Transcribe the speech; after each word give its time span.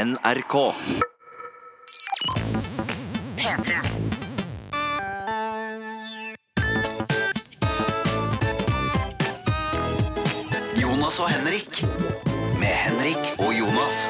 NRK. 0.00 0.54
P3. 3.36 3.72
Jonas 10.80 11.18
og 11.20 11.28
Henrik. 11.28 11.82
Med 12.56 12.72
Henrik 12.80 13.28
og 13.36 13.52
Jonas. 13.52 14.08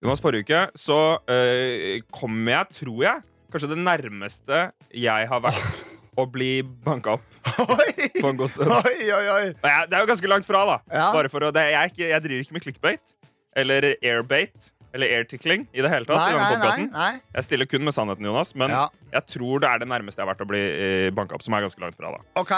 Jonas, 0.00 0.20
forrige 0.24 0.46
uke 0.46 0.64
så 0.80 1.18
øh, 1.28 2.00
kom 2.08 2.48
jeg, 2.48 2.66
tror 2.80 3.02
jeg, 3.02 3.20
kanskje 3.52 3.74
det 3.74 3.80
nærmeste 3.84 4.64
jeg 4.96 5.28
har 5.28 5.44
vært 5.44 5.82
å 6.16 6.24
bli 6.24 6.62
banka 6.64 7.18
opp 7.18 7.58
Oi, 7.68 8.08
på 8.16 8.30
en 8.30 8.38
god 8.40 8.48
stund. 8.48 8.72
oi, 8.80 9.10
oi, 9.12 9.24
oi. 9.28 9.46
Jeg, 9.50 9.88
det 9.90 9.98
er 9.98 10.06
jo 10.06 10.14
ganske 10.14 10.36
langt 10.38 10.48
fra, 10.48 10.64
da. 10.64 10.82
Ja. 10.88 11.10
Bare 11.12 11.28
for 11.28 11.44
å, 11.44 11.52
det, 11.52 11.68
jeg, 11.74 11.82
er 11.82 11.92
ikke, 11.92 12.06
jeg 12.14 12.30
driver 12.30 12.46
ikke 12.46 12.56
med 12.56 12.70
clickbait 12.70 13.18
eller 13.60 13.92
airbait 14.00 14.72
eller 14.94 15.12
airtickling 15.18 15.66
i 15.72 15.80
det 15.84 15.90
hele 15.92 16.04
tatt. 16.08 16.18
Nei, 16.20 16.32
i 16.32 16.38
denne 16.38 16.58
nei, 16.68 16.86
nei, 16.86 16.88
nei. 16.92 17.20
Jeg 17.38 17.46
stiller 17.46 17.68
kun 17.70 17.84
med 17.86 17.94
sannheten, 17.96 18.26
Jonas, 18.28 18.54
men 18.54 18.70
Ja. 18.70 18.88
jeg 19.12 19.26
tror 19.36 19.60
det 19.64 19.70
er 19.70 19.78
det 19.82 19.88
nærmeste 19.88 20.20
jeg 20.20 20.26
har 20.26 20.34
vært 20.34 20.44
å 20.44 20.48
bli 20.50 20.60
eh, 20.60 21.10
banka 21.16 21.34
opp, 21.38 21.42
som 21.42 21.54
er 21.56 21.64
ganske 21.64 21.80
langt 21.80 21.96
fra. 21.96 22.12
da 22.12 22.40
OK, 22.40 22.52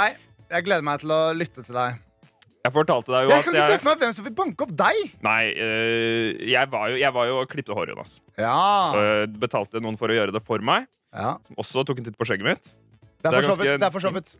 jeg 0.50 0.64
gleder 0.66 0.82
meg 0.82 1.00
til 1.04 1.14
å 1.14 1.20
lytte 1.36 1.62
til 1.64 1.74
deg. 1.78 2.00
Jeg 2.64 2.72
fortalte 2.72 3.12
deg 3.12 3.26
jo 3.26 3.28
Jeg 3.28 3.38
at 3.38 3.44
kan 3.44 3.54
ikke 3.54 3.66
se 3.68 3.78
for 3.82 3.90
meg 3.90 3.98
hvem 4.00 4.12
som 4.16 4.24
vil 4.24 4.32
banke 4.34 4.64
opp 4.64 4.70
deg. 4.72 5.00
Nei, 5.22 5.42
øh, 5.52 6.48
jeg 6.48 6.70
var 6.72 6.88
jo, 6.88 6.96
jeg 6.96 7.12
var 7.12 7.26
jo 7.28 7.36
og 7.42 7.48
klippte 7.52 7.76
håret, 7.76 7.92
Jonas. 7.92 8.16
Ja, 8.40 8.56
Og 8.96 9.36
betalte 9.38 9.82
noen 9.84 9.98
for 10.00 10.08
å 10.08 10.16
gjøre 10.16 10.32
det 10.32 10.42
for 10.42 10.58
meg, 10.64 10.86
ja. 11.12 11.36
som 11.46 11.60
også 11.60 11.84
tok 11.84 12.00
en 12.00 12.04
titt 12.08 12.16
på 12.16 12.24
skjegget 12.24 12.48
mitt. 12.48 12.72
Det 13.22 13.32
er 13.32 13.90
for 13.92 14.00
så 14.00 14.10
vidt 14.12 14.34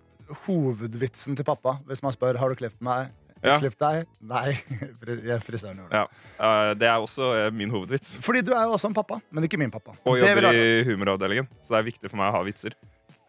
hovedvitsen 0.47 1.37
til 1.37 1.45
pappa 1.45 1.79
hvis 1.89 2.03
man 2.05 2.13
spør 2.17 2.39
har 2.41 2.49
du 2.53 2.57
klippet 2.59 2.81
meg. 2.85 3.13
Ja. 3.45 3.59
Klipp 3.61 3.77
deg? 3.81 4.07
Nei. 4.25 4.55
Frisøren 5.45 5.83
gjorde 5.83 5.91
det. 5.93 6.01
Ja. 6.01 6.05
Eh, 6.41 6.71
det 6.81 6.89
er 6.89 7.03
også 7.05 7.31
eh, 7.37 7.51
min 7.53 7.73
hovedvits. 7.73 8.17
Fordi 8.25 8.41
du 8.47 8.55
er 8.57 8.65
jo 8.65 8.79
også 8.79 8.89
en 8.89 8.97
pappa, 8.97 9.21
men 9.35 9.45
ikke 9.45 9.61
min 9.61 9.73
pappa. 9.75 9.97
Og 10.05 10.17
Det 10.17 10.31
jobber 10.31 10.49
i 10.57 10.83
humoravdelingen, 10.89 11.51
så 11.61 11.77
det 11.77 11.83
er 11.83 11.89
viktig 11.91 12.11
for 12.11 12.21
meg 12.23 12.33
å 12.33 12.39
ha 12.39 12.43
vitser. 12.47 12.77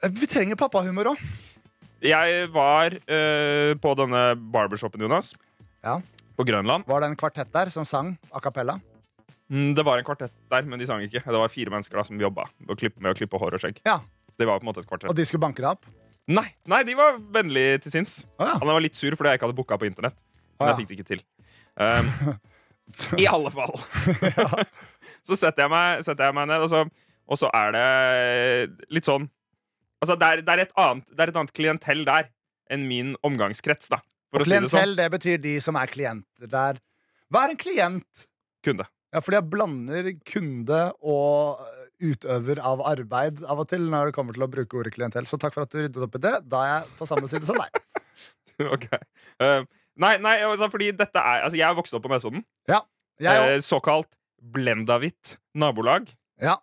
Vi 0.05 0.29
trenger 0.29 0.59
pappahumor 0.59 1.13
òg. 1.13 1.21
Jeg 2.05 2.49
var 2.53 2.93
uh, 2.93 3.71
på 3.81 3.93
denne 3.97 4.23
barbershopen, 4.53 5.01
Jonas. 5.01 5.31
Ja. 5.85 5.97
På 6.37 6.43
Grønland. 6.45 6.85
Var 6.87 7.01
det 7.01 7.07
en 7.11 7.17
kvartett 7.19 7.51
der 7.53 7.71
som 7.73 7.87
sang 7.87 8.13
a 8.35 8.41
cappella? 8.43 8.75
Mm, 9.49 9.73
Det 9.77 9.85
var 9.85 9.97
en 10.01 10.05
kvartett 10.05 10.33
der, 10.51 10.65
men 10.67 10.79
de 10.81 10.87
sang 10.89 11.03
ikke. 11.05 11.21
Det 11.23 11.39
var 11.41 11.51
fire 11.53 11.73
mennesker 11.73 11.97
da 11.97 12.03
som 12.07 12.19
jobba 12.21 12.47
med 12.59 12.75
å 12.75 12.79
klippe, 12.79 13.01
med 13.01 13.15
å 13.15 13.17
klippe 13.17 13.39
hår 13.41 13.57
og 13.57 13.63
skjegg. 13.63 13.79
Ja. 13.87 13.99
Så 14.31 14.41
det 14.41 14.47
var 14.49 14.59
på 14.59 14.65
en 14.65 14.71
måte 14.71 14.83
et 14.83 14.89
kvartett. 14.89 15.09
Og 15.09 15.17
de 15.17 15.25
skulle 15.25 15.43
banke 15.43 15.63
deg 15.63 15.71
opp? 15.71 15.87
Nei, 16.25 16.47
nei, 16.65 16.81
de 16.87 16.95
var 16.97 17.19
vennlige 17.35 17.83
til 17.83 17.93
sinns. 17.99 18.23
Ah, 18.39 18.55
ja. 18.55 18.57
Han 18.61 18.71
var 18.71 18.83
litt 18.83 18.97
sur 18.97 19.13
fordi 19.13 19.33
jeg 19.33 19.39
ikke 19.39 19.49
hadde 19.49 19.57
booka 19.57 19.77
på 19.77 19.87
internett. 19.89 20.17
Men 20.57 20.65
ah, 20.65 20.71
ja. 20.71 20.73
jeg 20.73 20.79
fikk 20.81 20.89
det 20.89 20.97
ikke 20.97 21.09
til. 21.11 21.23
Um, 21.75 22.11
I 23.21 23.27
alle 23.29 23.51
fall. 23.53 23.75
så 25.27 25.37
setter 25.37 25.65
jeg, 25.65 25.73
meg, 25.73 26.01
setter 26.05 26.29
jeg 26.29 26.37
meg 26.37 26.49
ned, 26.49 26.65
og 26.65 26.71
så, 26.71 26.81
og 27.25 27.41
så 27.41 27.51
er 27.53 27.75
det 27.75 27.87
litt 28.93 29.07
sånn 29.07 29.29
Altså, 30.03 30.17
det 30.19 30.27
er, 30.27 30.41
det, 30.43 30.51
er 30.51 30.61
et 30.65 30.73
annet, 30.77 31.05
det 31.07 31.23
er 31.23 31.29
et 31.31 31.37
annet 31.39 31.53
klientell 31.55 32.01
der 32.05 32.27
enn 32.75 32.83
min 32.85 33.13
omgangskrets, 33.25 33.87
da. 33.89 34.01
For 34.29 34.43
å 34.43 34.45
si 34.45 34.51
det 34.51 34.67
sånn. 34.67 34.73
Klientell, 34.75 34.95
det 34.99 35.05
betyr 35.13 35.39
de 35.41 35.53
som 35.63 35.77
er 35.79 35.89
klienter 35.89 36.51
der. 36.51 36.81
Hva 37.31 37.45
er 37.45 37.53
en 37.53 37.61
klient? 37.61 38.25
Kunde. 38.65 38.85
Ja, 39.15 39.21
fordi 39.23 39.39
jeg 39.39 39.47
blander 39.49 40.09
kunde 40.27 40.81
og 40.99 41.63
utøver 42.01 42.59
av 42.59 42.81
arbeid 42.85 43.43
av 43.45 43.59
og 43.63 43.69
til 43.71 43.85
når 43.91 44.09
det 44.11 44.15
kommer 44.17 44.33
til 44.35 44.43
å 44.45 44.49
bruke 44.51 44.77
ordet 44.79 44.93
klientell. 44.95 45.25
Så 45.29 45.37
takk 45.41 45.53
for 45.55 45.63
at 45.65 45.71
du 45.71 45.79
ryddet 45.83 46.03
opp 46.03 46.15
i 46.15 46.21
det. 46.25 46.33
Da 46.51 46.61
er 46.65 46.71
jeg 46.73 46.97
på 46.99 47.07
samme 47.09 47.27
side 47.31 47.45
som 47.47 47.59
deg. 47.61 47.81
ok. 48.75 48.85
Uh, 49.41 49.63
nei, 50.01 50.13
nei, 50.23 50.35
altså, 50.47 50.69
fordi 50.71 50.91
dette 50.95 51.19
er 51.19 51.43
Altså, 51.47 51.57
jeg 51.59 51.67
er 51.69 51.75
vokst 51.77 51.93
opp 51.97 52.03
på 52.05 52.11
Nesodden. 52.13 52.45
Jeg 52.67 52.81
òg. 53.31 53.49
Eh, 53.55 53.59
såkalt 53.63 54.11
Blendavit 54.55 55.37
nabolag. 55.57 56.09
Ja. 56.41 56.57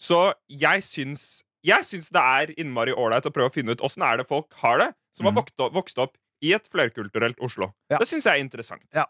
Så 0.00 0.32
jeg 0.48 0.84
syns, 0.86 1.42
jeg 1.66 1.82
syns 1.84 2.08
det 2.14 2.22
er 2.22 2.52
innmari 2.62 2.94
ålreit 2.94 3.26
å 3.26 3.32
prøve 3.34 3.50
å 3.50 3.54
finne 3.54 3.74
ut 3.74 3.82
åssen 3.84 4.04
er 4.06 4.20
det 4.22 4.28
folk 4.30 4.54
har 4.62 4.78
det, 4.78 4.92
som 5.18 5.26
har 5.26 5.32
Mhm. 5.34 5.40
vokst 5.42 5.60
opp, 5.66 5.72
vokst 5.74 5.98
opp 5.98 6.14
i 6.40 6.52
et 6.54 6.68
flerkulturelt 6.70 7.40
Oslo. 7.42 7.72
Ja. 7.90 7.98
Det 7.98 8.06
syns 8.06 8.24
jeg 8.30 8.38
er 8.38 8.44
interessant. 8.44 8.84
Ja. 8.94 9.06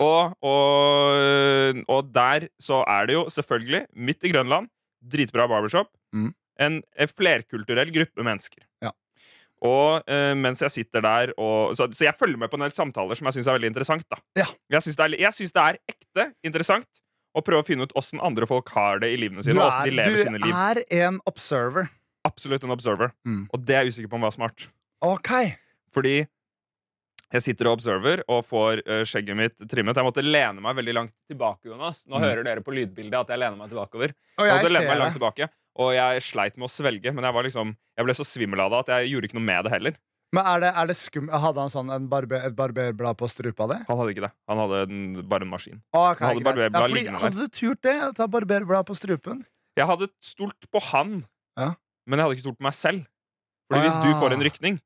Og, 0.00 0.32
og, 0.46 1.82
og 1.92 2.12
der 2.14 2.48
så 2.62 2.80
er 2.88 3.08
det 3.10 3.18
jo 3.18 3.26
selvfølgelig, 3.32 3.82
midt 3.96 4.24
i 4.24 4.32
Grønland, 4.32 4.70
dritbra 5.00 5.46
barbershop, 5.50 5.90
mm. 6.16 6.30
en, 6.64 6.80
en 6.96 7.10
flerkulturell 7.12 7.92
gruppe 7.94 8.24
mennesker. 8.24 8.64
Ja. 8.84 8.94
Og 9.60 10.08
eh, 10.08 10.32
mens 10.40 10.62
jeg 10.64 10.72
sitter 10.72 11.04
der 11.04 11.34
og, 11.36 11.74
så, 11.76 11.84
så 11.92 12.06
jeg 12.06 12.16
følger 12.16 12.40
med 12.40 12.48
på 12.48 12.56
en 12.56 12.64
del 12.64 12.72
samtaler 12.72 13.18
som 13.18 13.28
jeg 13.28 13.36
syns 13.36 13.50
er 13.52 13.58
veldig 13.58 13.70
interessant. 13.74 14.06
da 14.08 14.16
Ja. 14.40 14.46
Jeg 14.72 14.86
syns 14.86 14.96
det, 14.96 15.04
er- 15.04 15.36
det 15.52 15.60
er 15.60 15.78
ekte 15.92 16.26
interessant 16.48 16.88
å 17.36 17.42
prøve 17.44 17.60
å 17.62 17.66
finne 17.68 17.84
ut 17.84 17.92
åssen 17.98 18.22
andre 18.24 18.48
folk 18.48 18.72
har 18.74 19.02
det 19.04 19.12
i 19.12 19.18
livene 19.20 19.44
sine. 19.44 19.60
Du 19.60 19.62
og 19.66 19.84
de 19.84 19.92
lever 19.94 20.16
er, 20.16 20.30
sine 20.30 20.40
du 20.40 20.46
liv 20.48 20.56
er 20.56 20.80
en 21.04 21.20
observer. 21.28 21.90
Absolutt 22.26 22.64
en 22.66 22.72
observer. 22.74 23.12
Mm. 23.28 23.44
Og 23.52 23.62
det 23.68 23.76
er 23.76 23.84
jeg 23.84 23.94
usikker 23.94 24.10
på 24.12 24.18
om 24.18 24.24
var 24.26 24.34
smart. 24.34 24.64
OK. 25.04 25.30
Fordi 25.94 26.16
jeg 27.32 27.42
sitter 27.44 27.68
og 27.70 27.76
observer 27.78 28.22
og 28.28 28.42
får 28.46 28.82
eh, 28.86 29.02
skjegget 29.06 29.36
mitt 29.38 29.56
trimmet. 29.70 29.96
Jeg 29.96 30.06
måtte 30.06 30.24
lene 30.24 30.60
meg 30.64 30.76
veldig 30.80 30.94
langt 30.96 31.14
tilbake. 31.30 31.70
Jonas 31.70 32.04
Nå 32.08 32.18
Mm. 32.18 32.24
hører 32.26 32.44
dere 32.44 32.60
på 32.66 32.74
lydbildet 32.74 33.20
at 33.20 33.28
jeg 33.28 33.38
lener 33.38 33.56
meg 33.56 33.70
tilbakeover. 33.70 34.14
Og 34.38 34.46
Jeg 34.46 34.64
jeg 34.66 34.88
meg 34.88 34.98
langt 34.98 35.14
tilbake 35.16 35.48
Og 35.78 35.92
jeg 35.94 36.22
sleit 36.26 36.56
med 36.58 36.66
å 36.66 36.72
svelge, 36.72 37.12
men 37.14 37.24
jeg, 37.24 37.32
var 37.32 37.44
liksom, 37.46 37.76
jeg 37.96 38.04
ble 38.04 38.14
så 38.18 38.24
svimmel 38.26 38.60
av 38.60 38.70
det 38.70 38.78
at 38.82 38.88
jeg 39.00 39.12
gjorde 39.14 39.28
ikke 39.30 39.38
noe 39.38 39.46
med 39.46 39.64
det 39.64 39.72
heller. 39.72 39.94
Men 40.34 40.46
er 40.46 40.60
det, 40.62 40.70
er 40.78 40.86
det 40.90 40.96
skum... 40.98 41.28
Hadde 41.30 41.58
han 41.62 41.70
sånn 41.72 41.88
en 41.94 42.08
barber, 42.10 42.42
et 42.46 42.54
barberblad 42.54 43.16
på 43.18 43.26
strupa 43.30 43.66
di? 43.70 43.78
Han 43.88 43.98
hadde 43.98 44.12
ikke 44.14 44.26
det. 44.26 44.32
Han 44.50 44.58
hadde 44.62 44.82
en, 44.86 44.98
bare 45.30 45.46
en 45.46 45.50
maskin. 45.50 45.80
Okay, 45.90 46.22
Han 46.26 46.42
hadde 46.42 46.66
ja, 46.70 46.82
fordi, 46.86 47.06
hadde 47.22 47.38
du 47.46 47.48
turt 47.48 47.80
det? 47.86 47.96
Ta 48.18 48.26
barberblad 48.30 48.86
på 48.86 48.94
strupen? 48.98 49.44
Jeg 49.78 49.86
hadde 49.90 50.10
stolt 50.22 50.68
på 50.70 50.82
han, 50.90 51.24
Ja. 51.58 51.72
men 52.06 52.18
jeg 52.18 52.26
hadde 52.26 52.36
ikke 52.38 52.46
stolt 52.46 52.58
på 52.60 52.66
meg 52.68 52.74
selv. 52.78 53.06
Fordi 53.70 53.80
Å, 53.80 53.86
hvis 53.86 53.98
du 54.02 54.10
får 54.22 54.32
en 54.36 54.42
rykning, 54.46 54.80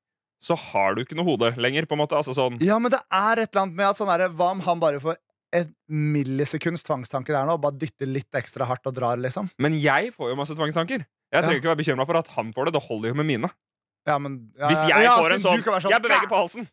så 0.44 0.56
har 0.60 0.94
du 0.94 1.02
ikke 1.04 1.16
noe 1.16 1.24
hode 1.26 1.54
lenger. 1.56 1.86
på 1.88 1.96
en 1.96 2.02
måte 2.04 2.16
altså 2.18 2.34
sånn 2.36 2.58
Ja, 2.60 2.76
men 2.78 2.92
det 2.92 3.00
er 3.10 3.40
et 3.44 3.48
eller 3.54 3.62
annet 3.64 3.78
med 3.80 3.86
at 3.88 3.96
sånn 4.00 4.10
der, 4.12 4.28
Hva 4.36 4.50
om 4.52 4.60
han 4.66 4.82
bare 4.82 5.00
får 5.00 5.16
et 5.54 5.70
millisekunds 5.88 6.82
tvangstanke 6.84 7.30
der 7.32 7.46
nå 7.46 7.54
og 7.56 7.62
bare 7.62 7.78
dytter 7.78 8.08
litt 8.10 8.34
ekstra 8.34 8.66
hardt 8.66 8.86
og 8.90 8.94
drar, 8.96 9.16
liksom? 9.22 9.48
Men 9.62 9.76
jeg 9.78 10.10
får 10.16 10.32
jo 10.32 10.38
masse 10.40 10.56
tvangstanker. 10.58 11.04
Jeg 11.32 11.42
trenger 11.42 11.54
Ja. 11.54 11.60
ikke 11.62 11.70
være 11.72 11.80
bekymra 11.82 12.06
for 12.06 12.16
at 12.18 12.28
han 12.34 12.52
får 12.52 12.66
det. 12.66 12.72
Det 12.74 12.82
holder 12.88 13.08
jo 13.12 13.14
med 13.20 13.26
mine. 13.26 13.50
Ja, 14.06 14.18
men 14.18 14.50
ja, 14.58 14.68
Hvis 14.68 14.82
jeg 14.88 15.06
får 15.08 15.32
en 15.32 15.40
sånn, 15.40 15.62
sånn, 15.64 15.90
Jeg 15.94 16.02
beveger 16.02 16.28
på 16.28 16.36
halsen. 16.42 16.68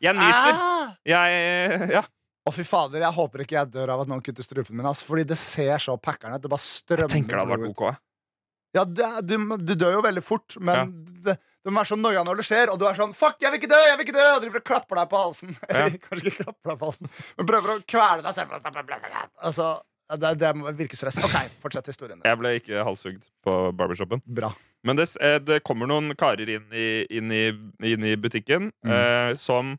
Jeg 0.00 0.14
nyser. 0.14 0.52
Ah! 0.54 0.92
Jeg 1.04 1.90
Ja. 1.96 2.04
Å, 2.46 2.52
fy 2.54 2.62
fader, 2.62 3.00
jeg 3.02 3.10
håper 3.16 3.42
ikke 3.42 3.56
jeg 3.58 3.70
dør 3.74 3.90
av 3.90 4.00
at 4.04 4.08
noen 4.08 4.22
kutter 4.22 4.44
strupen 4.44 4.76
min. 4.76 4.86
Altså, 4.86 5.02
Fordi 5.08 5.24
det 5.26 5.36
ser 5.40 5.78
så 5.82 5.96
packeren 5.98 6.36
ut. 6.36 6.42
Det 6.42 6.50
bare 6.52 6.62
strømmer 6.62 7.08
Jeg 7.10 7.24
tenker 7.24 7.34
det 7.34 7.42
hadde 7.42 7.56
vært. 7.58 7.70
OK. 7.74 7.96
Ja, 8.76 8.84
er- 8.84 9.22
du, 9.24 9.36
du 9.58 9.74
dør 9.74 9.96
jo 9.98 10.04
veldig 10.04 10.22
fort, 10.24 10.56
men 10.60 10.92
det, 11.24 11.36
det 11.40 11.72
må 11.72 11.80
være 11.80 11.90
så 11.94 11.98
noia 11.98 12.22
når 12.26 12.42
det 12.42 12.46
skjer, 12.50 12.70
og 12.72 12.78
du 12.78 12.84
er 12.86 12.94
sånn 12.98 13.14
'fuck, 13.16 13.40
jeg 13.42 13.50
vil 13.54 13.60
ikke 13.62 13.72
dø', 13.72 13.82
jeg 13.88 13.96
vil 13.98 14.06
ikke 14.06 14.16
dø! 14.18 14.26
Og 14.36 14.44
og 14.60 14.64
klapper 14.68 15.00
deg 15.00 15.08
på 15.10 15.22
halsen. 15.24 15.56
Ja. 15.72 15.88
kanskje 15.90 16.30
ikke 16.30 16.44
klapper 16.44 16.70
deg 16.70 16.78
på 16.78 16.90
halsen, 16.90 17.10
men 17.38 17.46
prøver 17.50 17.74
å 17.74 17.78
kvele 17.88 18.22
deg 18.22 18.34
selv. 18.36 18.52
Altså, 19.42 19.68
det, 20.22 20.38
det 20.38 20.52
virker 20.78 20.96
stress. 21.00 21.16
OK, 21.18 21.36
fortsett 21.64 21.88
historien. 21.90 22.20
Jeg 22.24 22.38
ble 22.38 22.52
ikke 22.60 22.84
halshugd 22.86 23.24
på 23.42 23.56
barbershopen. 23.74 24.20
Bra. 24.26 24.52
Men 24.86 24.96
det, 25.00 25.08
eh, 25.20 25.38
det 25.42 25.64
kommer 25.66 25.88
noen 25.90 26.12
karer 26.14 26.46
inn 26.48 26.68
i, 26.70 27.06
inn 27.10 27.32
i, 27.34 27.48
inn 27.82 28.04
i 28.06 28.14
butikken 28.16 28.70
Mm. 28.84 28.92
eh, 28.92 29.34
som 29.34 29.78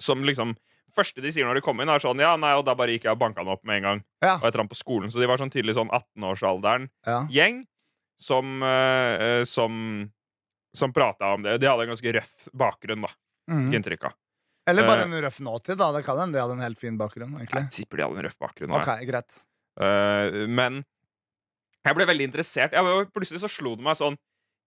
Som 0.00 0.22
liksom 0.24 0.54
første 0.96 1.22
de 1.22 1.30
sier 1.32 1.46
når 1.46 1.58
de 1.60 1.64
kommer 1.64 1.84
inn, 1.86 1.90
er 1.92 2.02
sånn 2.02 2.18
Ja, 2.22 2.36
nei, 2.36 2.52
og 2.58 2.64
da 2.66 2.74
bare 2.78 2.94
gikk 2.94 3.04
jeg 3.08 3.12
og 3.14 3.18
banka 3.22 3.40
han 3.44 3.48
opp 3.52 3.62
med 3.64 3.80
en 3.80 3.82
gang. 3.88 4.02
Ja. 4.22 4.36
Og 4.38 4.46
etter 4.48 4.62
han 4.62 4.68
på 4.70 4.78
skolen 4.78 5.10
Så 5.12 5.20
de 5.20 5.26
var 5.30 5.38
sånn 5.40 5.50
tidlig 5.52 5.74
sånn 5.78 5.90
18-årsalderen-gjeng 5.90 7.60
Ja. 7.60 7.66
som 8.20 8.62
uh, 8.62 9.42
Som 9.44 10.10
Som 10.76 10.92
prata 10.94 11.32
om 11.34 11.42
det. 11.42 11.58
De 11.58 11.66
hadde 11.66 11.82
en 11.82 11.90
ganske 11.90 12.12
røff 12.14 12.48
bakgrunn, 12.54 13.02
da. 13.02 13.08
Mm. 13.50 13.72
Inntrykk 13.74 14.04
av. 14.06 14.12
Eller 14.70 14.86
bare 14.86 15.02
Eh. 15.02 15.08
en 15.10 15.22
røff 15.24 15.40
nåtid, 15.40 15.76
da. 15.80 15.90
Det 15.92 16.04
kan 16.06 16.16
hende 16.20 16.36
de 16.38 16.40
hadde 16.44 16.52
en 16.54 16.60
helt 16.62 16.78
fin 16.78 16.96
bakgrunn. 16.96 17.32
egentlig 17.40 17.64
Jeg 17.64 17.70
tipper 17.70 17.96
de 17.96 18.02
hadde 18.04 18.18
en 18.20 18.24
røff 18.28 18.38
bakgrunn. 18.38 18.70
Ok, 18.76 18.86
nei. 18.86 19.04
greit 19.06 19.44
Uh, 19.80 20.46
men 20.46 20.84
jeg 21.86 21.94
ble 21.96 22.04
veldig 22.06 22.26
interessert. 22.28 22.72
Jeg, 22.72 22.84
plutselig 23.14 23.40
så 23.40 23.48
slo 23.48 23.74
det 23.76 23.82
meg 23.86 23.96
sånn 23.96 24.16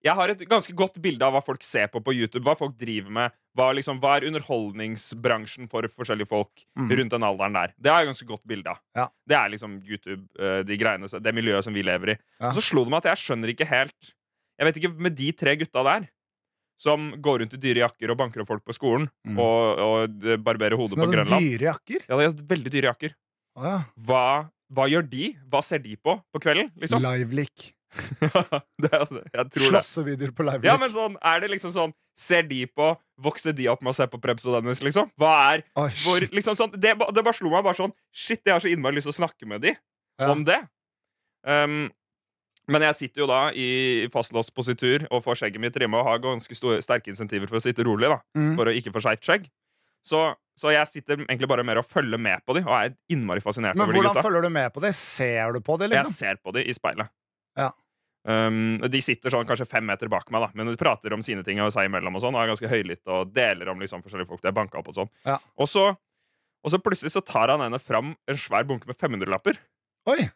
Jeg 0.03 0.17
har 0.19 0.31
et 0.33 0.41
ganske 0.49 0.73
godt 0.75 0.97
bilde 1.03 1.23
av 1.23 1.31
hva 1.35 1.41
folk 1.43 1.63
ser 1.63 1.87
på 1.91 2.01
på 2.03 2.13
YouTube. 2.15 2.43
Hva 2.43 2.57
folk 2.59 2.75
driver 2.79 3.13
med 3.13 3.35
Hva, 3.55 3.69
liksom, 3.77 3.99
hva 4.01 4.15
er 4.17 4.25
underholdningsbransjen 4.27 5.69
for 5.71 5.85
forskjellige 5.93 6.27
folk 6.31 6.63
mm. 6.75 6.89
rundt 6.99 7.13
den 7.13 7.25
alderen 7.27 7.53
der. 7.53 7.75
Det 7.77 7.91
har 7.93 8.01
jeg 8.01 8.09
ganske 8.09 8.27
godt 8.31 8.43
bilde 8.49 8.71
av. 8.73 8.81
Ja. 8.97 9.05
Det 9.29 9.37
er 9.37 9.51
liksom 9.53 9.75
YouTube, 9.85 10.25
eh, 10.41 10.63
de 10.65 10.77
greiene, 10.81 11.07
det 11.07 11.35
miljøet 11.37 11.67
som 11.67 11.77
vi 11.77 11.85
lever 11.85 12.15
i. 12.15 12.17
Ja. 12.39 12.49
Og 12.49 12.57
så 12.57 12.65
slo 12.65 12.83
det 12.83 12.93
meg 12.95 13.03
at 13.03 13.11
jeg 13.13 13.21
skjønner 13.23 13.53
ikke 13.53 13.69
helt 13.69 14.13
Jeg 14.59 14.67
vet 14.67 14.79
ikke, 14.81 14.91
med 15.05 15.15
de 15.17 15.29
tre 15.37 15.55
gutta 15.57 15.85
der 15.85 16.09
som 16.83 17.11
går 17.21 17.43
rundt 17.43 17.53
i 17.55 17.61
dyre 17.61 17.83
jakker 17.83 18.11
og 18.11 18.17
banker 18.19 18.41
opp 18.41 18.49
folk 18.49 18.63
på 18.65 18.75
skolen 18.75 19.05
mm. 19.27 19.37
og, 19.39 19.83
og 19.85 20.17
barberer 20.43 20.75
hodet 20.77 20.97
på 20.97 21.07
Grønland 21.11 21.45
dyre 21.45 21.69
jakker. 21.69 22.03
Ja, 22.09 22.17
de 22.17 22.25
har 22.25 22.35
veldig 22.49 22.73
dyre 22.73 22.89
jakker. 22.91 23.15
Å 23.53 23.69
ja. 23.69 23.77
Hva, 24.07 24.25
hva 24.73 24.89
gjør 24.89 25.05
de? 25.09 25.31
Hva 25.53 25.61
ser 25.65 25.83
de 25.85 25.95
på 26.01 26.17
på 26.33 26.41
kvelden? 26.43 26.73
Liksom? 26.81 27.05
Live-leak. 27.05 27.69
altså, 28.99 29.21
jeg. 29.33 29.45
Slåssevideoer 29.69 30.31
på 30.35 30.45
live-leak. 30.47 30.67
Ja, 30.67 30.77
men 30.81 30.91
sånn, 30.93 31.17
er 31.21 31.43
det 31.43 31.51
liksom 31.53 31.73
sånn 31.75 31.93
Ser 32.17 32.43
de 32.45 32.59
på 32.69 32.91
Vokser 33.25 33.55
de 33.57 33.65
opp 33.71 33.81
med 33.81 33.89
å 33.89 33.95
se 33.97 34.05
på 34.09 34.19
Prebz 34.21 34.45
og 34.45 34.53
Dennis, 34.59 34.83
liksom? 34.85 35.07
Hva 35.17 35.31
er 35.53 35.63
oh, 35.79 35.89
hvor, 36.03 36.21
liksom 36.33 36.57
sånn, 36.59 36.73
det, 36.77 36.91
det 36.93 37.23
bare 37.25 37.33
slo 37.37 37.49
meg 37.53 37.63
bare 37.65 37.77
sånn 37.79 37.93
Shit, 38.13 38.43
jeg 38.45 38.53
har 38.53 38.61
så 38.61 38.69
innmari 38.69 38.99
lyst 38.99 39.09
til 39.09 39.15
å 39.15 39.19
snakke 39.23 39.49
med 39.49 39.63
de 39.65 39.73
Ja. 40.21 40.29
om 40.29 40.43
det. 40.45 40.59
Um, 41.41 41.87
men 42.69 42.85
jeg 42.85 42.95
sitter 42.95 43.23
jo 43.23 43.27
da 43.27 43.39
i 43.57 44.05
fastlåst 44.13 44.53
positur 44.55 45.03
og 45.09 45.23
får 45.25 45.41
skjegget 45.41 45.59
mitt 45.63 45.73
trimma 45.75 45.99
og 46.03 46.07
har 46.11 46.21
ganske 46.23 46.55
store, 46.55 46.77
sterke 46.85 47.09
insentiver 47.11 47.49
for 47.49 47.57
å 47.59 47.63
sitte 47.65 47.83
rolig. 47.83 48.07
da 48.13 48.21
Mm. 48.37 48.53
For 48.59 48.69
å 48.69 48.75
ikke 48.77 48.93
få 48.93 49.01
skeivt 49.03 49.25
skjegg. 49.25 49.49
Så, 50.05 50.21
så 50.59 50.71
jeg 50.71 50.87
sitter 50.91 51.17
egentlig 51.25 51.49
bare 51.49 51.63
mer 51.65 51.81
og 51.81 51.87
følger 51.89 52.19
med 52.21 52.45
på 52.45 52.55
de 52.55 52.61
og 52.63 52.71
er 52.77 52.93
innmari 53.11 53.41
fascinert 53.43 53.75
Men 53.75 53.87
over 53.87 53.93
de 53.97 53.99
gutta. 53.99 54.13
Men 54.13 54.21
hvordan 54.21 54.27
følger 54.29 54.45
du 54.47 54.53
med 54.53 54.73
på 54.77 54.83
de? 54.85 54.93
Ser 55.01 55.57
du 55.57 55.59
på 55.65 55.77
det, 55.81 55.89
Jeg 55.89 55.97
liksom? 56.05 56.15
ser 56.21 56.39
på 56.43 56.53
de 56.55 56.63
i 56.63 56.75
speilet. 56.77 57.11
Ja. 57.59 57.71
Um, 58.23 58.77
de 58.87 59.01
sitter 59.03 59.33
sånn 59.33 59.43
kanskje 59.49 59.65
fem 59.67 59.83
meter 59.83 60.07
bak 60.07 60.29
meg, 60.31 60.45
da 60.45 60.47
men 60.55 60.69
de 60.71 60.77
prater 60.79 61.11
om 61.11 61.19
sine 61.25 61.43
ting 61.43 61.59
og 61.59 61.73
seg 61.75 61.89
imellom 61.89 62.15
og 62.15 62.21
sånn, 62.23 62.37
og 62.37 62.43
er 62.45 62.53
ganske 62.53 62.69
høylytte 62.71 63.11
og 63.11 63.33
deler 63.35 63.67
om 63.73 63.81
liksom 63.83 64.03
forskjellige 64.05 64.29
folk 64.29 64.41
de 64.45 64.47
har 64.47 64.55
banka 64.55 64.79
opp. 64.79 64.87
Og 64.93 64.95
sånn 65.01 65.09
Ja. 65.27 65.39
og, 65.59 65.67
så, 65.67 65.89
og 66.63 66.71
så 66.71 66.79
plutselig 66.79 67.11
så 67.11 67.23
tar 67.25 67.51
han 67.51 67.65
ene 67.65 67.79
fram 67.83 68.13
en 68.27 68.39
svær 68.39 68.63
bunke 68.69 68.87
med 68.87 68.95
500-lapper 68.95 69.59
Oi! 70.07 70.29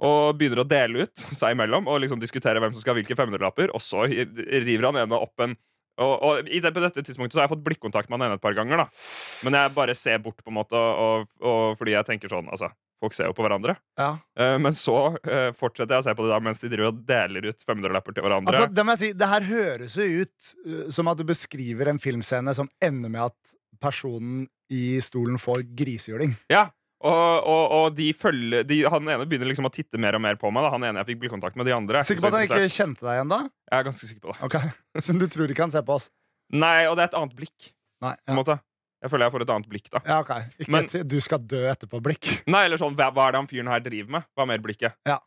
og 0.00 0.36
begynner 0.36 0.60
å 0.64 0.68
dele 0.68 1.04
ut 1.04 1.26
seg 1.36 1.52
imellom 1.56 1.86
og 1.88 2.00
liksom 2.02 2.20
diskutere 2.20 2.60
hvem 2.60 2.72
som 2.72 2.80
skal 2.82 2.94
ha 2.94 3.00
hvilke 3.02 3.16
500-lapper. 3.16 3.70
Og 3.76 3.80
så 3.84 4.02
river 4.08 4.88
han 4.90 4.98
ene 5.04 5.16
opp 5.20 5.40
en 5.44 5.54
og, 6.02 6.14
og 6.22 6.48
i 6.48 6.60
det, 6.60 6.72
På 6.74 6.82
dette 6.84 7.02
tidspunktet 7.02 7.36
så 7.36 7.42
har 7.42 7.46
jeg 7.46 7.54
fått 7.54 7.64
blikkontakt 7.66 8.10
med 8.10 8.20
han 8.20 8.28
ene 8.28 8.38
et 8.40 8.42
par 8.42 8.56
ganger. 8.56 8.84
da 8.84 9.46
Men 9.46 9.58
jeg 9.60 9.74
bare 9.76 9.94
ser 9.96 10.20
bort, 10.22 10.42
på 10.42 10.52
en 10.52 10.58
måte 10.58 10.76
og, 10.76 11.28
og, 11.40 11.76
fordi 11.78 11.96
jeg 11.96 12.08
tenker 12.08 12.32
sånn 12.32 12.50
Altså, 12.52 12.70
folk 13.02 13.16
ser 13.16 13.30
jo 13.30 13.36
på 13.36 13.44
hverandre. 13.44 13.76
Ja. 14.00 14.14
Uh, 14.38 14.56
men 14.62 14.76
så 14.76 14.98
uh, 15.16 15.50
fortsetter 15.56 15.96
jeg 15.96 16.04
å 16.04 16.06
se 16.08 16.16
på 16.16 16.26
det 16.26 16.32
da 16.32 16.40
mens 16.42 16.62
de 16.62 16.70
driver 16.72 16.92
og 16.92 17.02
deler 17.08 17.50
ut 17.50 17.66
500-lapper 17.68 18.16
til 18.16 18.26
hverandre. 18.26 18.54
Altså, 18.54 18.72
det 18.72 18.84
må 18.86 18.96
jeg 18.96 19.02
si, 19.02 19.10
det 19.20 19.30
her 19.32 19.48
høres 19.50 19.98
jo 20.00 20.24
ut 20.24 20.52
uh, 20.66 20.86
som 20.96 21.12
at 21.12 21.20
du 21.20 21.26
beskriver 21.28 21.92
en 21.92 22.00
filmscene 22.02 22.56
som 22.56 22.70
ender 22.84 23.12
med 23.12 23.28
at 23.28 23.56
personen 23.82 24.46
i 24.72 24.96
stolen 25.04 25.38
får 25.38 25.66
grisehjuling. 25.78 26.34
Ja, 26.50 26.68
og, 27.04 27.44
og, 27.44 27.64
og 27.76 27.96
de 27.96 28.06
følger 28.16 28.64
de, 28.64 28.78
Han 28.88 29.04
ene 29.12 29.26
begynner 29.28 29.50
liksom 29.50 29.68
å 29.68 29.72
titte 29.72 29.98
mer 30.00 30.16
og 30.16 30.22
mer 30.24 30.38
på 30.40 30.48
meg. 30.54 30.64
Da. 30.64 30.70
Han 30.72 30.86
ene 30.88 31.02
jeg 31.02 31.10
fikk 31.12 31.18
blikkontakt 31.26 31.56
med. 31.58 31.68
De 31.68 31.74
andre 31.76 32.00
er 32.00 32.06
Sikker 32.08 32.24
på 32.24 32.30
at 32.32 32.38
han 32.38 32.46
ikke 32.48 32.70
kjente 32.72 33.04
deg 33.04 33.18
igjen 33.18 33.32
da? 33.34 33.40
Jeg 33.68 33.76
er 33.82 33.84
ganske 33.90 34.08
sikker 34.08 34.22
på 34.24 34.32
det. 34.32 34.38
Ok, 34.48 34.56
Så 35.04 35.16
du 35.20 35.26
tror 35.28 35.52
ikke 35.52 35.66
han 35.66 35.74
ser 35.74 35.84
på 35.86 35.98
oss? 35.98 36.08
Nei, 36.56 36.86
og 36.88 36.96
det 36.96 37.04
er 37.04 37.10
et 37.12 37.18
annet 37.20 37.36
blikk. 37.36 37.68
Nei. 38.06 38.14
Ja, 38.28 38.58
Jeg 39.04 39.10
føler 39.12 39.26
jeg 39.26 39.34
får 39.36 39.44
et 39.44 39.50
annet 39.56 39.68
blikk 39.70 39.88
da. 39.92 40.00
ja 40.08 40.18
ok. 40.24 40.32
Ikke 40.62 40.72
Men- 40.72 40.84
et 40.88 41.06
'du 41.06 41.20
skal 41.20 41.38
dø 41.44 41.62
etterpå'-blikk. 41.68 42.30
Nei, 42.54 42.64
eller 42.64 42.80
sånn, 42.80 42.96
hva, 42.96 43.10
hva 43.12 43.28
er 43.28 43.32
det 43.36 43.40
han 43.42 43.48
fyren 43.50 43.68
her 43.68 43.80
driver 43.84 44.10
med? 44.16 44.24
Hva 44.34 44.46
er 44.46 44.50
mer 44.54 44.64
blikket? 44.64 44.96
Ja. 45.06 45.18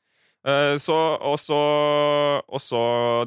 Uh, 0.47 0.77
så, 0.79 0.95
og 1.19 1.35
så 1.37 1.59
Og 2.47 2.61
så 2.63 2.81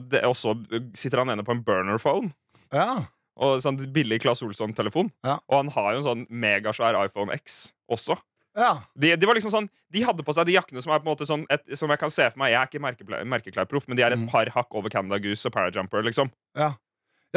det- 0.09 0.25
Og 0.25 0.33
så 0.35 0.55
sitter 0.97 1.19
han 1.21 1.31
ene 1.31 1.45
på 1.45 1.53
en 1.53 1.63
burner 1.63 1.99
phone. 2.01 2.33
Ja. 2.73 3.05
Og 3.37 3.61
sånn 3.63 3.79
billig 3.93 4.21
Claes 4.23 4.43
Olsson-telefon. 4.43 5.11
Ja. 5.25 5.39
Og 5.49 5.57
han 5.63 5.69
har 5.69 5.93
jo 5.93 5.99
en 6.03 6.09
sånn 6.09 6.27
megasvær 6.29 6.97
iPhone 7.05 7.33
X 7.33 7.73
også. 7.91 8.17
Ja. 8.57 8.73
De, 8.99 9.15
de 9.17 9.27
var 9.27 9.35
liksom 9.39 9.51
sånn 9.55 9.69
De 9.93 10.03
hadde 10.05 10.23
på 10.25 10.35
seg 10.37 10.47
de 10.47 10.53
jakkene 10.59 10.83
som 10.85 10.93
er 10.93 10.99
på 11.01 11.07
en 11.09 11.13
måte 11.17 11.27
sånn 11.29 11.47
et, 11.51 11.63
Som 11.79 11.89
jeg 11.91 11.99
kan 12.03 12.11
se 12.13 12.27
for 12.31 12.39
meg 12.43 12.53
Jeg 12.53 12.61
er 12.61 12.69
ikke 12.69 12.83
merkepla- 12.85 13.23
merkeklærproff, 13.25 13.87
men 13.89 13.97
de 13.97 14.03
er 14.05 14.13
et 14.13 14.19
Mm. 14.19 14.29
par 14.31 14.47
hakk 14.53 14.75
over 14.75 14.91
Canada 14.93 15.19
Goose 15.19 15.47
og 15.47 15.53
Parajumper. 15.53 16.03
liksom 16.05 16.31
Ja, 16.57 16.75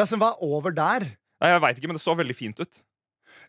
så 0.03 0.17
hva 0.19 0.33
er 0.33 0.43
over 0.43 0.71
der? 0.75 0.99
Nei, 1.41 1.49
Jeg 1.53 1.61
veit 1.61 1.77
ikke, 1.79 1.87
men 1.87 1.95
det 1.95 2.03
så 2.03 2.15
veldig 2.17 2.35
fint 2.35 2.59
ut. 2.59 2.81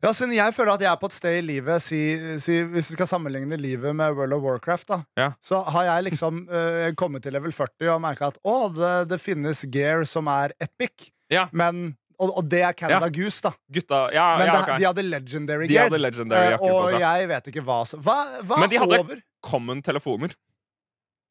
Ja, 0.03 0.11
så 0.13 0.27
jeg 0.31 0.53
føler 0.55 0.75
at 0.75 0.81
jeg 0.81 0.91
er 0.93 0.97
på 1.01 1.07
et 1.07 1.13
sted 1.17 1.39
i 1.39 1.47
livet 1.47 1.81
si, 1.83 2.17
si, 2.39 2.63
Hvis 2.63 2.91
vi 2.91 2.97
skal 2.99 3.07
sammenligne 3.07 3.57
livet 3.59 3.95
med 3.97 4.15
World 4.15 4.33
of 4.35 4.43
Warcraft, 4.43 4.87
da 4.89 4.99
Ja. 5.17 5.33
så 5.43 5.65
har 5.65 5.85
jeg 5.85 6.13
liksom 6.13 6.49
uh, 6.49 6.93
kommet 7.01 7.23
til 7.23 7.33
level 7.33 7.51
40 7.53 7.89
og 7.95 8.01
merka 8.03 8.29
at 8.29 8.39
å, 8.45 8.69
det, 8.75 9.09
det 9.09 9.21
finnes 9.21 9.65
gear 9.73 10.05
som 10.05 10.29
er 10.29 10.53
epic, 10.61 11.11
Ja. 11.31 11.49
men, 11.53 11.97
og, 12.19 12.33
og 12.41 12.49
det 12.49 12.63
er 12.65 12.73
Canada 12.79 13.09
Goose, 13.13 13.43
da. 13.45 13.53
Gutta 13.73 14.01
Ja, 14.15 14.27
Men 14.39 14.47
ja, 14.49 14.57
okay. 14.63 14.79
de 14.81 14.87
hadde 14.89 15.05
legendary 15.05 15.67
gear. 15.69 15.89
hadde 15.91 16.01
legendary 16.01 16.55
uh, 16.57 16.65
og 16.65 16.95
jeg 17.01 17.29
vet 17.29 17.51
ikke 17.53 17.63
hva 17.67 17.79
som 17.87 18.01
Hva, 18.05 18.17
hva 18.43 18.61
Men 18.63 18.71
de 18.73 18.79
hadde- 18.81 18.99
er 19.01 19.05
over? 19.05 19.23
Common 19.47 19.83
telefoner. 19.85 20.33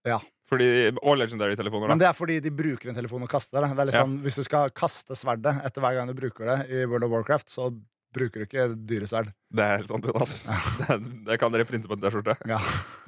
Ja. 0.05 0.19
Fordi, 0.45 0.67
og 1.01 1.17
legendary-telefoner. 1.17 1.89
Men 1.89 1.97
det 1.97 2.05
er 2.07 2.13
fordi 2.13 2.35
de 2.45 2.51
bruker 2.53 2.91
en 2.91 2.95
telefon 2.95 3.23
og 3.25 3.29
kaster 3.31 3.63
det. 3.65 3.71
det 3.73 3.81
er 3.81 3.89
liksom, 3.89 4.11
Ja. 4.19 4.21
hvis 4.27 4.35
du 4.37 4.43
skal 4.45 4.69
kaste 4.77 5.17
sverdet 5.17 5.55
etter 5.65 5.81
hver 5.81 5.95
gang 5.97 6.07
du 6.07 6.13
bruker 6.13 6.45
det 6.45 6.57
i 6.69 6.83
World 6.85 7.03
of 7.07 7.09
Warcraft, 7.15 7.49
så 7.49 7.71
bruker 8.13 8.43
du 8.43 8.45
ikke 8.45 8.67
dyresverd. 8.87 9.33
Det 9.51 9.63
er 9.65 9.77
helt 9.81 9.89
sant, 9.89 10.05
Jonas. 10.05 10.35
Det, 10.85 10.99
det 11.25 11.39
kan 11.41 11.51
dere 11.51 11.65
printe 11.65 11.89
på 11.89 11.97
en 11.97 12.03
T-skjorte. 12.05 12.37
Ja. 12.47 12.59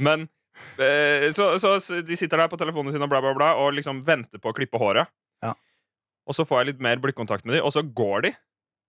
Men 0.02 0.26
eh, 0.82 1.30
så, 1.32 1.54
så 1.62 1.78
de 2.02 2.18
sitter 2.18 2.42
der 2.42 2.50
på 2.52 2.58
telefonene 2.60 2.92
sine 2.92 3.06
og 3.06 3.14
bla, 3.14 3.22
bla, 3.22 3.36
bla 3.38 3.52
og 3.62 3.72
liksom 3.78 4.02
venter 4.04 4.42
på 4.42 4.50
å 4.52 4.58
klippe 4.58 4.82
håret. 4.82 5.08
Og 6.28 6.36
så 6.36 6.44
får 6.48 6.62
jeg 6.62 6.70
litt 6.74 6.84
mer 6.84 7.00
blikkontakt 7.02 7.46
med 7.48 7.58
dem, 7.58 7.66
og 7.66 7.72
så 7.72 7.84
går 7.86 8.28
de 8.28 8.34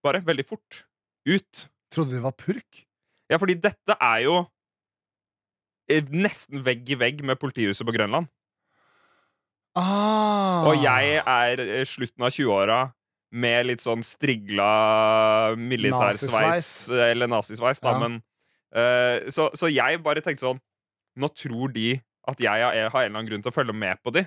bare 0.05 0.23
veldig 0.27 0.45
fort 0.47 0.83
ut. 1.29 1.67
Trodde 1.95 2.17
de 2.17 2.23
var 2.25 2.35
purk. 2.39 2.85
Ja, 3.31 3.39
fordi 3.39 3.55
dette 3.63 3.95
er 3.95 4.25
jo 4.25 4.39
eh, 5.91 6.05
nesten 6.11 6.65
vegg 6.67 6.89
i 6.91 6.99
vegg 6.99 7.23
med 7.27 7.39
politihuset 7.41 7.87
på 7.87 7.95
Grønland. 7.95 8.29
Ah. 9.79 10.67
Og 10.67 10.81
jeg 10.83 11.19
er 11.23 11.63
eh, 11.63 11.85
slutten 11.87 12.25
av 12.27 12.33
20-åra 12.35 12.81
med 13.39 13.69
litt 13.69 13.85
sånn 13.85 14.03
strigla 14.07 15.55
militærsveis, 15.61 16.33
Nazisveis. 16.33 16.71
eller 17.11 17.29
nazisveis, 17.29 17.83
da, 17.85 17.93
Ja. 17.93 17.99
men 18.01 18.15
uh, 18.73 19.29
så, 19.29 19.51
så 19.53 19.69
jeg 19.69 20.01
bare 20.01 20.23
tenkte 20.25 20.47
sånn 20.47 20.63
Nå 21.19 21.29
tror 21.37 21.69
de 21.75 21.99
at 22.31 22.41
jeg 22.41 22.63
har 22.63 22.73
har 22.73 22.79
en 22.79 22.89
eller 23.11 23.19
annen 23.19 23.29
grunn 23.29 23.43
til 23.43 23.51
å 23.51 23.55
følge 23.57 23.75
med 23.75 23.99
på 24.05 24.13
de. 24.15 24.23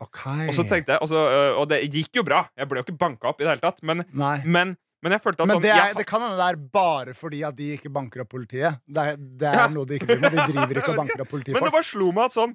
Ok. 0.00 0.20
Og 0.48 0.54
så 0.54 0.62
tenkte 0.68 0.94
jeg, 0.94 1.00
og, 1.02 1.08
så, 1.10 1.22
øh, 1.26 1.56
og 1.58 1.68
det 1.72 1.80
gikk 1.90 2.20
jo 2.20 2.22
bra. 2.22 2.44
Jeg 2.56 2.68
ble 2.70 2.78
jo 2.78 2.84
ikke 2.86 2.98
banka 3.00 3.28
opp 3.32 3.40
i 3.40 3.44
det 3.46 3.50
hele 3.56 3.64
tatt. 3.64 3.80
Men, 3.82 4.04
men, 4.46 4.76
men 5.02 5.14
jeg 5.16 5.22
følte 5.24 5.42
at 5.42 5.48
Men 5.50 5.56
sånn 5.56 5.64
det, 5.64 5.72
jeg, 5.74 5.90
er, 5.90 5.98
det 5.98 6.06
kan 6.06 6.22
hende 6.22 6.38
det 6.38 6.46
er 6.52 6.60
bare 6.78 7.14
fordi 7.18 7.40
at 7.48 7.56
de 7.58 7.72
ikke 7.76 7.90
banker 7.90 8.22
opp 8.22 8.30
politiet. 8.30 8.78
Det 8.86 9.04
er, 9.12 9.16
det 9.18 9.48
er 9.50 9.58
Ja. 9.64 9.66
noe 9.74 9.84
de 9.90 9.98
ikke 9.98 10.06
driver 10.12 10.22
med. 10.30 10.38
De 10.38 10.52
driver 10.52 10.80
ikke 10.82 10.92
og 10.94 10.98
banker 11.02 11.24
opp 11.26 11.32
Men 11.34 11.64
det 11.66 11.72
bare 11.74 11.88
slo 11.90 12.12
meg 12.12 12.24
at 12.30 12.36
sånn 12.38 12.54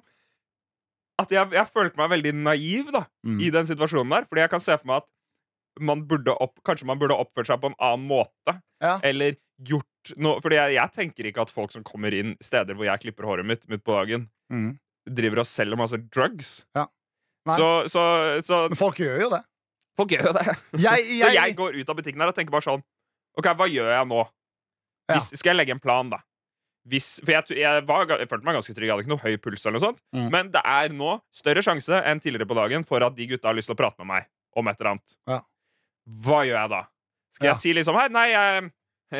At 1.22 1.30
jeg, 1.30 1.52
jeg 1.54 1.70
følte 1.70 2.00
meg 2.00 2.10
veldig 2.16 2.32
naiv 2.42 2.88
da 2.94 3.04
Mm. 3.24 3.38
i 3.40 3.50
den 3.54 3.64
situasjonen 3.68 4.10
der. 4.12 4.24
Fordi 4.28 4.42
jeg 4.42 4.50
kan 4.52 4.60
se 4.60 4.74
for 4.76 4.86
meg 4.90 4.96
at 5.04 5.06
man 5.80 6.02
burde 6.08 6.32
opp, 6.40 6.58
kanskje 6.66 6.86
man 6.86 6.98
burde 7.00 7.16
oppført 7.16 7.48
seg 7.48 7.60
på 7.62 7.70
en 7.70 7.76
annen 7.82 8.04
måte. 8.08 8.56
Ja. 8.84 8.98
Eller 9.02 9.36
gjort 9.64 9.86
noe 10.20 10.40
Fordi 10.44 10.58
jeg, 10.58 10.74
jeg 10.76 10.92
tenker 10.92 11.28
ikke 11.30 11.40
at 11.46 11.50
folk 11.54 11.72
som 11.72 11.82
kommer 11.86 12.12
inn 12.12 12.34
steder 12.44 12.76
hvor 12.76 12.84
jeg 12.84 13.00
klipper 13.06 13.24
håret 13.30 13.46
mitt 13.48 13.64
midt 13.68 13.84
på 13.84 13.94
dagen, 13.96 14.28
Mm. 14.52 14.74
driver 15.08 15.40
og 15.40 15.46
selger 15.48 15.76
masse 15.80 15.96
drugs. 16.12 16.64
Ja. 16.76 16.84
Så, 17.52 17.66
så, 17.92 18.02
så 18.46 18.58
Men 18.72 18.78
folk 18.80 18.96
gjør 19.02 19.18
jo 19.20 19.30
det. 19.34 19.42
folk 19.98 20.10
gjør 20.14 20.30
jo 20.30 20.32
det. 20.38 20.44
Jeg, 20.86 21.02
Så 21.20 21.28
jeg, 21.28 21.34
jeg 21.36 21.56
går 21.58 21.76
ut 21.80 21.88
av 21.92 21.96
butikken 21.98 22.20
her 22.24 22.30
og 22.32 22.36
tenker 22.38 22.54
bare 22.54 22.64
sånn 22.64 22.80
OK, 23.36 23.48
hva 23.58 23.66
gjør 23.68 23.90
jeg 23.92 24.06
nå? 24.08 24.22
Hvis, 25.12 25.26
Skal 25.36 25.50
jeg 25.52 25.58
legge 25.58 25.74
en 25.74 25.82
plan, 25.82 26.08
da? 26.12 26.20
Hvis, 26.88 27.18
for 27.24 27.32
jeg, 27.32 27.56
jeg, 27.60 27.82
var, 27.88 28.04
jeg 28.12 28.28
følte 28.30 28.44
meg 28.46 28.56
ganske 28.58 28.74
trygg, 28.76 28.86
jeg 28.88 28.92
hadde 28.94 29.04
ikke 29.04 29.12
noe 29.14 29.22
høy 29.24 29.36
puls. 29.40 29.62
eller 29.64 29.76
noe 29.78 29.84
sånt 29.84 30.00
Mm. 30.14 30.28
Men 30.32 30.50
det 30.54 30.60
er 30.68 30.92
nå 30.94 31.14
større 31.34 31.62
sjanse 31.64 32.00
enn 32.06 32.20
tidligere 32.22 32.46
på 32.48 32.56
dagen 32.58 32.84
for 32.88 33.02
at 33.04 33.16
de 33.16 33.26
gutta 33.30 33.48
har 33.50 33.56
lyst 33.58 33.68
til 33.72 33.76
å 33.76 33.80
prate 33.80 33.98
med 34.04 34.10
meg 34.12 34.28
om 34.56 34.68
et 34.70 34.78
eller 34.80 34.90
annet. 34.94 35.16
Ja. 35.28 35.40
Hva 36.24 36.40
gjør 36.46 36.58
jeg 36.60 36.72
da? 36.74 36.82
Skal 37.34 37.46
Ja. 37.48 37.52
jeg 37.52 37.60
si 37.64 37.72
liksom 37.74 37.96
Hei, 37.98 38.08
nei, 38.14 38.26
jeg, 38.30 38.70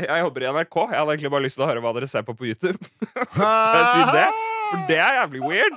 jeg 0.04 0.20
jobber 0.24 0.44
i 0.44 0.50
NRK. 0.54 0.76
Jeg 0.92 0.98
hadde 1.00 1.14
egentlig 1.16 1.32
bare 1.34 1.44
lyst 1.48 1.56
til 1.58 1.64
å 1.66 1.70
høre 1.72 1.82
hva 1.84 1.92
dere 1.96 2.06
ser 2.12 2.22
på 2.28 2.36
på 2.38 2.46
YouTube. 2.46 2.78
Skal 3.34 3.80
jeg 3.80 3.92
si 3.96 4.04
det? 4.14 4.28
For 4.74 4.86
det 4.90 4.98
er 5.00 5.18
jævlig 5.22 5.42
weird. 5.46 5.76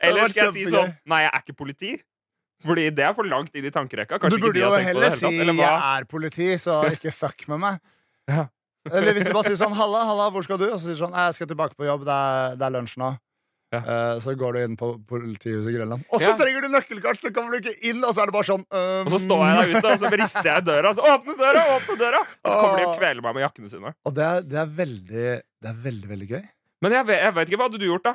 Eller 0.00 0.28
skal 0.32 0.44
jeg 0.46 0.54
si 0.56 0.66
sånn 0.72 0.92
Nei, 1.06 1.22
jeg 1.26 1.32
er 1.32 1.42
ikke 1.44 1.56
politi. 1.58 1.94
Fordi 2.64 2.86
det 2.96 3.04
er 3.04 3.12
for 3.16 3.28
langt 3.28 3.52
inn 3.58 3.66
i 3.68 3.70
tankerekka. 3.74 4.16
Du 4.16 4.22
Kanskje 4.24 4.38
ikke 4.38 4.46
burde 4.48 4.58
de 4.58 4.64
jo 4.64 4.84
heller 4.88 5.10
si 5.12 5.26
tatt. 5.26 5.56
'jeg 5.60 5.98
er 6.00 6.04
politi', 6.08 6.52
så 6.62 6.76
ikke 6.94 7.12
fuck 7.12 7.48
med 7.48 7.58
meg. 7.66 7.80
Ja. 8.26 8.46
Eller 8.90 9.12
hvis 9.14 9.24
du 9.26 9.32
bare 9.34 9.44
sier 9.50 9.58
sånn 9.58 9.74
'halla, 9.74 10.00
halla, 10.06 10.30
hvor 10.30 10.42
skal 10.42 10.58
du?' 10.58 10.70
Og 10.70 10.78
så 10.80 10.86
sier 10.88 10.94
du 10.98 11.02
sånn 11.04 11.14
'jeg 11.14 11.34
skal 11.34 11.46
tilbake 11.46 11.74
på 11.78 11.84
jobb, 11.86 12.04
det 12.06 12.14
er, 12.16 12.56
det 12.56 12.64
er 12.66 12.70
lunsj 12.74 12.96
nå'. 12.98 13.12
Ja. 13.74 13.80
Uh, 13.82 14.20
så 14.22 14.30
går 14.38 14.52
du 14.54 14.58
inn 14.62 14.76
på 14.78 14.88
politihuset 15.10 15.68
i 15.72 15.74
Grønland. 15.76 16.04
Og 16.14 16.20
så 16.22 16.30
Ja. 16.30 16.36
trenger 16.38 16.62
du 16.62 16.68
nøkkelkort, 16.70 17.18
så 17.18 17.32
kommer 17.34 17.50
du 17.50 17.58
ikke 17.66 17.74
inn, 17.82 17.98
og 18.04 18.14
så 18.14 18.22
er 18.22 18.26
det 18.30 18.34
bare 18.36 18.46
sånn 18.46 18.62
Og 18.70 19.10
så 19.10 19.18
står 19.26 19.42
jeg 19.42 19.54
der 19.58 19.78
ute, 19.78 19.86
og 19.90 19.98
så 19.98 20.10
rister 20.14 20.46
jeg 20.46 20.62
i 20.62 20.66
døra. 20.70 20.90
Og 20.90 20.96
så 20.96 21.02
åpne 21.02 21.34
døra, 21.36 21.62
åpne 21.76 21.96
døra 21.98 22.20
Og 22.22 22.46
så 22.50 22.56
kommer 22.62 22.78
de 22.78 22.86
og 22.86 22.98
kveler 22.98 23.22
meg 23.26 23.34
med 23.34 23.42
jakkene 23.42 23.70
sine. 23.70 23.94
Og 24.06 24.14
det 24.14 24.24
er, 24.24 24.40
det 24.42 24.58
er 24.62 24.66
veldig 24.66 25.26
Det 25.42 25.68
er 25.72 25.78
veldig, 25.82 26.08
veldig 26.14 26.28
gøy. 26.30 26.44
Men 26.82 26.92
jeg 26.92 27.06
vet, 27.06 27.20
jeg 27.26 27.34
vet 27.34 27.48
ikke, 27.50 27.58
hva 27.58 27.66
hadde 27.68 27.78
du 27.82 27.86
gjort, 27.90 28.04
da? 28.06 28.14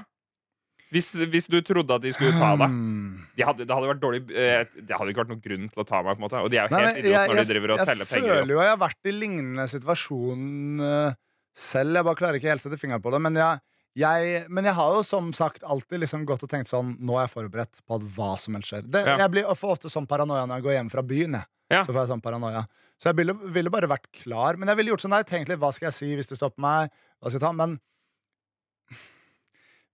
Hvis, 0.92 1.08
hvis 1.32 1.48
du 1.48 1.58
trodde 1.64 1.96
at 1.96 2.04
de 2.04 2.12
skulle 2.12 2.34
ta 2.36 2.50
deg. 2.60 2.68
Hmm. 2.68 3.22
De 3.38 3.46
hadde, 3.48 3.64
det 3.64 3.72
hadde 3.72 3.88
vært 3.94 4.02
dårlig 4.04 4.20
eh, 4.36 4.66
Det 4.76 4.92
hadde 4.98 5.14
ikke 5.14 5.22
vært 5.24 5.30
noen 5.32 5.44
grunn 5.46 5.70
til 5.72 5.84
å 5.84 5.86
ta 5.88 6.02
meg. 6.04 6.18
på 6.18 6.20
en 6.20 6.26
måte 6.26 6.42
Og 6.44 6.50
de 6.52 6.58
er 6.60 6.68
jo 6.68 6.76
helt 6.82 6.98
idioter 7.00 7.08
idiot 7.08 7.32
når 7.32 7.40
de 7.42 7.52
driver 7.54 7.72
og 7.72 7.80
jeg 7.80 7.88
teller 7.92 8.10
penger. 8.10 8.34
føler 8.36 8.52
jo 8.56 8.60
jeg 8.62 8.72
har 8.74 8.82
vært 8.82 9.08
i 9.08 9.14
lignende 9.16 9.66
situasjon 9.72 10.82
eh, 10.88 11.14
selv. 11.56 11.96
Jeg 12.00 12.08
bare 12.10 12.20
klarer 12.20 12.40
ikke 12.42 12.52
helt 12.52 12.66
å 12.66 12.68
sette 12.70 12.80
fingeren 12.82 13.04
på 13.06 13.14
det. 13.16 13.22
Men 13.24 13.40
jeg, 13.40 13.62
jeg, 14.04 14.44
men 14.52 14.68
jeg 14.68 14.76
har 14.78 14.98
jo 14.98 15.02
som 15.08 15.32
sagt 15.36 15.64
alltid 15.64 16.04
liksom 16.04 16.26
gått 16.28 16.44
og 16.44 16.52
tenkt 16.52 16.72
sånn 16.72 16.94
Nå 17.00 17.16
er 17.18 17.26
jeg 17.26 17.34
forberedt 17.38 17.82
på 17.88 17.98
at 18.00 18.06
hva 18.18 18.34
som 18.40 18.56
helst 18.60 18.72
skjer. 18.74 18.84
Det, 18.88 19.06
Ja. 19.08 19.18
Jeg 19.24 19.34
blir 19.38 19.48
for 19.60 19.76
ofte 19.78 19.92
sånn 19.92 20.08
paranoia 20.12 20.44
når 20.48 20.60
jeg 20.60 20.68
går 20.68 20.78
hjem 20.78 20.92
fra 20.92 21.04
byen. 21.08 21.40
Jeg. 21.40 21.48
Ja. 21.72 21.86
Så 21.88 21.94
får 21.96 22.02
jeg 22.04 22.12
sånn 22.12 22.22
paranoia 22.24 22.66
Så 23.00 23.08
jeg 23.10 23.16
ville, 23.22 23.34
ville 23.56 23.72
bare 23.72 23.88
vært 23.88 24.12
klar. 24.12 24.60
Men 24.60 24.68
jeg 24.68 24.82
ville 24.82 24.92
gjort 24.92 25.06
sånn 25.08 25.16
jeg 25.16 25.30
tenkte 25.32 25.54
litt 25.56 25.64
hva 25.64 25.72
skal 25.72 25.88
jeg 25.90 25.98
si 26.02 26.12
hvis 26.20 26.28
de 26.30 26.36
stopper 26.40 26.62
meg. 26.62 26.92
Hva 27.24 27.32
skal 27.32 27.40
jeg 27.40 27.46
ta? 27.48 27.54
Men 27.56 27.80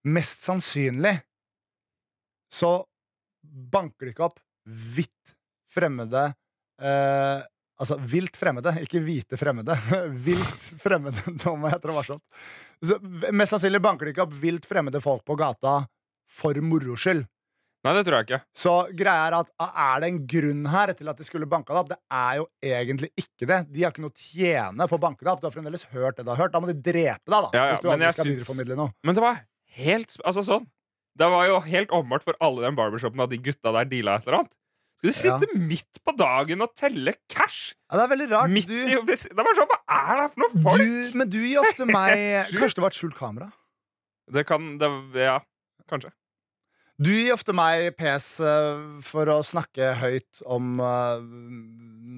mest 0.06 0.46
sannsynlig 0.46 1.18
så 2.54 2.86
banker 3.44 4.08
det 4.08 4.16
ikke 4.16 4.28
opp 4.28 4.42
hvitt 4.68 5.38
fremmede 5.72 6.30
eh, 6.82 7.46
Altså 7.78 7.94
vilt 8.10 8.34
fremmede, 8.34 8.72
ikke 8.82 8.98
hvite 9.06 9.38
fremmede. 9.38 9.76
vilt 10.28 10.64
fremmede. 10.82 11.22
Nå 11.44 11.52
må 11.62 11.70
jeg 11.70 11.78
trå 11.84 11.94
varsomt. 11.94 12.24
Så, 12.82 12.98
mest 13.30 13.54
sannsynlig 13.54 13.84
banker 13.86 14.08
de 14.08 14.16
ikke 14.16 14.24
opp 14.26 14.34
vilt 14.42 14.66
fremmede 14.66 14.98
folk 15.04 15.22
på 15.28 15.36
gata 15.38 15.84
for 16.26 16.58
moro 16.66 16.96
skyld. 16.98 17.22
Nei, 17.86 17.94
det 17.94 18.02
tror 18.08 18.18
jeg 18.18 18.26
ikke. 18.26 18.40
Så 18.58 18.72
greia 18.98 19.28
er 19.28 19.36
at 19.38 19.52
er 19.70 20.02
det 20.02 20.10
en 20.10 20.18
grunn 20.34 20.66
her 20.74 20.92
til 20.98 21.12
at 21.12 21.22
de 21.22 21.28
skulle 21.28 21.46
banka 21.50 21.76
det 21.76 21.84
opp? 21.84 21.92
Det 21.94 22.00
er 22.18 22.40
jo 22.40 22.48
egentlig 22.66 23.12
ikke 23.14 23.48
det. 23.54 23.60
De 23.70 23.86
har 23.86 23.94
ikke 23.94 24.04
noe 24.08 24.16
å 24.16 24.26
tjene 24.26 24.90
på 24.90 24.98
å 24.98 25.04
banke 25.06 25.22
det 25.22 25.32
opp. 25.36 25.44
Du 25.44 25.48
har 25.48 25.54
fremdeles 25.54 25.86
hørt 25.94 26.18
det 26.18 26.26
du 26.26 26.34
har 26.34 26.42
hørt. 26.42 26.56
Da 26.58 26.64
må 26.64 26.72
de 26.72 26.76
drepe 26.82 27.30
deg, 27.30 27.38
da. 27.38 27.54
Ja, 27.54 27.68
ja, 27.70 27.78
hvis 27.78 27.86
du 27.86 28.66
men 28.66 28.74
noe. 28.82 28.90
Men 29.06 29.20
det 29.20 29.24
var 29.24 29.38
helt 29.78 30.18
Altså 30.24 30.44
sånn 30.46 30.68
Det 31.18 31.28
var 31.32 31.48
jo 31.50 31.60
helt 31.66 31.94
åpenbart 31.94 32.26
for 32.26 32.38
alle 32.44 32.66
den 32.68 32.78
barbershopen 32.78 33.24
at 33.24 33.32
de 33.34 33.40
gutta 33.42 33.74
der 33.74 33.90
deala 33.90 34.18
et 34.18 34.28
eller 34.28 34.44
annet. 34.44 34.54
Skal 34.98 35.14
du 35.14 35.18
sitte 35.18 35.60
midt 35.62 36.00
på 36.06 36.14
dagen 36.18 36.64
og 36.66 36.72
telle 36.78 37.14
cash? 37.30 37.76
Ja, 37.86 38.00
det 38.00 38.04
er 38.04 38.12
veldig 38.16 38.28
rart. 38.32 38.54
Midt 38.54 38.70
Du, 38.70 38.74
i 38.74 38.96
Det 38.98 39.46
var 39.46 39.58
sånn, 39.58 39.70
Hva 39.70 39.82
er 39.94 40.22
det 40.22 40.28
for 40.34 40.44
noen 40.44 40.64
folk? 40.66 40.82
du, 40.82 41.18
men 41.22 41.30
du 41.30 41.38
gir 41.44 41.62
ofte 41.62 41.86
meg 41.90 42.14
Kanskje 42.54 42.80
det 42.80 42.86
var 42.86 42.94
et 42.96 43.02
skjult 43.02 43.18
kamera? 43.18 43.52
Det 44.34 44.44
kan 44.50 44.74
det, 44.82 44.90
Ja, 45.22 45.38
kanskje. 45.90 46.12
Du 46.98 47.12
gir 47.14 47.36
ofte 47.36 47.54
meg 47.54 47.92
pes 47.98 48.40
eh, 48.42 48.80
for 49.06 49.30
å 49.30 49.38
snakke 49.46 49.92
høyt 50.00 50.42
om 50.50 50.80
uh, 50.82 51.22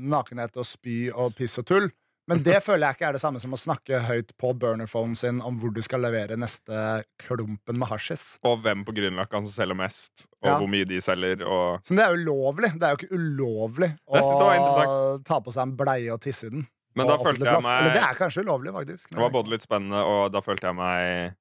nakenhet 0.07 0.55
og 0.55 0.67
spy 0.67 1.09
og 1.11 1.35
piss 1.35 1.59
og 1.59 1.67
tull. 1.67 1.89
Men 2.29 2.43
det 2.45 2.59
føler 2.61 2.85
jeg 2.85 2.97
ikke 2.99 3.07
er 3.09 3.15
det 3.17 3.21
samme 3.23 3.39
som 3.41 3.55
å 3.55 3.57
snakke 3.57 3.99
høyt 4.05 4.35
på 4.37 4.51
burnerphonen 4.61 5.15
sin 5.17 5.39
om 5.41 5.55
hvor 5.59 5.71
du 5.73 5.79
skal 5.81 6.03
levere 6.05 6.37
neste 6.37 7.03
klumpen 7.23 7.79
med 7.81 7.89
hasjis. 7.89 8.25
Og 8.45 8.59
hvem 8.61 8.83
på 8.85 8.93
Grünerløkka 8.93 9.41
som 9.41 9.49
selger 9.49 9.79
mest, 9.79 10.27
og 10.43 10.47
Ja. 10.51 10.57
hvor 10.61 10.69
mye 10.69 10.85
de 10.85 10.99
selger, 11.01 11.41
og 11.41 11.81
Så 11.83 11.95
det 11.97 12.05
er 12.05 12.13
jo 12.13 12.21
ulovlig. 12.21 12.71
Det 12.77 12.85
er 12.85 12.93
jo 12.93 12.99
ikke 13.01 13.17
ulovlig 13.17 13.91
å 14.07 15.23
ta 15.25 15.39
på 15.41 15.53
seg 15.55 15.63
en 15.63 15.75
bleie 15.79 16.13
og 16.13 16.21
tisse 16.21 16.45
i 16.45 16.53
den. 16.53 16.67
Men 16.95 17.07
da 17.07 17.17
følte 17.17 17.45
jeg 17.45 17.63
meg 17.63 17.81
Eller 17.81 17.93
det 17.93 18.03
er 18.03 18.15
kanskje 18.17 18.43
ulovlig, 18.45 18.73
faktisk. 18.73 19.09
Det 19.09 19.17
var 19.19 19.29
både 19.33 19.49
litt 19.49 19.65
spennende, 19.65 20.03
og 20.05 20.31
da 20.31 20.41
følte 20.41 20.69
jeg 20.69 20.75
meg 20.75 21.35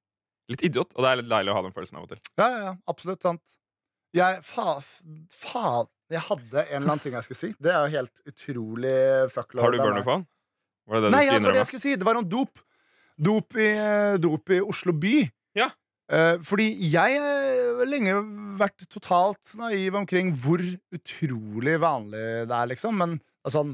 litt 0.49 0.61
idiot. 0.65 0.91
Og 0.95 1.03
det 1.03 1.09
er 1.11 1.21
litt 1.21 1.29
deilig 1.29 1.53
å 1.53 1.57
ha 1.59 1.61
den 1.65 1.71
følelsen 1.75 1.97
av 1.97 2.03
og 2.03 2.09
til. 2.09 2.19
Ja, 2.37 2.49
ja, 2.49 2.59
ja, 2.69 2.75
absolutt 2.87 3.21
sant. 3.21 3.41
Jeg, 4.15 4.41
Faen. 4.41 4.81
fa, 5.29 5.85
jeg 6.09 6.21
hadde 6.25 6.63
en 6.65 6.81
eller 6.81 6.95
annen 6.95 6.99
ting 7.03 7.13
jeg 7.13 7.27
skulle 7.27 7.37
si. 7.43 7.53
Det 7.61 7.69
er 7.69 7.85
jo 7.85 7.93
helt 7.99 8.21
utrolig 8.25 8.95
fuckload. 9.29 9.61
Har 9.67 9.71
du 9.71 9.77
burnerphone? 9.77 10.25
Var 10.89 10.95
det 10.97 11.03
det 11.07 11.11
Nei, 11.13 11.25
du 11.25 11.29
ja, 11.29 11.35
skulle 11.35 11.39
det 11.39 11.45
var 11.45 11.53
det 11.53 11.59
jeg 11.59 11.65
innrømme? 11.65 11.67
skulle 11.69 11.85
si. 11.85 11.95
Det 12.01 12.07
var 12.09 12.19
om 12.21 12.29
dop. 12.31 12.63
Dop 13.19 13.57
i, 13.59 13.69
dop 14.23 14.49
i 14.55 14.59
Oslo 14.63 14.93
by. 14.95 15.15
Ja. 15.59 15.69
Eh, 16.09 16.37
fordi 16.41 16.65
jeg 16.89 17.19
har 17.21 17.85
lenge 17.85 18.15
vært 18.57 18.87
totalt 18.89 19.51
naiv 19.59 19.95
omkring 19.99 20.31
hvor 20.33 20.63
utrolig 20.95 21.75
vanlig 21.83 22.23
det 22.49 22.55
er, 22.57 22.71
liksom. 22.71 22.97
Men 22.97 23.17
altså, 23.45 23.65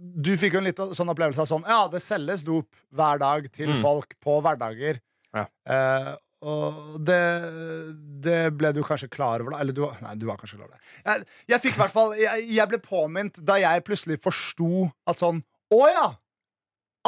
du 0.00 0.30
fikk 0.40 0.54
jo 0.56 0.62
en 0.62 0.68
litt 0.70 0.80
sånn 0.96 1.12
opplevelse 1.12 1.42
av 1.44 1.50
sånn 1.50 1.66
Ja, 1.68 1.82
det 1.92 2.00
selges 2.00 2.40
dop 2.46 2.70
hver 2.96 3.20
dag 3.20 3.50
til 3.52 3.68
Mm. 3.74 3.82
folk 3.82 4.14
på 4.24 4.38
hverdager. 4.40 5.00
Ja. 5.36 5.44
Eh, 5.68 6.14
og 6.40 6.94
det, 7.04 7.20
det 8.24 8.38
ble 8.56 8.70
du 8.72 8.80
kanskje 8.86 9.10
klar 9.12 9.42
over, 9.42 9.52
da? 9.52 9.58
Eller 9.60 9.76
du, 9.76 9.82
nei, 10.00 10.14
du 10.16 10.24
var 10.30 10.38
kanskje 10.40 10.56
klar 10.56 10.70
over 10.70 10.78
det. 10.78 10.86
Jeg, 11.04 11.26
jeg 11.52 11.60
fikk 11.66 11.76
i 11.76 11.80
hvert 11.82 11.92
fall 11.92 12.14
jeg, 12.16 12.46
jeg 12.56 12.70
ble 12.70 12.78
påminnet 12.80 13.42
da 13.44 13.58
jeg 13.60 13.84
plutselig 13.84 14.16
forsto 14.24 14.86
at 15.10 15.20
sånn 15.20 15.42
Å 15.76 15.82
ja! 15.92 16.06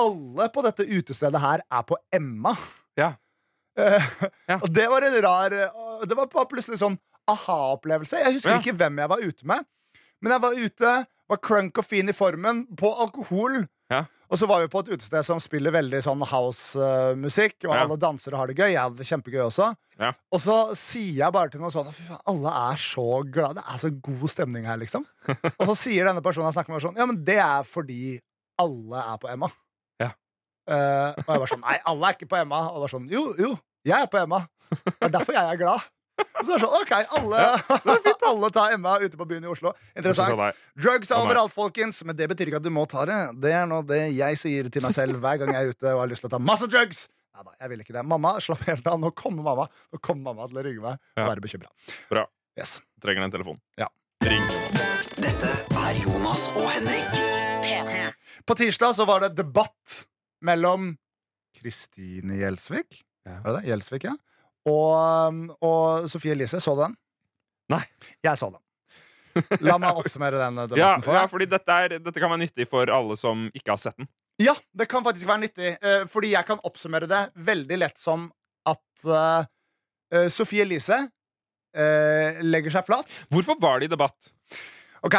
Alle 0.01 0.47
på 0.55 0.63
dette 0.65 0.87
utestedet 0.89 1.41
her 1.43 1.63
er 1.71 1.83
på 1.89 1.97
Emma. 2.13 2.55
Ja. 2.99 3.13
Uh, 3.79 4.01
Ja. 4.49 4.59
Og 4.61 4.69
det 4.73 4.85
var 4.91 5.01
en 5.07 5.15
rar 5.25 5.55
Det 6.05 6.17
var 6.17 6.27
bare 6.29 6.49
plutselig 6.51 6.77
sånn 6.81 6.99
aha-opplevelse. 7.31 8.19
Jeg 8.21 8.35
husker 8.35 8.51
Ja. 8.57 8.59
ikke 8.61 8.75
hvem 8.77 8.99
jeg 8.99 9.09
var 9.09 9.21
ute 9.23 9.47
med, 9.47 9.65
men 10.21 10.33
jeg 10.33 10.43
var 10.43 10.53
ute, 10.59 11.07
var 11.31 11.39
crunk 11.39 11.79
og 11.79 11.85
fin 11.87 12.09
i 12.09 12.13
formen, 12.13 12.67
på 12.77 12.91
alkohol. 12.91 13.63
Ja. 13.91 14.05
Og 14.33 14.39
så 14.41 14.49
var 14.49 14.61
vi 14.61 14.69
på 14.73 14.81
et 14.81 14.89
utested 14.97 15.25
som 15.25 15.39
spiller 15.41 15.71
veldig 15.73 16.01
sånn 16.03 16.23
house-musikk, 16.25 17.67
og 17.69 17.75
alle 17.77 17.97
danser 18.01 18.33
og 18.35 18.39
har 18.43 18.47
det 18.51 18.57
gøy. 18.59 18.71
Jeg 18.73 18.81
hadde 18.81 18.97
det 18.99 19.07
kjempegøy 19.07 19.43
også. 19.45 19.71
Ja. 20.01 20.13
Og 20.33 20.41
så 20.41 20.57
sier 20.79 21.19
jeg 21.21 21.33
bare 21.37 21.53
til 21.53 21.61
noen 21.61 21.71
sånn 21.75 21.91
Fy 21.93 22.03
faen, 22.09 22.21
alle 22.33 22.53
er 22.73 22.77
så 22.81 23.07
glade. 23.31 23.61
Det 23.61 23.65
er 23.75 23.79
så 23.85 23.91
god 24.09 24.29
stemning 24.33 24.65
her, 24.67 24.77
liksom. 24.81 25.05
og 25.61 25.67
så 25.71 25.77
sier 25.85 26.09
denne 26.09 26.23
personen 26.25 26.49
jeg 26.51 26.57
snakker 26.59 26.73
med, 26.75 26.83
sånn 26.83 26.97
Ja, 26.99 27.07
men 27.07 27.21
det 27.25 27.39
er 27.45 27.63
fordi 27.69 28.21
alle 28.63 29.05
er 29.13 29.19
på 29.23 29.31
Emma. 29.31 29.51
Ja. 30.69 30.77
Eh, 30.77 31.25
og 31.25 31.33
jeg 31.35 31.43
var 31.43 31.51
sånn 31.51 31.65
Nei, 31.65 31.79
alle 31.91 32.11
er 32.11 32.17
ikke 32.19 32.31
på 32.31 32.39
Emma. 32.39 32.61
Og 32.71 32.77
jeg 32.77 32.85
var 32.87 32.93
sånn 32.95 33.09
Jo, 33.11 33.25
jo, 33.41 33.51
jeg 33.89 33.99
er 33.99 34.11
på 34.13 34.21
Emma. 34.23 34.45
Det 34.71 35.09
er 35.09 35.15
derfor 35.19 35.37
jeg 35.37 35.57
er 35.57 35.61
glad. 35.61 35.89
Og 36.23 36.45
så 36.47 36.55
er 36.55 36.61
det 36.61 36.63
sånn, 36.63 36.75
ok, 36.77 36.93
alle, 37.17 37.41
alle 38.31 38.51
tar 38.55 38.75
Emma 38.77 38.93
ute 39.03 39.19
på 39.19 39.27
byen 39.29 39.47
i 39.47 39.51
Oslo. 39.51 39.73
Interessant. 39.97 40.61
Drugs 40.79 41.11
er 41.11 41.19
overalt, 41.19 41.55
folkens, 41.55 42.03
men 42.07 42.17
det 42.19 42.29
betyr 42.31 42.51
ikke 42.51 42.61
at 42.61 42.67
du 42.67 42.71
må 42.75 42.85
ta 42.91 43.07
det. 43.09 43.19
Det 43.43 43.55
er 43.57 43.67
nå 43.71 43.81
det 43.89 44.03
jeg 44.15 44.39
sier 44.41 44.69
til 44.73 44.85
meg 44.85 44.95
selv 44.97 45.19
hver 45.23 45.41
gang 45.43 45.55
jeg 45.57 45.73
er 45.73 45.75
ute 45.75 45.89
og 45.95 46.05
har 46.05 46.13
lyst 46.13 46.25
til 46.25 46.31
å 46.31 46.35
ta 46.37 46.41
masse 46.43 46.69
drugs. 46.71 47.07
Neida, 47.33 47.55
jeg 47.65 47.73
vil 47.73 47.83
ikke 47.85 47.97
det. 47.97 48.05
Mamma, 48.07 48.37
slapp 48.45 48.63
helt 48.69 48.87
av. 48.87 49.01
Nå 49.01 49.11
kommer 49.17 49.47
mamma 49.47 49.65
Nå 49.91 50.01
kommer 50.05 50.31
mamma 50.31 50.49
til 50.51 50.61
å 50.61 50.65
ringe 50.69 50.85
meg 50.85 51.01
og 51.17 51.31
være 51.33 51.45
bekymra. 51.45 51.73
Bra. 52.13 52.27
Yes. 52.61 52.77
Trenger 53.03 53.25
den 53.25 53.33
telefonen. 53.33 53.63
Ja. 53.81 53.89
Ring 54.29 54.45
Dette 55.17 55.49
er 55.81 55.97
Jonas 56.05 56.47
og 56.53 56.69
Henrik. 56.71 57.21
P3. 57.65 58.11
På 58.47 58.57
tirsdag 58.59 58.95
så 58.99 59.07
var 59.09 59.25
det 59.25 59.33
debatt 59.39 60.03
mellom 60.45 60.93
Kristine 61.59 62.39
Gjelsvik 62.41 63.03
Ja. 63.27 63.39
Var 63.45 63.53
det 63.53 63.61
det? 63.61 63.71
Gjelsvik, 63.71 64.05
ja. 64.09 64.17
Og, 64.67 65.43
og 65.63 66.11
Sofie 66.11 66.35
Elise. 66.35 66.59
Så 66.63 66.75
du 66.75 66.83
den? 66.85 66.97
Nei. 67.71 67.83
Jeg 68.25 68.39
så 68.39 68.51
den. 68.51 68.63
La 69.65 69.79
meg 69.81 69.97
oppsummere 69.97 70.41
den 70.41 70.59
debatten 70.59 70.81
Ja, 70.81 70.97
for 71.05 71.17
ja, 71.17 71.23
fordi 71.31 71.47
dette, 71.49 71.79
er, 71.85 71.97
dette 72.03 72.21
kan 72.21 72.33
være 72.33 72.43
nyttig 72.45 72.67
for 72.69 72.91
alle 72.93 73.17
som 73.17 73.47
ikke 73.57 73.73
har 73.73 73.81
sett 73.81 73.97
den. 74.01 74.11
Ja, 74.43 74.55
det 74.77 74.89
kan 74.91 75.05
faktisk 75.05 75.29
være 75.29 75.45
nyttig. 75.45 75.75
eh, 75.81 76.05
fordi 76.11 76.33
jeg 76.35 76.49
kan 76.49 76.61
oppsummere 76.67 77.09
det 77.09 77.23
veldig 77.35 77.79
lett 77.79 78.01
som 78.01 78.31
at 78.69 79.07
uh, 79.07 79.45
eh, 80.13 80.29
Sofie 80.33 80.65
Elise 80.65 80.99
uh, 80.99 82.43
legger 82.45 82.75
seg 82.75 82.87
flat. 82.87 83.09
Hvorfor 83.33 83.59
var 83.61 83.81
det 83.81 83.91
i 83.91 83.93
debatt? 83.93 84.33
OK. 85.07 85.17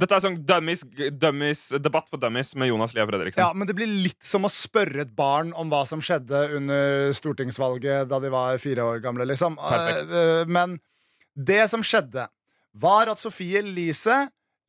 Dette 0.00 0.16
er 0.16 0.22
sånn 0.24 0.38
dummies, 0.48 0.82
dummies, 1.20 1.62
debatt 1.82 2.08
for 2.10 2.20
dummies 2.20 2.54
med 2.58 2.70
Jonas 2.70 2.94
Lia 2.96 3.04
Fredriksen. 3.06 3.42
Ja, 3.44 3.52
men 3.54 3.68
det 3.68 3.76
blir 3.76 3.90
litt 3.90 4.22
som 4.26 4.46
å 4.48 4.50
spørre 4.50 5.04
et 5.04 5.12
barn 5.16 5.52
om 5.58 5.70
hva 5.70 5.82
som 5.88 6.00
skjedde 6.02 6.40
under 6.56 7.12
stortingsvalget 7.16 8.08
da 8.10 8.20
de 8.22 8.30
var 8.32 8.60
fire 8.62 8.86
år 8.88 9.02
gamle, 9.04 9.26
liksom. 9.28 9.58
Perfekt. 9.60 10.08
Eh, 10.08 10.30
eh, 10.42 10.48
men 10.50 10.78
det 11.36 11.66
som 11.70 11.84
skjedde, 11.86 12.26
var 12.72 13.10
at 13.12 13.20
Sofie 13.20 13.60
Elise 13.60 14.16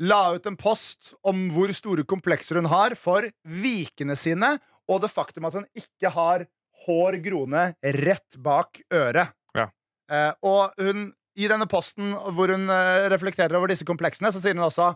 la 0.03 0.19
ut 0.35 0.49
en 0.49 0.57
post 0.59 1.13
om 1.23 1.45
hvor 1.53 1.71
store 1.75 2.03
komplekser 2.03 2.59
hun 2.59 2.67
har 2.67 2.97
for 2.99 3.29
vikene 3.47 4.17
sine, 4.19 4.57
og 4.91 5.01
det 5.05 5.13
faktum 5.13 5.47
at 5.47 5.55
hun 5.55 5.65
ikke 5.79 6.11
har 6.11 6.43
hår 6.83 7.17
groende 7.23 7.69
rett 8.03 8.37
bak 8.43 8.83
øret. 8.91 9.31
Ja. 9.55 9.69
Eh, 10.11 10.29
og 10.43 10.75
hun, 10.83 11.07
i 11.39 11.47
denne 11.49 11.69
posten 11.71 12.11
hvor 12.35 12.51
hun 12.51 12.67
reflekterer 13.09 13.55
over 13.57 13.71
disse 13.71 13.87
kompleksene, 13.87 14.29
så 14.35 14.43
sier 14.43 14.59
hun 14.59 14.67
også 14.67 14.91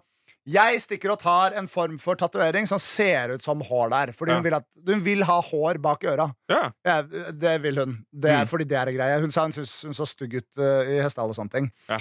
jeg 0.47 0.79
stikker 0.81 1.11
og 1.11 1.19
tar 1.19 1.55
en 1.59 1.67
form 1.67 1.97
for 1.99 2.15
tatovering 2.15 2.67
som 2.69 2.79
ser 2.79 3.33
ut 3.35 3.43
som 3.43 3.59
hår 3.67 3.89
der. 3.91 4.13
Fordi 4.15 4.31
Ja. 4.31 4.35
hun, 4.39 4.43
vil 4.47 4.53
at, 4.55 4.65
hun 4.87 5.01
vil 5.03 5.23
ha 5.27 5.41
hår 5.41 5.77
bak 5.83 6.03
øra. 6.07 6.29
Ja. 6.49 6.71
Ja, 6.85 7.01
det 7.31 7.61
vil 7.61 7.77
hun. 7.83 7.97
Det 8.13 8.31
er 8.31 8.45
Mm. 8.45 8.47
fordi 8.47 8.63
det 8.67 8.77
er 8.77 8.87
en 8.87 8.95
greie. 8.97 9.19
Hun 9.21 9.31
sa 9.31 9.41
hun 9.43 9.51
syntes 9.51 9.83
hun 9.83 9.93
så 9.93 10.07
stygg 10.07 10.35
ut 10.39 10.47
uh, 10.57 10.83
i 10.87 11.01
hestehale 11.03 11.29
og 11.29 11.35
sånne 11.35 11.51
ting. 11.51 11.71
Ja. 11.89 11.99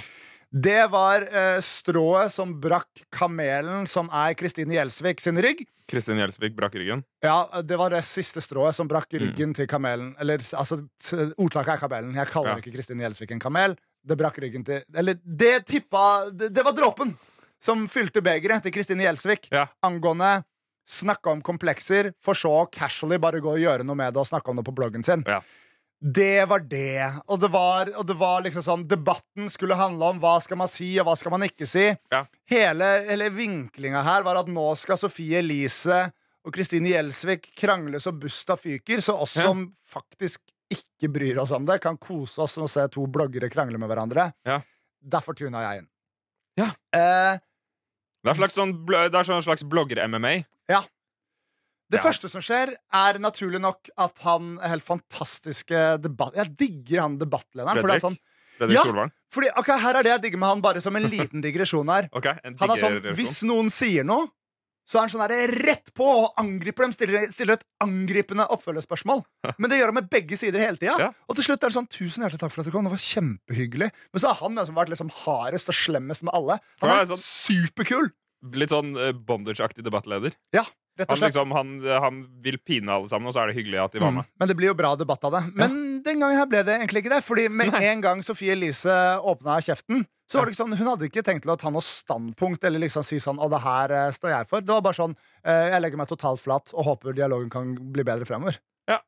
Det 0.49 0.89
var 0.91 1.21
uh, 1.27 1.59
strået 1.59 2.31
som 2.31 2.53
brakk 2.61 3.03
kamelen, 3.11 3.85
som 3.85 4.07
er 4.13 4.33
Kristine 4.33 4.71
Gjelsvik 4.77 5.19
sin 5.19 5.35
rygg. 5.43 5.65
Kristin 5.87 6.17
Gjelsvik 6.19 6.55
brakk 6.55 6.73
ryggen. 6.75 7.03
Ja, 7.23 7.45
Det 7.63 7.77
var 7.77 7.89
det 7.89 8.03
siste 8.05 8.39
strået 8.41 8.73
som 8.75 8.87
brakk 8.87 9.11
Mm. 9.11 9.19
ryggen 9.19 9.53
til 9.55 9.67
kamelen. 9.67 10.15
Eller, 10.19 10.37
altså, 10.55 10.79
ordtaket 11.37 11.73
er 11.75 11.77
kamelen. 11.77 12.13
Jeg 12.15 12.27
kaller 12.27 12.57
ikke 12.61 12.73
Kristine 12.75 13.03
Gjelsvik 13.03 13.31
en 13.31 13.39
kamel. 13.39 13.77
Det 14.07 14.17
brakk 14.17 14.37
ryggen 14.39 14.63
til 14.63 14.83
Eller, 14.95 15.15
det 15.25 15.65
tippa 15.67 16.29
Det, 16.31 16.53
det 16.53 16.63
var 16.63 16.71
dråpen 16.71 17.17
som 17.63 17.87
fylte 17.87 18.21
begeret 18.21 18.63
til 18.63 18.71
Kristine 18.75 19.03
Gjelsvik 19.07 19.49
Ja. 19.51 19.67
angående 19.83 20.43
snakke 20.87 21.27
om 21.31 21.41
komplekser, 21.41 22.13
for 22.23 22.33
så 22.33 22.49
å 22.63 22.71
casually 22.71 23.17
bare 23.19 23.41
gå 23.43 23.49
og 23.51 23.59
gjøre 23.59 23.83
noe 23.83 23.95
med 23.95 24.13
det 24.13 24.21
og 24.21 24.27
snakke 24.29 24.47
om 24.49 24.55
det 24.55 24.63
på 24.65 24.73
bloggen 24.75 25.03
sin. 25.03 25.23
Ja. 25.27 25.41
Det 25.99 26.45
var 26.47 26.59
det. 26.59 27.09
Og 27.27 27.39
det 27.41 27.49
var, 27.51 27.89
og 27.97 28.05
det 28.05 28.15
var 28.15 28.41
liksom 28.45 28.61
sånn 28.61 28.87
Debatten 28.87 29.49
skulle 29.49 29.75
handle 29.75 30.11
om 30.13 30.19
hva 30.21 30.35
skal 30.41 30.57
man 30.61 30.69
si, 30.69 30.91
og 31.01 31.07
hva 31.09 31.15
skal 31.17 31.31
man 31.33 31.41
ikke 31.47 31.67
si. 31.67 31.87
Ja. 32.13 32.23
Hele, 32.47 33.03
hele 33.09 33.31
vinklinga 33.33 34.03
her 34.05 34.21
var 34.23 34.37
at 34.37 34.47
nå 34.47 34.67
skal 34.77 34.99
Sofie 35.01 35.39
Elise 35.41 36.11
og 36.45 36.53
Kristine 36.53 36.93
Gjelsvik 36.93 37.49
krangle 37.57 37.99
så 37.99 38.13
busta 38.15 38.55
fyker, 38.55 39.01
så 39.03 39.17
oss 39.19 39.35
Ja. 39.35 39.47
som 39.49 39.73
faktisk 39.83 40.39
ikke 40.71 41.09
bryr 41.11 41.37
oss 41.41 41.51
om 41.51 41.65
det, 41.65 41.81
kan 41.81 41.97
kose 41.97 42.39
oss 42.43 42.55
med 42.57 42.67
å 42.67 42.69
se 42.69 42.87
to 42.93 43.07
bloggere 43.07 43.49
krangle 43.51 43.77
med 43.79 43.89
hverandre. 43.89 44.31
Ja. 44.45 44.61
Derfor 45.03 45.33
tuna 45.35 45.61
jeg 45.65 45.79
inn. 45.81 45.87
Ja. 46.57 46.71
Eh, 46.93 47.37
Det 48.23 48.33
er, 48.33 48.39
slags 48.41 48.55
sånn, 48.57 48.73
bl- 48.85 49.09
det 49.11 49.15
er 49.15 49.23
sånn 49.27 49.43
slags 49.45 49.63
blogger-MMA. 49.63 50.43
Det 51.89 52.01
Ja. 52.01 52.03
første 52.03 52.27
som 52.27 52.41
skjer, 52.43 52.73
er 52.91 53.13
naturlig 53.23 53.61
nok 53.63 53.87
at 53.97 54.17
han 54.25 54.57
er 54.59 54.73
helt 54.73 54.83
fantastiske 54.83 56.01
debatt... 56.03 56.33
Jeg 56.35 56.51
digger 56.59 56.99
han 57.05 57.17
debattlederen. 57.17 57.79
For 57.79 57.87
det 57.87 57.95
er 57.95 58.01
Fredrik? 58.01 58.03
sånn 58.03 58.17
Fredrik 58.57 58.75
Ja. 58.75 58.83
Solvang. 58.83 59.11
Fordi, 59.31 59.47
ok, 59.55 59.67
Her 59.79 59.95
er 59.95 60.03
det 60.03 60.11
jeg 60.11 60.21
digger 60.25 60.37
med 60.41 60.49
han, 60.49 60.61
bare 60.65 60.81
som 60.83 60.95
en 60.97 61.07
liten 61.07 61.39
digresjon 61.45 61.87
her. 61.87 62.09
Ok, 62.11 62.25
en 62.43 62.57
Han 62.59 62.71
er 62.71 62.81
sånn, 62.81 63.15
Hvis 63.15 63.37
noen 63.47 63.69
sier 63.71 64.03
noe, 64.03 64.27
så 64.87 64.97
er 64.97 65.03
han 65.03 65.11
sånn 65.11 65.23
der 65.27 65.51
rett 65.67 65.89
på 65.97 66.05
og 66.07 66.37
angriper 66.39 66.85
dem. 66.87 66.93
Stiller, 66.95 67.25
stiller 67.35 67.57
et 67.57 67.65
angripende 67.83 68.45
oppfølgespørsmål. 68.55 69.19
Men 69.59 69.69
det 69.69 69.81
gjør 69.81 69.91
han 69.91 69.97
med 69.99 70.07
begge 70.13 70.37
sider 70.39 70.63
hele 70.63 70.79
tida. 70.79 70.95
Ja. 71.01 71.09
Og 71.27 71.35
til 71.35 71.43
slutt 71.49 71.59
er 71.59 71.67
det 71.73 71.75
sånn 71.75 71.89
Tusen 71.91 72.23
hjertelig 72.23 72.39
takk 72.39 72.53
for 72.55 72.63
at 72.63 72.69
du 72.69 72.71
kom. 72.71 72.87
Det 72.87 72.93
var 72.95 73.03
kjempehyggelig. 73.03 73.91
Men 74.15 74.23
så 74.23 74.31
har 74.31 74.39
han 74.45 74.55
den 74.55 74.65
som 74.69 74.77
har 74.79 74.85
vært 74.85 74.93
liksom 74.95 75.11
hardest 75.25 75.69
og 75.73 75.75
slemmest 75.75 76.23
med 76.23 76.33
alle. 76.39 76.59
Han 76.81 76.89
han 76.89 76.97
er 77.01 77.03
er 77.03 77.11
sånn- 77.11 77.27
superkul. 77.27 78.09
Litt 78.53 78.71
sånn 78.71 78.95
eh, 79.01 79.11
bondage-aktig 79.11 79.83
debattleder. 79.83 80.35
Ja, 80.55 80.63
rett 80.97 81.09
Han, 81.09 81.15
og 81.15 81.17
slett. 81.19 81.33
liksom, 81.33 81.51
han, 81.57 81.71
han 82.05 82.19
vil 82.45 82.57
pine 82.63 82.93
alle 82.93 83.09
sammen, 83.09 83.27
og 83.27 83.33
så 83.35 83.41
er 83.43 83.51
det 83.51 83.57
hyggelig 83.59 83.79
at 83.83 83.91
de 83.97 83.99
var 83.99 84.11
Mm. 84.13 84.21
med. 84.21 84.25
Men 84.39 84.47
det 84.47 84.55
blir 84.59 84.67
jo 84.71 84.75
bra 84.77 84.95
debatt 84.95 85.23
av 85.25 85.31
det. 85.35 85.41
Men 85.57 86.01
den 86.05 86.19
gangen 86.21 86.37
her 86.37 86.45
ble 86.45 86.61
det 86.63 86.77
egentlig 86.79 87.03
ikke 87.03 87.15
det. 87.17 87.23
Fordi 87.25 87.47
med 87.49 87.73
en 87.73 88.01
gang 88.01 88.21
Sofie 88.23 88.53
Elise 88.53 88.93
åpna 89.19 89.57
kjeften, 89.59 90.05
så 90.27 90.37
var 90.37 90.47
det 90.47 90.53
ikke 90.53 90.59
sånn, 90.59 90.75
hun 90.75 90.89
hadde 90.91 91.07
ikke 91.07 91.23
tenkt 91.23 91.45
til 91.45 91.53
å 91.53 91.57
ta 91.59 91.69
noe 91.71 91.83
standpunkt 91.85 92.65
eller 92.67 92.81
liksom 92.83 93.03
si 93.07 93.19
sånn 93.23 93.39
'Å, 93.39 93.47
det 93.53 93.61
her 93.63 93.91
eh, 93.95 94.09
står 94.11 94.33
jeg 94.33 94.47
for'. 94.49 94.65
Det 94.65 94.73
var 94.73 94.81
bare 94.83 94.99
sånn 94.99 95.15
eh, 95.43 95.69
'Jeg 95.71 95.81
legger 95.81 96.01
meg 96.01 96.09
totalt 96.09 96.41
flat 96.43 96.73
og 96.73 96.83
håper 96.89 97.15
dialogen 97.15 97.49
kan 97.49 97.75
bli 97.95 98.03
bedre 98.03 98.27
fremover'. 98.27 98.59
Ja. 98.91 98.99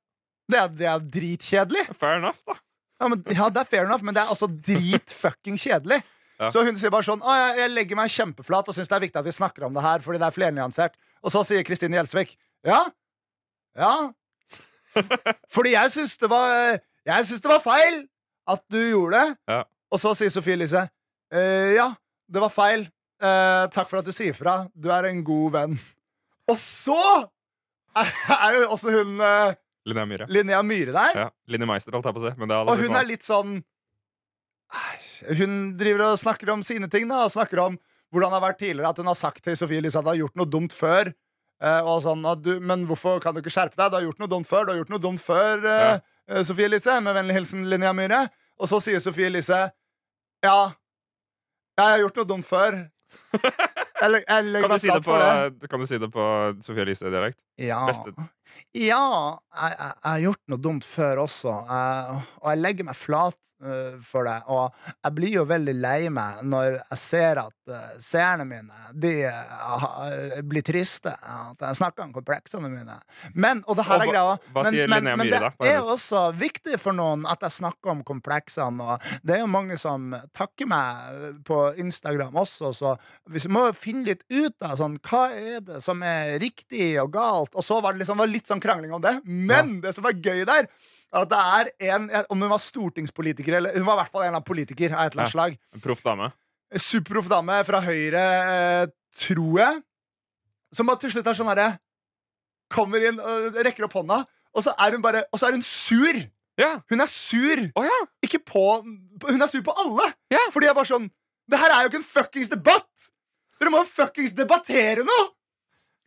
Det 0.47 0.59
er, 0.61 0.69
det 0.79 0.88
er 0.88 0.99
dritkjedelig. 1.17 1.83
Fair 1.99 2.21
enough, 2.21 2.39
da. 2.47 2.55
Ja, 3.01 3.09
men, 3.11 3.23
ja, 3.35 3.49
det 3.51 3.61
er 3.65 3.67
fair 3.67 3.83
enough, 3.85 4.03
men 4.03 4.15
det 4.15 4.23
er 4.23 4.31
altså 4.31 4.47
dritfucking 4.47 5.59
kjedelig. 5.59 5.99
Ja. 6.39 6.51
Så 6.55 6.63
hun 6.63 6.79
sier 6.79 6.93
bare 6.93 7.03
sånn 7.03 7.19
'Å, 7.19 7.35
jeg, 7.35 7.57
jeg 7.59 7.73
legger 7.75 7.99
meg 7.99 8.13
kjempeflat 8.15 8.71
og 8.71 8.77
syns 8.77 8.88
det 8.88 8.95
er 8.95 9.03
viktig 9.07 9.19
at 9.19 9.27
vi 9.27 9.35
snakker 9.35 9.67
om 9.67 9.75
det 9.75 9.83
her', 9.83 9.99
fordi 10.05 10.21
det 10.23 10.27
er 10.29 10.38
flernyansert. 10.38 10.95
Og 11.19 11.35
så 11.35 11.43
sier 11.43 11.67
Kristine 11.67 11.99
Gjelsvik 11.99 12.38
'Ja, 12.63 12.85
ja'. 13.75 14.13
Fordi 15.53 15.75
jeg 15.75 15.91
syns 15.93 16.15
det 16.17 16.29
var 16.31 16.79
Jeg 17.05 17.25
syns 17.27 17.43
det 17.43 17.51
var 17.51 17.59
feil 17.61 18.07
at 18.49 18.63
du 18.73 18.79
gjorde 18.79 19.19
det. 19.19 19.35
Ja. 19.51 19.59
Og 19.93 19.99
så 20.01 20.15
sier 20.17 20.31
Sofie 20.33 20.55
Elise 20.57 20.88
«Eh, 21.31 21.74
Ja, 21.75 21.93
det 22.29 22.41
var 22.41 22.50
feil. 22.53 22.88
Eh, 23.21 23.65
takk 23.74 23.89
for 23.89 24.00
at 24.00 24.05
du 24.07 24.12
sier 24.15 24.33
fra. 24.33 24.67
Du 24.75 24.89
er 24.91 25.09
en 25.09 25.24
god 25.24 25.51
venn. 25.53 25.79
Og 26.50 26.55
så 26.57 26.95
er, 27.98 28.12
er 28.36 28.53
jo 28.62 28.69
også 28.74 28.93
hun 28.93 29.19
eh, 29.21 29.53
Linnea 29.89 30.05
Myhre. 30.05 30.27
Linnea 30.29 30.62
Myhre 30.63 30.93
der. 30.95 31.17
Ja. 31.17 31.27
Linni 31.50 31.67
Meister, 31.69 31.91
holdt 31.95 32.05
jeg 32.09 32.15
på 32.15 32.21
å 32.24 32.27
si. 32.29 32.33
Men 32.39 32.50
det 32.51 32.57
Og 32.69 32.81
hun 32.83 32.95
er 32.95 33.07
litt 33.09 33.25
sånn 33.27 33.59
Hun 35.39 35.55
driver 35.79 36.12
og 36.12 36.19
snakker 36.21 36.51
om 36.53 36.62
sine 36.65 36.89
ting, 36.91 37.07
da. 37.09 37.24
Og 37.25 37.33
snakker 37.33 37.59
om 37.63 37.77
hvordan 38.13 38.31
det 38.31 38.38
har 38.39 38.45
vært 38.45 38.59
tidligere. 38.62 38.89
At 38.93 39.01
hun 39.01 39.09
har 39.09 39.17
sagt 39.17 39.43
til 39.45 39.57
Sofie 39.57 39.81
Elise 39.81 39.98
at 40.00 40.05
hun 40.05 40.13
har 40.13 40.19
gjort 40.21 40.38
noe 40.39 40.50
dumt 40.50 40.75
før. 40.77 41.12
Eh, 41.59 41.81
og 41.83 42.03
sånn, 42.05 42.21
at 42.29 42.41
du, 42.45 42.53
men 42.63 42.86
hvorfor 42.88 43.19
kan 43.24 43.36
du 43.36 43.41
ikke 43.41 43.51
skjerpe 43.53 43.75
deg? 43.79 43.89
Du 43.91 43.98
har 44.00 44.05
gjort 44.07 44.21
noe 44.21 44.31
dumt 44.31 44.48
før. 44.48 44.65
Du 44.67 44.71
har 44.74 44.79
gjort 44.79 44.93
noe 44.93 45.03
dumt 45.03 45.21
før, 45.24 45.65
eh, 45.67 46.00
eh, 46.29 46.43
Sofie 46.48 46.69
Elise. 46.69 47.00
Med 47.03 47.17
vennlig 47.17 47.36
hilsen 47.39 47.65
Linnea 47.69 47.91
Myhre. 47.98 48.21
Og 48.59 48.69
så 48.71 48.79
sier 48.83 49.01
Sofie 49.03 49.27
Elise 49.31 49.65
ja. 50.45 50.59
Jeg 51.79 51.95
har 51.95 52.01
gjort 52.03 52.19
noe 52.19 52.29
dumt 52.33 52.48
før. 52.48 52.79
Jeg, 54.00 54.24
jeg 54.24 54.62
kan, 54.63 54.71
du 54.71 54.79
si 54.79 54.91
på, 55.03 55.15
kan 55.67 55.81
du 55.81 55.86
si 55.89 55.98
det 56.00 56.07
på 56.13 56.25
Sofie 56.63 56.86
Elise-dialekt? 56.86 57.36
Ja, 57.59 57.81
Beste. 57.89 58.13
ja 58.71 59.01
jeg, 59.36 59.74
jeg, 59.74 59.89
har 60.05 60.21
gjort 60.24 60.39
noe 60.53 60.62
dumt 60.63 60.88
før 60.88 61.25
også. 61.25 61.51
eh, 61.67 62.13
og 62.39 62.48
jeg 62.53 62.62
legger 62.63 62.88
meg 62.88 62.95
flat 62.95 63.36
for 64.04 64.28
det. 64.28 64.38
Og 64.48 64.72
jeg 65.04 65.16
blir 65.18 65.34
jo 65.34 65.46
veldig 65.50 65.75
lei 65.75 66.10
meg 66.13 66.42
når 66.48 66.78
jeg 66.78 67.00
ser 67.01 67.42
at 67.42 67.74
eh, 67.74 67.98
seerne 68.04 68.46
mine 68.48 68.94
De 68.96 69.13
eh, 69.28 70.38
blir 70.48 70.63
triste. 70.66 71.12
At 71.12 71.60
jeg 71.68 71.80
snakker 71.82 72.06
om 72.06 72.13
kompleksene 72.16 72.72
mine. 72.72 73.00
Men, 73.34 73.63
og 73.68 73.80
det 73.80 73.88
her 73.89 74.04
er 74.06 74.12
greia 74.12 74.38
men, 74.56 74.80
men, 74.94 75.10
men 75.22 75.34
det 75.34 75.42
er 75.70 75.84
også 75.84 76.30
viktig 76.38 76.80
for 76.82 76.96
noen 76.96 77.25
at 77.30 77.44
jeg 77.46 77.58
snakker 77.60 77.94
om 77.94 78.04
kompleksene. 78.08 78.96
Og 78.96 79.10
det 79.25 79.38
er 79.38 79.44
jo 79.44 79.51
mange 79.51 79.78
som 79.80 80.13
takker 80.36 80.70
meg 80.70 81.42
på 81.48 81.62
Instagram 81.82 82.38
også, 82.39 82.72
så 82.75 82.96
vi 83.30 83.42
må 83.51 83.68
finne 83.78 84.08
litt 84.08 84.24
ut 84.32 84.56
av 84.66 84.78
sånn, 84.80 84.98
hva 85.06 85.25
er 85.36 85.63
det 85.66 85.82
som 85.84 86.01
er 86.06 86.38
riktig 86.42 86.94
og 87.01 87.12
galt. 87.13 87.54
Og 87.56 87.66
så 87.66 87.80
var 87.84 87.96
det 87.96 88.04
liksom, 88.04 88.20
var 88.22 88.32
litt 88.32 88.50
sånn 88.50 88.63
krangling 88.63 88.96
om 88.96 89.04
det. 89.04 89.18
Men 89.25 89.80
det 89.84 89.94
som 89.96 90.06
var 90.06 90.18
gøy 90.18 90.46
der, 90.48 90.70
er 90.70 90.98
at 91.10 91.30
det 91.32 91.39
er 91.39 91.96
en 91.96 92.08
Om 92.30 92.42
hun 92.44 92.51
var 92.51 92.62
stortingspolitiker 92.62 93.56
eller 93.58 93.78
Hun 93.78 93.86
var 93.88 93.98
i 93.98 94.01
hvert 94.04 94.13
fall 94.13 94.28
en 94.28 94.38
av 94.38 94.46
politiker 94.46 94.94
av 94.94 95.08
et 95.08 95.16
eller 95.16 95.25
annet 95.25 95.34
slag. 95.34 95.58
En 95.74 95.82
proff 95.84 96.04
dame. 96.06 96.32
Superproff 96.78 97.30
dame 97.32 97.56
fra 97.65 97.80
Høyre, 97.82 98.26
eh, 98.54 98.89
tror 99.17 99.56
jeg. 99.58 99.80
Som 100.74 100.89
bare 100.89 101.02
til 101.02 101.13
slutt 101.15 101.28
er 101.28 101.38
sånn 101.38 101.50
herre 101.50 101.69
Kommer 102.69 103.02
inn 103.10 103.17
og 103.17 103.58
rekker 103.65 103.88
opp 103.88 103.95
hånda, 103.98 104.19
og 104.54 104.62
så 104.62 104.76
er 104.78 104.93
hun 104.93 105.02
bare 105.02 105.24
Og 105.34 105.41
så 105.41 105.50
er 105.50 105.58
hun 105.58 105.65
sur! 105.65 106.19
Yeah. 106.60 106.82
Hun 106.91 107.02
er 107.02 107.08
sur! 107.10 107.63
Oh, 107.80 107.86
yeah. 107.88 108.06
Ikke 108.22 108.41
på 108.43 108.63
Hun 108.84 109.41
er 109.41 109.48
sur 109.50 109.63
på 109.65 109.74
alle! 109.82 110.12
Yeah. 110.30 110.52
Fordi 110.54 110.69
jeg 110.69 110.78
bare 110.78 110.91
sånn 110.91 111.10
Det 111.50 111.58
her 111.62 111.74
er 111.74 111.86
jo 111.86 111.91
ikke 111.93 112.02
en 112.04 112.10
fuckings 112.12 112.54
debatt! 112.54 112.86
Dere 113.60 113.74
må 113.74 113.82
jo 113.82 113.89
fuckings 113.89 114.36
debattere 114.38 115.04
noe! 115.08 115.30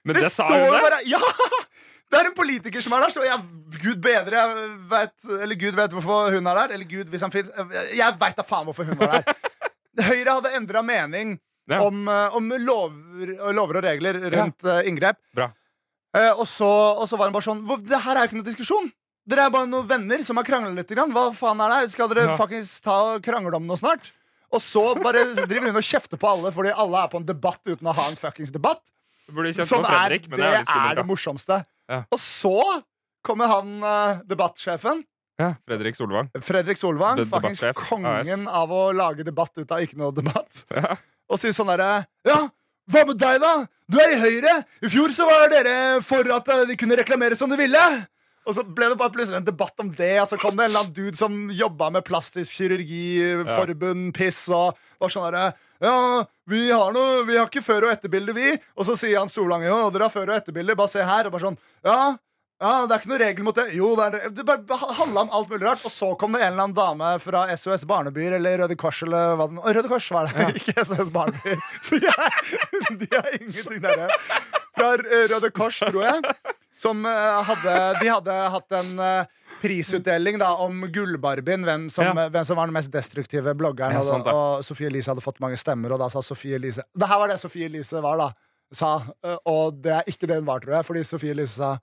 Men 0.07 0.19
det, 0.19 0.31
sa 0.35 0.47
hun 0.47 0.63
det! 0.63 0.83
bare 0.83 1.03
Ja! 1.11 1.21
Det 2.13 2.19
er 2.21 2.29
en 2.29 2.35
politiker 2.37 2.83
som 2.85 2.93
er 2.93 3.07
der, 3.07 3.13
så 3.15 3.23
jeg, 3.25 3.39
Gud 3.83 4.01
bedre 4.05 4.37
jeg 4.37 4.67
vet, 4.91 5.15
Eller 5.41 5.57
Gud 5.57 5.79
vet 5.79 5.95
hvorfor 5.97 6.35
hun 6.35 6.47
er 6.51 6.59
der. 6.61 6.75
Eller 6.77 6.85
Gud, 6.91 7.09
hvis 7.09 7.23
han 7.25 7.33
finnes 7.33 7.51
Jeg 7.97 8.19
veit 8.21 8.37
da 8.37 8.45
faen 8.45 8.67
hvorfor 8.69 8.85
hun 8.91 8.99
var 9.01 9.15
der. 9.23 9.41
Høyre 10.11 10.37
hadde 10.39 10.53
endra 10.59 10.83
mening 10.85 11.39
Ja. 11.71 11.79
om, 11.87 12.09
eh, 12.11 12.35
om 12.37 12.49
lover, 12.59 13.53
lover 13.55 13.77
og 13.79 13.85
regler 13.87 14.17
rundt 14.35 14.65
ja. 14.67 14.81
inngrep. 14.83 15.17
Bra. 15.35 15.47
Eh, 16.13 16.33
og, 16.35 16.43
så, 16.51 16.67
og 16.99 17.07
så 17.09 17.17
var 17.17 17.31
hun 17.31 17.33
bare 17.37 17.47
sånn 17.47 17.61
"Hvor- 17.65 17.81
Det 17.87 18.01
her 18.03 18.17
er 18.17 18.27
jo 18.27 18.29
ikke 18.29 18.41
noe 18.41 18.49
diskusjon. 18.51 18.91
Dere 19.25 19.45
er 19.47 19.51
bare 19.55 19.69
noen 19.71 19.87
venner 19.87 20.25
som 20.27 20.37
har 20.37 20.45
krangla 20.45 20.75
litt. 20.75 20.89
Grann. 20.91 21.13
Hva 21.15 21.31
faen 21.33 21.61
er 21.63 21.71
det? 21.87 21.93
Skal 21.95 22.09
dere 22.11 22.27
Ja. 22.33 22.37
fuckings 22.37 22.81
ta 22.83 23.19
krangle 23.23 23.55
om 23.55 23.67
noe 23.67 23.77
snart? 23.79 24.11
Og 24.53 24.61
så 24.61 24.83
bare 25.01 25.23
driver 25.47 25.71
hun 25.71 25.77
og 25.77 25.87
kjefter 25.87 26.19
på 26.19 26.29
alle 26.29 26.51
fordi 26.53 26.75
alle 26.77 27.05
er 27.05 27.09
på 27.09 27.17
en 27.23 27.25
debatt 27.31 27.63
uten 27.65 27.87
å 27.89 27.95
ha 27.95 28.09
en 28.11 28.17
fuckings 28.17 28.51
debatt. 28.53 28.83
Som 29.65 29.85
er, 29.87 30.19
det 30.19 30.29
det 30.29 30.41
er 30.69 30.95
det 30.99 31.07
morsomste. 31.07 31.65
Ja. 31.91 32.03
Og 32.13 32.19
så 32.23 32.55
kommer 33.27 33.51
han 33.51 33.77
uh, 33.83 34.21
debattsjefen, 34.29 35.03
Ja, 35.41 35.55
Fredrik 35.67 35.97
Solvang. 35.97 36.29
Fredrik 36.45 36.79
Solvang, 36.79 37.17
De- 37.19 37.25
faktisk 37.27 37.65
kongen 37.89 38.07
AS. 38.21 38.45
av 38.47 38.71
å 38.71 38.83
lage 38.95 39.25
debatt 39.27 39.57
ut 39.59 39.71
av 39.73 39.81
ikke 39.83 39.99
noe 39.99 40.13
debatt. 40.15 40.65
Ja. 40.77 40.97
Og 41.33 41.39
sier 41.41 41.55
sånn 41.57 41.71
derre 41.73 42.05
Ja, 42.29 42.43
hva 42.93 43.05
med 43.09 43.17
deg, 43.19 43.39
da? 43.41 43.53
Du 43.89 43.97
er 44.03 44.13
i 44.13 44.19
Høyre. 44.21 44.53
I 44.85 44.91
fjor 44.93 45.13
så 45.15 45.25
var 45.29 45.49
dere 45.53 46.01
for 46.05 46.27
at 46.35 46.49
eh, 46.53 46.65
de 46.69 46.77
kunne 46.77 46.97
reklamere 46.99 47.37
som 47.39 47.49
de 47.51 47.57
ville. 47.57 47.81
Og 48.45 48.57
så 48.57 48.65
ble 48.67 48.89
det 48.91 48.99
bare 48.99 49.13
plutselig 49.15 49.39
en 49.39 49.47
debatt 49.47 49.79
om 49.81 49.91
det, 49.95 50.17
og 50.21 50.27
så 50.29 50.37
kom 50.43 50.57
det 50.59 50.65
en 50.67 50.71
eller 50.73 50.83
annen 50.83 50.95
dude 50.97 51.17
som 51.17 51.37
jobba 51.55 51.93
med 51.95 52.03
plastisk 52.05 52.57
kirurgiforbund, 52.59 54.11
piss, 54.17 54.49
og 54.53 54.77
var 55.01 55.13
sånn 55.15 55.29
derre 55.31 55.53
Ja, 55.83 56.25
vi 56.47 56.69
har 56.71 56.93
noe 56.95 57.25
Vi 57.27 57.37
har 57.39 57.49
ikke 57.51 57.65
før- 57.67 57.89
og 57.89 57.95
etterbilde, 57.97 58.35
vi. 58.37 58.53
Og 58.79 58.87
så 58.87 58.95
sier 58.99 59.19
han 59.19 59.31
Solange 59.33 59.67
jo, 59.67 59.79
dere 59.91 60.07
har 60.09 60.15
før- 60.15 60.31
og 60.31 60.37
etterbilde, 60.39 60.77
bare 60.79 60.93
se 60.93 61.03
her. 61.03 61.27
Og 61.27 61.35
bare 61.35 61.49
sånn 61.51 61.59
Ja, 61.85 62.15
ja, 62.63 62.87
det 62.87 62.95
er 62.95 63.01
ikke 63.01 63.11
noe 63.11 63.19
regel 63.19 63.43
mot 63.43 63.57
det. 63.59 63.65
Jo, 63.75 63.89
det, 63.99 64.05
er, 64.15 64.29
det 64.31 64.45
bare 64.47 64.77
handla 64.95 65.25
om 65.25 65.33
alt 65.35 65.49
mulig 65.51 65.67
rart. 65.67 65.83
Og 65.89 65.91
så 65.91 66.13
kom 66.19 66.37
det 66.37 66.45
en 66.45 66.53
eller 66.53 66.69
annen 66.69 66.77
dame 66.79 67.09
fra 67.19 67.41
SOS 67.59 67.83
Barnebyer 67.91 68.37
eller 68.39 68.63
Røde 68.63 68.77
Kors 68.79 69.01
eller 69.03 69.35
hva 69.41 69.49
det 69.51 69.57
nå 69.59 69.65
Røde 69.67 69.91
Kors 69.91 70.07
var 70.15 70.31
det, 70.31 70.47
ikke 70.61 70.85
SOS 70.87 71.11
Barnebyer. 71.11 71.59
De 71.91 71.99
er, 72.07 72.43
de 73.03 73.09
har 73.17 73.31
ingenting 73.41 73.83
der. 73.83 74.07
Fra 74.79 74.93
eh, 74.95 75.25
Røde 75.35 75.51
Kors, 75.51 75.81
tror 75.83 76.05
jeg. 76.07 76.37
Som 76.79 77.03
eh, 77.07 77.43
hadde 77.51 77.75
De 77.99 78.09
hadde 78.13 78.39
hatt 78.55 78.79
en 78.79 78.95
eh, 79.11 79.27
prisutdeling 79.63 80.39
da 80.43 80.51
om 80.65 80.83
Gullbarbien, 80.93 81.63
hvem, 81.67 81.89
som, 81.91 82.05
Ja. 82.11 82.29
hvem 82.29 82.45
som 82.49 82.59
var 82.59 82.67
den 82.71 82.75
mest 82.77 82.91
destruktive 82.93 83.55
bloggeren. 83.59 83.95
Ja, 83.97 84.03
og, 84.03 84.09
sant 84.09 84.25
det. 84.27 84.35
og 84.35 84.65
Sofie 84.67 84.91
Elise 84.91 85.13
hadde 85.15 85.23
fått 85.25 85.41
mange 85.41 85.57
stemmer, 85.61 85.95
og 85.95 86.03
da 86.03 86.09
sa 86.13 86.21
Sofie 86.21 86.59
Elise 86.59 86.83
Det 86.99 87.09
her 87.09 87.19
var 87.23 87.29
det 87.33 87.39
Sofie 87.41 87.71
Elise 87.71 88.03
var, 88.03 88.19
da. 88.19 88.33
Sa, 88.73 88.93
eh, 89.25 89.37
og 89.47 89.81
det 89.85 89.93
er 89.93 90.05
ikke 90.09 90.27
det 90.29 90.37
hun 90.41 90.47
var, 90.49 90.61
tror 90.65 90.79
jeg, 90.81 90.85
fordi 90.89 91.05
Sofie 91.05 91.31
Elise 91.37 91.57
sa 91.61 91.79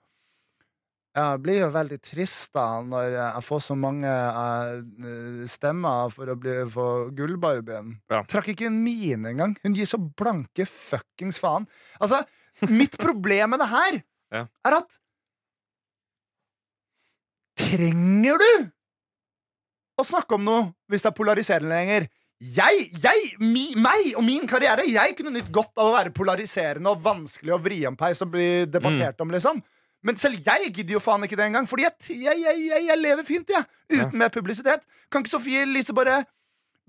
ja, 1.16 1.32
det 1.34 1.42
blir 1.42 1.56
jo 1.58 1.68
veldig 1.74 1.96
trist 2.06 2.52
da 2.54 2.64
når 2.86 3.16
jeg 3.16 3.42
får 3.42 3.60
så 3.64 3.74
mange 3.74 4.06
eh, 4.06 5.46
stemmer 5.50 6.12
for 6.14 6.30
å 6.30 6.36
bli 6.38 6.52
for 6.70 7.08
Gullbarbien. 7.18 7.96
Ja. 8.12 8.20
Trakk 8.30 8.52
ikke 8.52 8.68
en 8.68 8.76
mine 8.84 9.32
engang. 9.32 9.56
Hun 9.64 9.74
gir 9.74 9.88
så 9.90 9.98
blanke 9.98 10.68
fuckings 10.70 11.40
faen. 11.42 11.66
Altså, 12.00 12.22
mitt 12.70 12.94
problem 13.00 13.50
med 13.56 13.58
det 13.64 13.70
her 13.72 14.00
Ja. 14.30 14.44
er 14.64 14.76
at 14.76 14.99
Trenger 17.70 18.40
du 18.40 18.70
å 20.00 20.06
snakke 20.06 20.36
om 20.36 20.46
noe 20.46 20.70
hvis 20.90 21.04
det 21.04 21.12
er 21.12 21.16
polariserende 21.18 21.74
lenger? 21.74 22.08
Jeg, 22.40 22.86
jeg 23.02 23.34
mi, 23.44 23.66
meg 23.76 24.14
og 24.16 24.24
min 24.24 24.46
karriere 24.48 24.86
Jeg 24.88 25.12
kunne 25.18 25.34
nytt 25.34 25.50
godt 25.52 25.76
av 25.76 25.90
å 25.90 25.92
være 25.92 26.12
polariserende 26.16 26.88
og 26.88 27.02
vanskelig 27.04 27.52
å 27.52 27.60
vri 27.60 27.82
om 27.84 27.98
peis 28.00 28.22
og 28.24 28.32
bli 28.32 28.64
debattert 28.64 29.20
om, 29.20 29.32
liksom. 29.34 29.60
Men 30.00 30.16
selv 30.16 30.40
jeg 30.46 30.70
gidder 30.72 30.96
jo 30.96 31.02
faen 31.04 31.26
ikke 31.26 31.36
det 31.36 31.50
engang, 31.50 31.68
Fordi 31.68 31.84
jeg, 31.84 32.16
jeg, 32.24 32.40
jeg, 32.40 32.84
jeg, 32.88 32.98
lever 32.98 33.26
fint, 33.28 33.52
jeg. 33.52 33.64
Uten 33.92 34.16
mer 34.18 34.32
publisitet. 34.32 34.86
Kan 35.12 35.20
ikke 35.20 35.34
Sofie 35.34 35.66
Elise 35.66 35.92
bare 35.96 36.22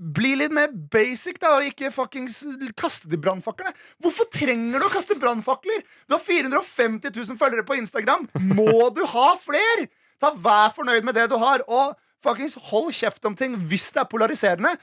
bli 0.02 0.32
litt 0.40 0.54
mer 0.56 0.72
basic, 0.72 1.36
da, 1.42 1.52
og 1.60 1.68
ikke 1.68 1.92
fuckings 1.94 2.40
kaste 2.80 3.12
de 3.12 3.20
brannfaklene? 3.22 3.76
Hvorfor 4.02 4.30
trenger 4.34 4.80
du 4.82 4.88
å 4.88 4.94
kaste 4.94 5.20
brannfakler? 5.20 5.84
Du 6.08 6.16
har 6.16 6.24
450 6.24 7.12
000 7.12 7.38
følgere 7.38 7.68
på 7.68 7.78
Instagram. 7.78 8.26
Må 8.56 8.88
du 8.96 9.04
ha 9.12 9.28
fler? 9.44 9.86
Ta 10.22 10.32
Vær 10.38 10.72
fornøyd 10.76 11.04
med 11.08 11.18
det 11.18 11.28
du 11.32 11.38
har. 11.42 11.64
Og 11.68 11.96
Fuckings 12.22 12.54
hold 12.70 12.92
kjeft 12.94 13.26
om 13.26 13.36
ting 13.38 13.56
hvis 13.70 13.88
det 13.96 14.04
er 14.04 14.10
polariserende. 14.12 14.76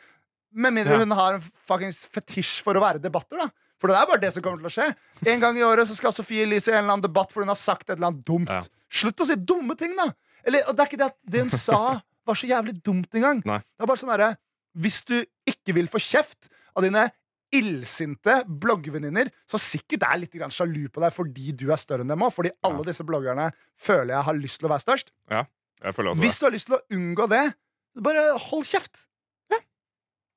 Med 0.59 0.75
mindre 0.75 0.97
Ja. 0.97 1.05
hun 1.05 1.13
har 1.15 1.35
en 1.37 1.43
fuckings 1.69 2.07
fetisj 2.11 2.63
for 2.65 2.75
å 2.75 2.81
være 2.83 2.99
debatter, 3.03 3.37
da. 3.39 3.49
For 3.79 3.87
det 3.93 3.97
er 4.01 4.07
bare 4.11 4.21
det 4.21 4.33
som 4.35 4.43
kommer 4.43 4.59
til 4.59 4.67
å 4.67 4.75
skje. 4.75 4.87
En 5.31 5.41
gang 5.41 5.57
i 5.57 5.63
året 5.63 5.87
så 5.87 5.95
skal 5.95 6.11
Sofie 6.13 6.43
Elise 6.43 6.73
i 6.73 6.75
en 6.75 6.83
eller 6.83 6.97
annen 6.97 7.05
debatt 7.07 7.31
for 7.31 7.45
hun 7.45 7.53
har 7.53 7.59
sagt 7.61 7.85
et 7.87 7.95
eller 7.97 8.09
annet 8.11 8.25
dumt. 8.27 8.49
Ja. 8.51 8.65
Slutt 8.91 9.21
å 9.23 9.27
si 9.29 9.37
dumme 9.37 9.77
ting, 9.79 9.95
da! 9.95 10.09
Eller, 10.45 10.65
og 10.67 10.75
det 10.75 10.83
er 10.83 10.89
ikke 10.91 10.99
det 10.99 11.11
at 11.13 11.19
det 11.31 11.41
hun 11.45 11.51
sa, 11.55 12.01
var 12.27 12.35
så 12.35 12.49
jævlig 12.49 12.75
dumt 12.83 13.15
engang. 13.15 13.43
Det 13.45 13.85
er 13.85 13.87
bare 13.87 14.01
sånn 14.01 14.11
herre 14.11 14.33
Hvis 14.79 15.03
du 15.07 15.15
ikke 15.47 15.75
vil 15.77 15.87
få 15.89 16.01
kjeft 16.03 16.49
av 16.75 16.83
dine 16.83 17.07
illsinte 17.55 18.43
bloggvenninner, 18.49 19.31
som 19.49 19.61
sikkert 19.63 20.05
er 20.09 20.21
litt 20.21 20.35
grann 20.37 20.53
sjalu 20.53 20.89
på 20.93 21.01
deg 21.05 21.15
fordi 21.17 21.53
du 21.57 21.69
er 21.73 21.81
større 21.81 22.05
enn 22.05 22.13
dem 22.13 22.25
òg. 22.27 22.33
Fordi 22.37 22.53
alle 22.67 22.85
disse 22.89 23.07
bloggerne 23.09 23.51
føler 23.81 24.15
jeg 24.17 24.27
har 24.29 24.39
lyst 24.39 24.61
til 24.61 24.69
å 24.69 24.73
være 24.75 24.85
størst. 24.85 25.13
Også 26.13 26.25
Hvis 26.25 26.39
du 26.41 26.47
har 26.49 26.55
lyst 26.57 26.69
til 26.69 26.77
å 26.79 26.83
unngå 26.99 27.29
det, 27.31 27.45
bare 28.05 28.25
hold 28.51 28.67
kjeft. 28.69 29.05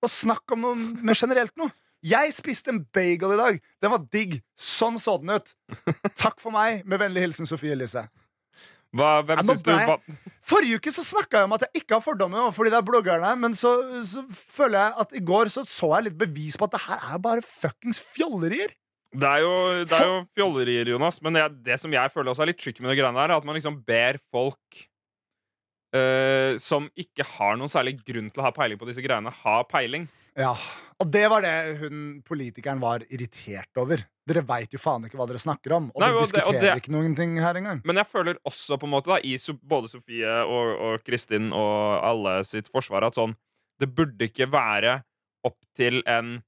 Og 0.01 0.09
snakk 0.09 0.55
om 0.55 0.63
noe 0.65 0.75
mer 1.05 1.17
generelt 1.17 1.53
noe. 1.61 1.69
Jeg 2.01 2.33
spiste 2.33 2.71
en 2.73 2.79
bagel 2.93 3.35
i 3.35 3.37
dag. 3.37 3.59
Den 3.83 3.91
var 3.93 4.01
digg. 4.13 4.39
Sånn 4.57 4.97
så 4.97 5.19
den 5.21 5.35
ut. 5.37 5.51
Takk 6.23 6.39
for 6.41 6.49
meg. 6.55 6.81
Med 6.89 6.97
vennlig 7.03 7.27
hilsen 7.27 7.45
Sofie 7.49 7.75
Elise. 7.75 8.07
Det. 8.91 8.99
Hva, 8.99 9.21
hvem 9.23 9.41
syns 9.47 9.63
du 9.63 9.71
hva, 9.71 9.95
Forrige 10.51 10.81
uke 10.81 10.91
så 10.91 11.03
snakka 11.05 11.39
jeg 11.41 11.47
om 11.47 11.55
at 11.55 11.63
jeg 11.67 11.81
ikke 11.81 11.95
har 11.95 12.03
fordommer 12.03 12.51
fordi 12.55 12.73
det 12.73 12.79
er 12.81 12.87
bloggerne, 12.87 13.31
men 13.39 13.55
så, 13.55 13.71
så 14.07 14.25
føler 14.35 14.81
jeg 14.81 14.95
at 15.05 15.15
i 15.15 15.23
går 15.31 15.51
så, 15.53 15.63
så 15.67 15.93
jeg 15.95 16.09
litt 16.09 16.19
bevis 16.19 16.59
på 16.59 16.67
at 16.67 16.75
det 16.75 16.83
her 16.89 17.05
er 17.15 17.23
bare 17.23 17.45
fuckings 17.45 18.01
fjollerier. 18.03 18.75
Det 19.11 19.27
er 19.27 19.43
jo, 19.43 19.55
det 19.83 19.97
er 19.97 20.07
jo 20.07 20.19
fjollerier, 20.35 20.93
Jonas. 20.93 21.19
Men 21.23 21.39
jeg, 21.39 21.55
det 21.65 21.77
som 21.81 21.91
jeg 21.91 22.11
føler 22.13 22.31
også 22.31 22.45
er 22.45 22.51
litt 22.53 22.61
tricky 22.63 22.83
med 22.83 22.93
det 22.93 23.01
greiene 23.01 23.19
der, 23.19 23.33
er 23.33 23.41
at 23.41 23.47
man 23.47 23.57
liksom 23.57 23.81
ber 23.87 24.19
folk 24.31 24.83
eh, 25.95 26.55
som 26.61 26.87
ikke 26.99 27.25
har 27.33 27.59
noen 27.59 27.71
særlig 27.71 27.97
grunn 28.07 28.31
til 28.31 28.43
å 28.43 28.47
ha 28.47 28.53
peiling 28.55 28.79
på 28.79 28.87
disse 28.87 29.03
greiene, 29.03 29.33
ha 29.43 29.57
peiling. 29.67 30.07
Ja, 30.39 30.53
Og 31.01 31.09
det 31.11 31.23
var 31.31 31.41
det 31.41 31.53
hun 31.81 32.21
politikeren 32.27 32.79
var 32.81 33.03
irritert 33.09 33.77
over. 33.81 34.03
Dere 34.27 34.43
veit 34.47 34.71
jo 34.71 34.79
faen 34.79 35.07
ikke 35.07 35.17
hva 35.19 35.25
dere 35.27 35.41
snakker 35.41 35.73
om, 35.75 35.89
og 35.95 35.99
Nei, 36.03 36.09
dere 36.11 36.19
og 36.21 36.27
det- 36.27 36.43
og 36.45 36.53
diskuterer 36.53 36.61
det- 36.75 36.83
ikke 36.83 36.93
noen 36.93 37.15
ting 37.17 37.37
her 37.41 37.57
engang. 37.57 37.81
Men 37.83 37.95
jeg 37.97 38.07
føler 38.07 38.37
også 38.45 38.77
på 38.79 38.85
en 38.85 38.93
måte 38.93 39.09
da 39.09 39.17
i 39.17 39.35
både 39.65 39.89
Sofie 39.89 40.25
og, 40.45 40.79
og 40.79 41.03
Kristin 41.03 41.51
og 41.51 42.03
alle 42.05 42.43
sitt 42.43 42.69
forsvar 42.71 43.03
at 43.07 43.15
sånn 43.15 43.35
Det 43.81 43.95
burde 43.95 44.21
ikke 44.29 44.45
være 44.51 45.03
opp 45.43 45.57
til 45.75 46.03
en 46.05 46.43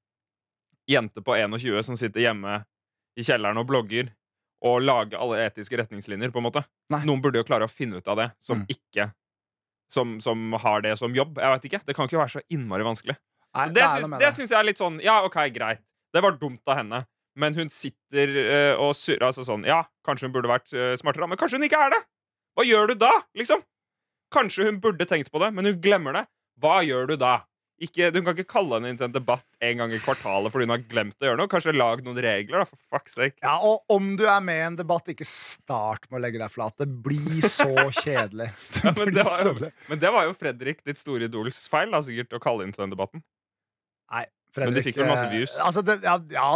jente 0.87 1.21
på 1.23 1.33
21 1.35 1.81
som 1.83 1.95
sitter 1.95 2.21
hjemme 2.21 2.63
i 3.17 3.21
kjelleren 3.23 3.57
og 3.57 3.65
blogger, 3.67 4.11
og 4.63 4.81
lage 4.83 5.17
alle 5.17 5.39
etiske 5.49 5.75
retningslinjer, 5.79 6.31
på 6.31 6.37
en 6.37 6.45
måte. 6.51 6.63
Nei. 6.91 7.03
Noen 7.05 7.21
burde 7.23 7.41
jo 7.41 7.43
klare 7.43 7.65
å 7.65 7.71
finne 7.71 7.97
ut 7.97 8.07
av 8.07 8.17
det, 8.17 8.31
som 8.37 8.61
Mm. 8.61 8.67
ikke 8.69 9.13
som, 9.89 10.19
som 10.21 10.51
har 10.53 10.81
det 10.81 10.97
som 10.97 11.13
jobb. 11.13 11.35
Jeg 11.37 11.61
vet 11.61 11.71
ikke, 11.71 11.85
Det 11.85 11.95
kan 11.95 12.07
ikke 12.07 12.17
være 12.21 12.33
så 12.37 12.41
innmari 12.51 12.83
vanskelig. 12.83 13.17
Nei, 13.53 13.67
Det 13.75 13.89
syns, 13.89 14.15
det 14.21 14.31
syns 14.37 14.53
jeg 14.53 14.59
er 14.59 14.65
litt 14.65 14.81
sånn 14.81 14.97
Ja, 15.03 15.19
OK, 15.27 15.37
greit. 15.53 15.83
Det 16.13 16.21
var 16.25 16.37
dumt 16.39 16.61
av 16.69 16.79
henne. 16.81 17.03
Men 17.39 17.55
hun 17.57 17.71
sitter 17.73 18.33
uh, 18.37 18.81
og 18.81 18.93
surrer 18.97 19.29
altså 19.29 19.45
sånn 19.45 19.65
Ja, 19.65 19.83
kanskje 20.05 20.29
hun 20.29 20.35
burde 20.35 20.51
vært 20.51 20.73
uh, 20.75 20.93
smartere, 20.99 21.29
men 21.29 21.39
kanskje 21.41 21.59
hun 21.59 21.67
ikke 21.69 21.81
er 21.81 21.95
det! 21.95 22.03
Hva 22.53 22.65
gjør 22.67 22.91
du 22.91 22.99
da, 23.01 23.13
liksom? 23.37 23.63
Kanskje 24.33 24.67
hun 24.67 24.77
burde 24.81 25.07
tenkt 25.09 25.31
på 25.33 25.41
det, 25.41 25.49
men 25.57 25.65
hun 25.65 25.79
glemmer 25.81 26.13
det. 26.13 26.27
Hva 26.61 26.83
gjør 26.85 27.09
du 27.09 27.15
da? 27.17 27.39
Ikke, 27.81 28.11
du 28.13 28.19
kan 28.21 28.35
ikke 28.37 28.51
kalle 28.53 28.77
henne 28.77 28.91
inn 28.93 28.99
til 28.99 29.07
en 29.07 29.15
debatt 29.15 29.47
en 29.65 29.79
gang 29.81 29.93
i 29.95 29.99
kvartalet 29.99 30.53
fordi 30.53 30.67
hun 30.67 30.73
har 30.75 30.83
glemt 30.87 31.17
å 31.17 31.27
gjøre 31.27 31.39
noe. 31.41 31.49
Kanskje 31.51 31.73
lag 31.73 32.03
noen 32.05 32.19
regler, 32.21 32.61
da, 32.61 32.67
for 32.69 32.79
fuck's 32.93 33.17
sake. 33.17 33.35
Ja, 33.41 33.57
og 33.65 33.81
om 33.91 34.13
du 34.19 34.23
er 34.29 34.43
med 34.45 34.59
i 34.61 34.65
en 34.67 34.77
debatt, 34.77 35.09
ikke 35.09 35.27
start 35.27 36.05
med 36.11 36.21
å 36.21 36.23
legge 36.23 36.39
deg 36.39 36.53
flat. 36.53 36.77
Det 36.79 36.87
blir 36.87 37.41
så 37.41 37.71
kjedelig. 38.03 38.51
Det 38.77 38.85
Ja, 38.85 38.93
men, 38.99 39.13
det 39.17 39.25
var 39.27 39.41
jo, 39.49 39.71
men 39.89 40.03
det 40.05 40.13
var 40.15 40.29
jo 40.29 40.37
Fredrik, 40.37 40.83
ditt 40.85 41.01
store 41.01 41.27
idols 41.27 41.65
feil, 41.71 41.89
da, 41.91 42.03
sikkert, 42.05 42.37
å 42.37 42.43
kalle 42.43 42.67
inn 42.67 42.75
til 42.75 42.85
den 42.85 42.93
debatten. 42.93 43.25
Nei, 44.13 44.25
Men 44.61 44.75
de 44.77 44.83
fikk 44.85 44.99
vel 45.01 45.09
masse 45.09 45.25
eh, 45.27 45.33
views. 45.33 45.57
Altså, 45.63 45.83
det, 45.85 45.99
ja, 46.05 46.17
ja, 46.33 46.47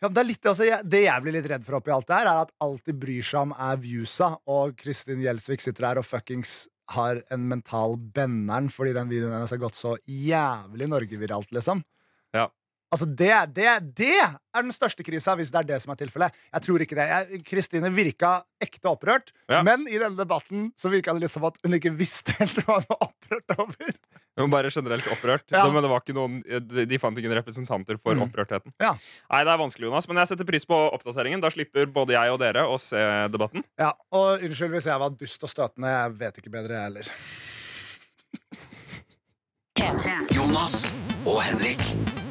ja, 0.00 0.08
det 0.08 0.22
er 0.22 0.26
litt. 0.26 0.50
Jeg, 0.64 0.82
det 0.90 1.04
jeg 1.04 1.24
blir 1.24 1.36
litt 1.36 1.48
redd 1.52 1.64
for 1.66 1.78
oppi 1.78 1.92
alt 1.94 2.08
det 2.08 2.18
her, 2.18 2.30
er 2.30 2.44
at 2.48 2.52
alt 2.64 2.86
de 2.88 2.96
bryr 2.96 3.26
seg 3.26 3.46
om, 3.46 3.54
er 3.54 3.80
viewsa, 3.82 4.32
og 4.50 4.76
Kristin 4.80 5.22
Gjelsvik 5.24 5.62
sitter 5.64 5.90
her 5.90 6.00
og 6.02 6.08
fuckings 6.08 6.64
har 6.90 7.20
en 7.30 7.44
mental 7.46 7.94
benneren 8.14 8.66
fordi 8.72 8.94
den 8.96 9.10
videoen 9.12 9.36
hennes 9.36 9.52
har 9.54 9.60
gått 9.62 9.78
så 9.78 9.94
jævlig 10.10 10.88
Norge-viralt, 10.90 11.52
liksom. 11.54 11.84
Ja. 12.34 12.48
Altså, 12.90 13.06
det, 13.06 13.30
det, 13.54 13.66
det 13.94 14.16
er 14.18 14.64
den 14.64 14.72
største 14.74 15.04
krisa, 15.06 15.36
hvis 15.38 15.52
det 15.54 15.60
er 15.60 15.66
det 15.68 15.76
som 15.78 15.92
er 15.94 15.98
tilfellet. 16.00 16.34
Jeg 16.50 16.62
tror 16.64 16.82
ikke 16.82 16.96
det. 16.98 17.42
Kristine 17.46 17.86
virka 17.94 18.40
ekte 18.60 18.90
opprørt, 18.90 19.30
Ja. 19.48 19.60
men 19.62 19.84
i 19.86 19.94
denne 20.00 20.18
debatten 20.18 20.72
så 20.76 20.90
virka 20.90 21.14
det 21.14 21.22
litt 21.22 21.32
som 21.36 21.44
at 21.46 21.54
hun 21.62 21.76
ikke 21.78 21.92
visste 21.94 22.34
helt 22.40 22.58
hva 22.66 22.80
hun 22.80 22.88
var 22.90 23.04
opprørt 23.06 23.54
over. 23.62 23.92
Hun 24.40 24.50
bare 24.50 24.70
generelt 24.74 25.06
opprørt. 25.12 25.44
Ja. 25.54 25.62
Men 25.70 25.82
det 25.86 25.90
var 25.92 26.02
ikke 26.02 26.16
noen, 26.16 26.40
de, 26.42 26.84
de 26.90 26.98
fant 26.98 27.18
ingen 27.20 27.34
representanter 27.38 27.98
for 28.02 28.18
Mm. 28.18 28.24
opprørtheten. 28.26 28.72
Ja. 28.82 28.96
Nei, 29.30 29.44
det 29.46 29.52
er 29.54 29.60
vanskelig, 29.62 29.86
Jonas, 29.86 30.08
men 30.10 30.18
jeg 30.24 30.32
setter 30.32 30.48
pris 30.50 30.66
på 30.66 30.78
oppdateringen. 30.90 31.40
Da 31.44 31.50
slipper 31.54 31.86
både 31.94 32.16
jeg 32.18 32.34
og 32.34 32.40
dere 32.42 32.66
å 32.66 32.74
se 32.80 32.98
debatten. 33.30 33.62
Ja, 33.78 33.92
og 34.10 34.42
unnskyld 34.42 34.74
hvis 34.74 34.90
jeg 34.90 34.98
var 34.98 35.14
dust 35.14 35.46
og 35.46 35.52
støtende. 35.54 35.94
Jeg 35.94 36.18
vet 36.24 36.42
ikke 36.42 36.50
bedre, 36.58 36.74
jeg 36.74 36.90
heller. 36.90 37.06
Jonas 40.34 40.88
og 41.26 41.38
Henrik. 41.46 42.29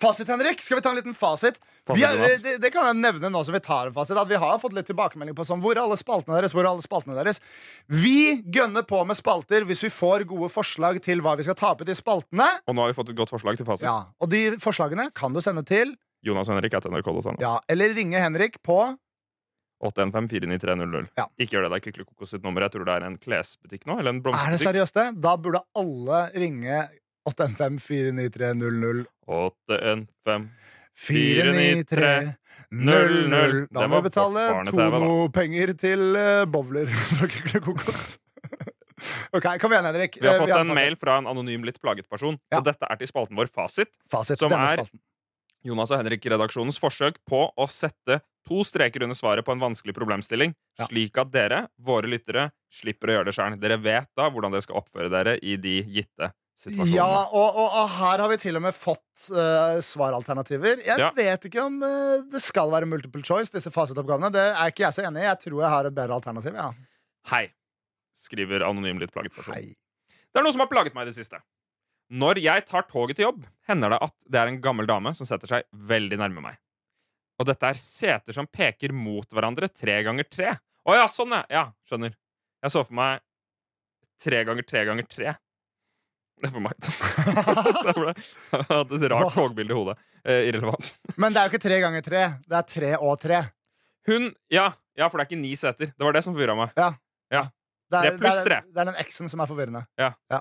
Fasit, 0.00 0.28
Henrik. 0.32 0.62
Skal 0.64 0.78
vi 0.78 0.84
ta 0.84 0.92
en 0.92 0.98
liten 0.98 1.16
fasit? 1.16 1.58
Fasit, 1.86 1.98
Vi 1.98 2.04
har, 2.06 2.16
det, 2.16 2.54
det 2.62 2.70
kan 2.72 2.86
jeg 2.88 2.98
nevne 3.00 3.30
nå 3.32 3.42
som 3.44 3.54
vi 3.56 3.60
tar 3.64 3.90
en 3.90 3.94
fasit 3.96 4.16
At 4.20 4.28
vi 4.30 4.38
har 4.40 4.58
fått 4.62 4.74
litt 4.76 4.88
tilbakemelding 4.88 5.36
på 5.36 5.44
sånn, 5.48 5.60
hvor 5.64 5.76
er 5.76 5.82
alle 5.82 5.98
spaltene 6.00 6.38
deres. 6.38 6.54
Hvor 6.56 6.64
er 6.64 6.70
alle 6.72 6.84
spaltene 6.84 7.18
deres 7.18 7.42
Vi 7.90 8.40
gønner 8.52 8.86
på 8.88 9.02
med 9.08 9.18
spalter 9.18 9.66
hvis 9.68 9.84
vi 9.86 9.92
får 9.92 10.24
gode 10.30 10.50
forslag 10.52 11.00
til 11.04 11.20
hva 11.24 11.36
vi 11.40 11.46
skal 11.48 11.58
ta 11.58 11.74
opp 11.74 11.84
i 11.84 11.90
de 11.90 11.96
spaltene. 11.98 12.48
Og 12.66 12.76
nå 12.76 12.84
har 12.86 12.92
vi 12.94 12.98
fått 13.00 13.12
et 13.12 13.20
godt 13.20 13.32
forslag 13.32 13.60
til 13.60 13.68
fasit. 13.68 13.88
Ja, 13.88 13.98
Og 14.20 14.32
de 14.32 14.46
forslagene 14.62 15.10
kan 15.16 15.36
du 15.36 15.42
sende 15.44 15.64
til 15.68 15.96
Jonas 16.24 16.50
Henrik 16.52 16.74
at 16.76 16.84
nrk.no. 16.88 17.38
ja, 17.40 17.54
Eller 17.68 17.94
ringe 17.96 18.20
Henrik 18.20 18.60
på 18.66 18.82
815-49300. 19.80 21.06
Ja. 21.16 21.26
Ikke 21.40 21.56
gjør 21.56 21.66
det, 21.66 21.70
det 21.72 21.78
er 21.78 22.02
ikke 22.04 22.28
sitt 22.28 22.44
nummer. 22.44 22.66
Jeg 22.66 22.74
tror 22.74 22.84
det 22.84 22.96
er 22.98 23.06
en 23.06 23.16
klesbutikk 23.20 23.86
nå. 23.88 23.96
Eller 24.00 24.12
en 24.12 24.20
Er 24.28 24.52
det 24.52 24.60
seriøst 24.60 24.98
det? 24.98 25.06
Da 25.24 25.36
burde 25.40 25.62
alle 25.78 26.26
ringe 26.36 26.82
815-49300. 27.30 29.06
815 29.26 30.50
493 31.00 32.34
00. 32.70 33.66
Da 33.72 33.86
må 33.88 34.00
vi 34.00 34.08
betale. 34.10 34.42
Tono-penger 34.70 35.72
til 35.80 36.02
uh, 36.18 36.44
bowler 36.50 36.90
fra 37.14 37.28
Kykelikokos. 37.30 38.10
OK, 39.36 39.46
kom 39.62 39.72
igjen, 39.72 39.86
Henrik. 39.88 40.18
Vi 40.20 40.26
har 40.28 40.34
Eh, 40.36 40.42
fått 40.42 40.50
en 40.52 40.66
fasit. 40.68 40.74
mail 40.76 40.96
fra 41.00 41.14
en 41.22 41.26
anonym, 41.30 41.62
litt 41.64 41.78
plaget 41.80 42.08
person. 42.10 42.36
Ja. 42.52 42.58
Og 42.60 42.66
dette 42.66 42.84
er 42.90 42.96
til 43.00 43.08
spalten 43.08 43.38
vår 43.38 43.48
Fasit. 43.48 43.88
Fasit, 44.12 44.38
som 44.42 44.52
er- 44.52 44.76
spalten. 44.82 45.00
Jonas 45.64 45.90
og 45.92 46.00
Henrik-redaksjonens 46.00 46.78
forsøk 46.80 47.18
på 47.28 47.40
å 47.52 47.66
sette 47.68 48.20
to 48.48 48.62
streker 48.64 49.02
under 49.04 49.14
svaret 49.16 49.44
på 49.44 49.52
en 49.52 49.60
vanskelig 49.60 49.92
problemstilling, 49.96 50.54
Ja. 50.80 50.86
slik 50.88 51.18
at 51.20 51.30
dere, 51.32 51.66
våre 51.78 52.08
lyttere, 52.08 52.46
slipper 52.72 53.08
å 53.08 53.14
gjøre 53.18 53.24
det 53.28 53.34
sjøl. 53.36 53.58
Dere 53.60 53.76
vet 53.76 54.08
da 54.16 54.30
hvordan 54.32 54.52
dere 54.52 54.62
skal 54.64 54.76
oppføre 54.80 55.10
dere 55.12 55.38
i 55.42 55.56
de 55.60 55.82
gitte 55.84 56.30
situasjonene. 56.60 56.96
Ja, 56.96 57.06
og, 57.32 57.56
og, 57.62 57.68
og 57.80 57.88
her 57.96 58.22
har 58.24 58.30
vi 58.32 58.38
til 58.42 58.58
og 58.58 58.64
med 58.66 58.76
fått 58.76 59.28
uh, 59.32 59.78
svaralternativer. 59.84 60.82
Jeg 60.86 61.00
Ja. 61.00 61.10
vet 61.16 61.46
ikke 61.48 61.62
om 61.64 61.78
uh, 61.82 62.20
det 62.30 62.42
skal 62.44 62.70
være 62.72 62.88
multiple 62.90 63.22
choice, 63.26 63.52
disse 63.54 63.72
fasitoppgavene. 63.74 64.30
Det 64.34 64.44
er 64.52 64.72
ikke 64.72 64.84
jeg 64.86 64.96
så 64.98 65.06
enig 65.08 65.22
i. 65.24 65.28
Jeg 65.30 65.40
tror 65.46 65.62
jeg 65.64 65.72
har 65.76 65.88
et 65.90 65.96
bedre 65.96 66.18
alternativ. 66.20 66.54
Ja. 66.60 66.68
Hei, 67.32 67.46
skriver 68.16 68.64
anonym 68.68 69.00
litt 69.02 69.12
plaget 69.14 69.34
person. 69.36 69.56
Hei. 69.56 69.72
Det 70.30 70.38
er 70.38 70.46
noe 70.46 70.54
som 70.54 70.62
har 70.62 70.70
plaget 70.70 70.94
meg 70.96 71.08
i 71.08 71.10
det 71.10 71.16
siste. 71.18 71.40
Når 72.10 72.40
jeg 72.42 72.64
tar 72.66 72.86
toget 72.90 73.16
til 73.18 73.28
jobb, 73.28 73.44
hender 73.70 73.92
det 73.94 74.00
at 74.02 74.14
det 74.26 74.38
er 74.40 74.48
en 74.50 74.60
gammel 74.62 74.86
dame 74.90 75.12
som 75.14 75.26
setter 75.28 75.50
seg 75.52 75.66
veldig 75.90 76.18
nærme 76.18 76.42
meg. 76.42 76.56
Og 77.40 77.46
dette 77.48 77.64
er 77.70 77.78
seter 77.80 78.34
som 78.36 78.48
peker 78.50 78.92
mot 78.92 79.30
hverandre 79.32 79.68
tre 79.72 80.00
ganger 80.04 80.26
tre. 80.28 80.56
Å 80.84 80.96
ja, 80.98 81.06
sånn, 81.08 81.32
ja. 81.38 81.44
Ja, 81.52 81.62
skjønner. 81.88 82.12
Jeg 82.60 82.74
så 82.74 82.82
for 82.84 82.96
meg 82.98 83.22
tre 84.20 84.42
ganger 84.44 84.66
tre 84.68 84.82
ganger 84.90 85.06
tre. 85.08 85.36
Er 86.46 86.52
for 86.54 86.64
meg. 86.64 86.74
Det 86.80 87.94
ble- 87.96 88.14
Jeg 88.16 88.66
hadde 88.70 88.98
et 89.00 89.06
rart 89.12 89.34
togbilde 89.34 89.74
i 89.74 89.76
hodet. 89.76 89.96
Eh, 90.24 90.46
irrelevant. 90.48 90.94
Men 91.20 91.32
det 91.34 91.40
er 91.42 91.48
jo 91.48 91.52
ikke 91.54 91.62
tre 91.68 91.80
ganger 91.82 92.04
tre. 92.06 92.22
Det 92.48 92.56
er 92.60 92.68
tre 92.74 92.92
og 92.98 93.18
tre. 93.20 93.40
Hun 94.08 94.30
Ja, 94.52 94.70
ja, 94.96 95.08
for 95.08 95.18
det 95.20 95.26
er 95.26 95.30
ikke 95.30 95.40
ni 95.42 95.52
seter. 95.60 95.92
Det 95.92 96.04
var 96.06 96.16
det 96.16 96.22
som 96.24 96.34
forvirra 96.36 96.56
meg. 96.58 96.72
Det 96.76 97.98
er, 97.98 98.06
Tre 98.06 98.10
pluss 98.20 98.36
det 98.38 98.40
er, 98.40 98.46
tre. 98.46 98.58
det 98.70 98.80
er 98.80 98.86
den 98.92 98.98
X-en 99.02 99.28
som 99.32 99.40
er 99.42 99.48
forvirrende. 99.50 99.80
Ja. 99.98 100.12
ja. 100.30 100.38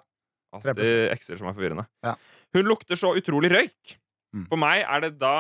Alltid 0.54 1.10
ekser 1.14 1.38
som 1.40 1.48
er 1.50 1.56
forvirrende. 1.58 1.86
Ja. 2.06 2.12
Hun 2.54 2.68
lukter 2.70 2.98
så 3.00 3.16
utrolig 3.18 3.50
røyk. 3.54 3.96
Mm. 4.38 4.44
For 4.52 4.62
meg 4.62 4.84
er 4.86 5.02
det 5.08 5.16
da 5.22 5.32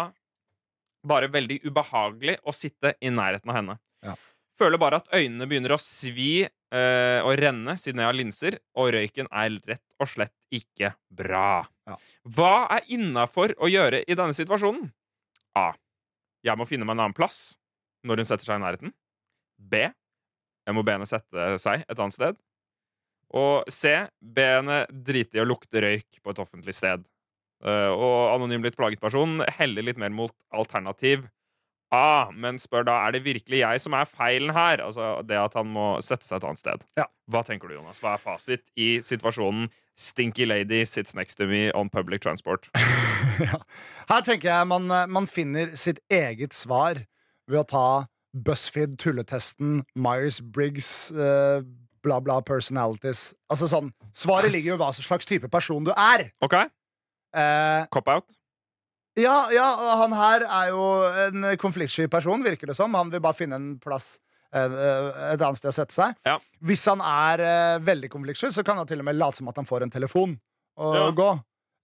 bare 1.05 1.29
veldig 1.31 1.59
ubehagelig 1.69 2.39
å 2.49 2.53
sitte 2.53 2.95
i 3.05 3.11
nærheten 3.13 3.49
av 3.53 3.59
henne. 3.59 3.75
Ja. 4.05 4.15
Føler 4.57 4.81
bare 4.81 4.99
at 5.03 5.11
øynene 5.13 5.45
begynner 5.49 5.75
å 5.75 5.79
svi 5.81 6.47
eh, 6.75 7.19
å 7.25 7.33
renne 7.37 7.75
siden 7.79 8.01
jeg 8.03 8.09
har 8.09 8.17
linser, 8.17 8.57
og 8.77 8.91
røyken 8.95 9.29
er 9.29 9.57
rett 9.69 9.85
og 10.01 10.09
slett 10.11 10.35
ikke 10.53 10.93
bra. 11.09 11.63
Ja. 11.89 11.97
Hva 12.23 12.53
er 12.77 12.89
innafor 12.95 13.55
å 13.59 13.69
gjøre 13.71 14.03
i 14.05 14.17
denne 14.17 14.35
situasjonen? 14.37 14.89
A. 15.57 15.71
Jeg 16.45 16.55
må 16.59 16.67
finne 16.69 16.87
meg 16.87 16.95
en 16.95 17.07
annen 17.07 17.17
plass 17.17 17.57
når 18.07 18.21
hun 18.21 18.29
setter 18.29 18.47
seg 18.47 18.59
i 18.59 18.63
nærheten. 18.63 18.93
B. 19.59 19.89
Jeg 20.69 20.77
må 20.77 20.85
be 20.85 20.95
henne 20.95 21.09
sette 21.09 21.55
seg 21.61 21.83
et 21.83 21.99
annet 21.99 22.15
sted. 22.15 22.37
Og 23.35 23.67
C. 23.73 23.93
Be 24.21 24.45
henne 24.57 24.83
drite 24.89 25.37
i 25.37 25.43
å 25.43 25.47
lukte 25.47 25.83
røyk 25.83 26.21
på 26.23 26.33
et 26.33 26.41
offentlig 26.41 26.75
sted. 26.77 27.03
Uh, 27.59 27.91
og 27.91 28.37
anonym 28.37 28.63
litt 28.63 28.77
plaget 28.79 29.01
person 29.03 29.41
heller 29.57 29.83
litt 29.83 29.97
mer 29.99 30.13
mot 30.15 30.31
alternativ 30.55 31.25
A, 31.95 32.29
men 32.31 32.59
spør 32.61 32.85
da 32.85 32.99
er 33.07 33.15
det 33.15 33.23
virkelig 33.25 33.63
jeg 33.63 33.81
som 33.81 33.95
er 33.97 34.09
feilen 34.09 34.53
her. 34.53 34.83
Altså 34.85 35.19
det 35.25 35.39
at 35.41 35.55
han 35.57 35.69
må 35.73 35.87
sette 36.05 36.27
seg 36.27 36.37
et 36.39 36.47
annet 36.49 36.61
sted. 36.61 36.85
Ja. 36.99 37.07
Hva 37.29 37.41
tenker 37.45 37.69
du, 37.69 37.77
Jonas? 37.79 38.01
Hva 38.03 38.13
er 38.15 38.21
fasit 38.21 38.65
i 38.77 38.97
situasjonen 39.05 39.69
Stinky 39.99 40.45
lady 40.47 40.85
sits 40.87 41.15
next 41.17 41.35
to 41.41 41.47
me 41.49 41.71
on 41.75 41.89
public 41.89 42.21
transport? 42.21 42.69
ja. 43.49 43.59
Her 44.07 44.21
tenker 44.23 44.51
jeg 44.53 44.69
man, 44.69 44.87
man 45.11 45.27
finner 45.27 45.73
sitt 45.75 45.99
eget 46.13 46.55
svar 46.55 47.01
ved 47.49 47.63
å 47.63 47.67
ta 47.67 47.87
BuzzFeed-tulletesten, 48.37 49.81
Myers-Briggs, 49.97 51.11
eh, 51.11 51.65
bla, 52.05 52.19
bla, 52.21 52.39
personalities. 52.45 53.33
Altså 53.51 53.69
sånn, 53.71 53.89
Svaret 54.15 54.53
ligger 54.53 54.75
jo 54.75 54.77
i 54.77 54.81
hva 54.83 54.91
slags 54.95 55.27
type 55.27 55.49
person 55.51 55.83
du 55.87 55.91
er. 55.95 56.29
OK? 56.45 56.55
Eh, 57.33 57.87
Cop 57.93 58.07
out? 58.13 58.38
Ja, 59.21 59.35
ja, 59.53 59.67
han 60.01 60.13
her 60.17 60.45
er 60.47 60.71
jo 60.73 60.83
en 61.27 61.45
konfliktsky 61.61 62.07
person, 62.11 62.43
virker 62.45 62.71
det 62.71 62.75
som. 62.77 62.93
Han 62.97 63.11
vil 63.13 63.21
bare 63.23 63.37
finne 63.37 63.59
en 63.59 63.69
plass 63.81 64.17
eh, 64.53 64.65
et 65.33 65.41
annet 65.41 65.59
sted 65.59 65.71
å 65.71 65.75
sette 65.75 65.95
seg. 65.95 66.15
Ja. 66.27 66.37
Hvis 66.65 66.85
han 66.89 67.03
er 67.05 67.43
eh, 67.45 67.79
veldig 67.85 68.09
konfliktsky, 68.13 68.51
så 68.55 68.63
kan 68.65 68.79
han 68.81 68.87
til 68.89 69.01
og 69.03 69.07
med 69.09 69.19
late 69.19 69.41
som 69.41 69.51
at 69.51 69.59
han 69.61 69.67
får 69.69 69.85
en 69.87 69.93
telefon 69.93 70.37
og 70.79 70.95
Ja. 70.95 71.05
gå. 71.11 71.29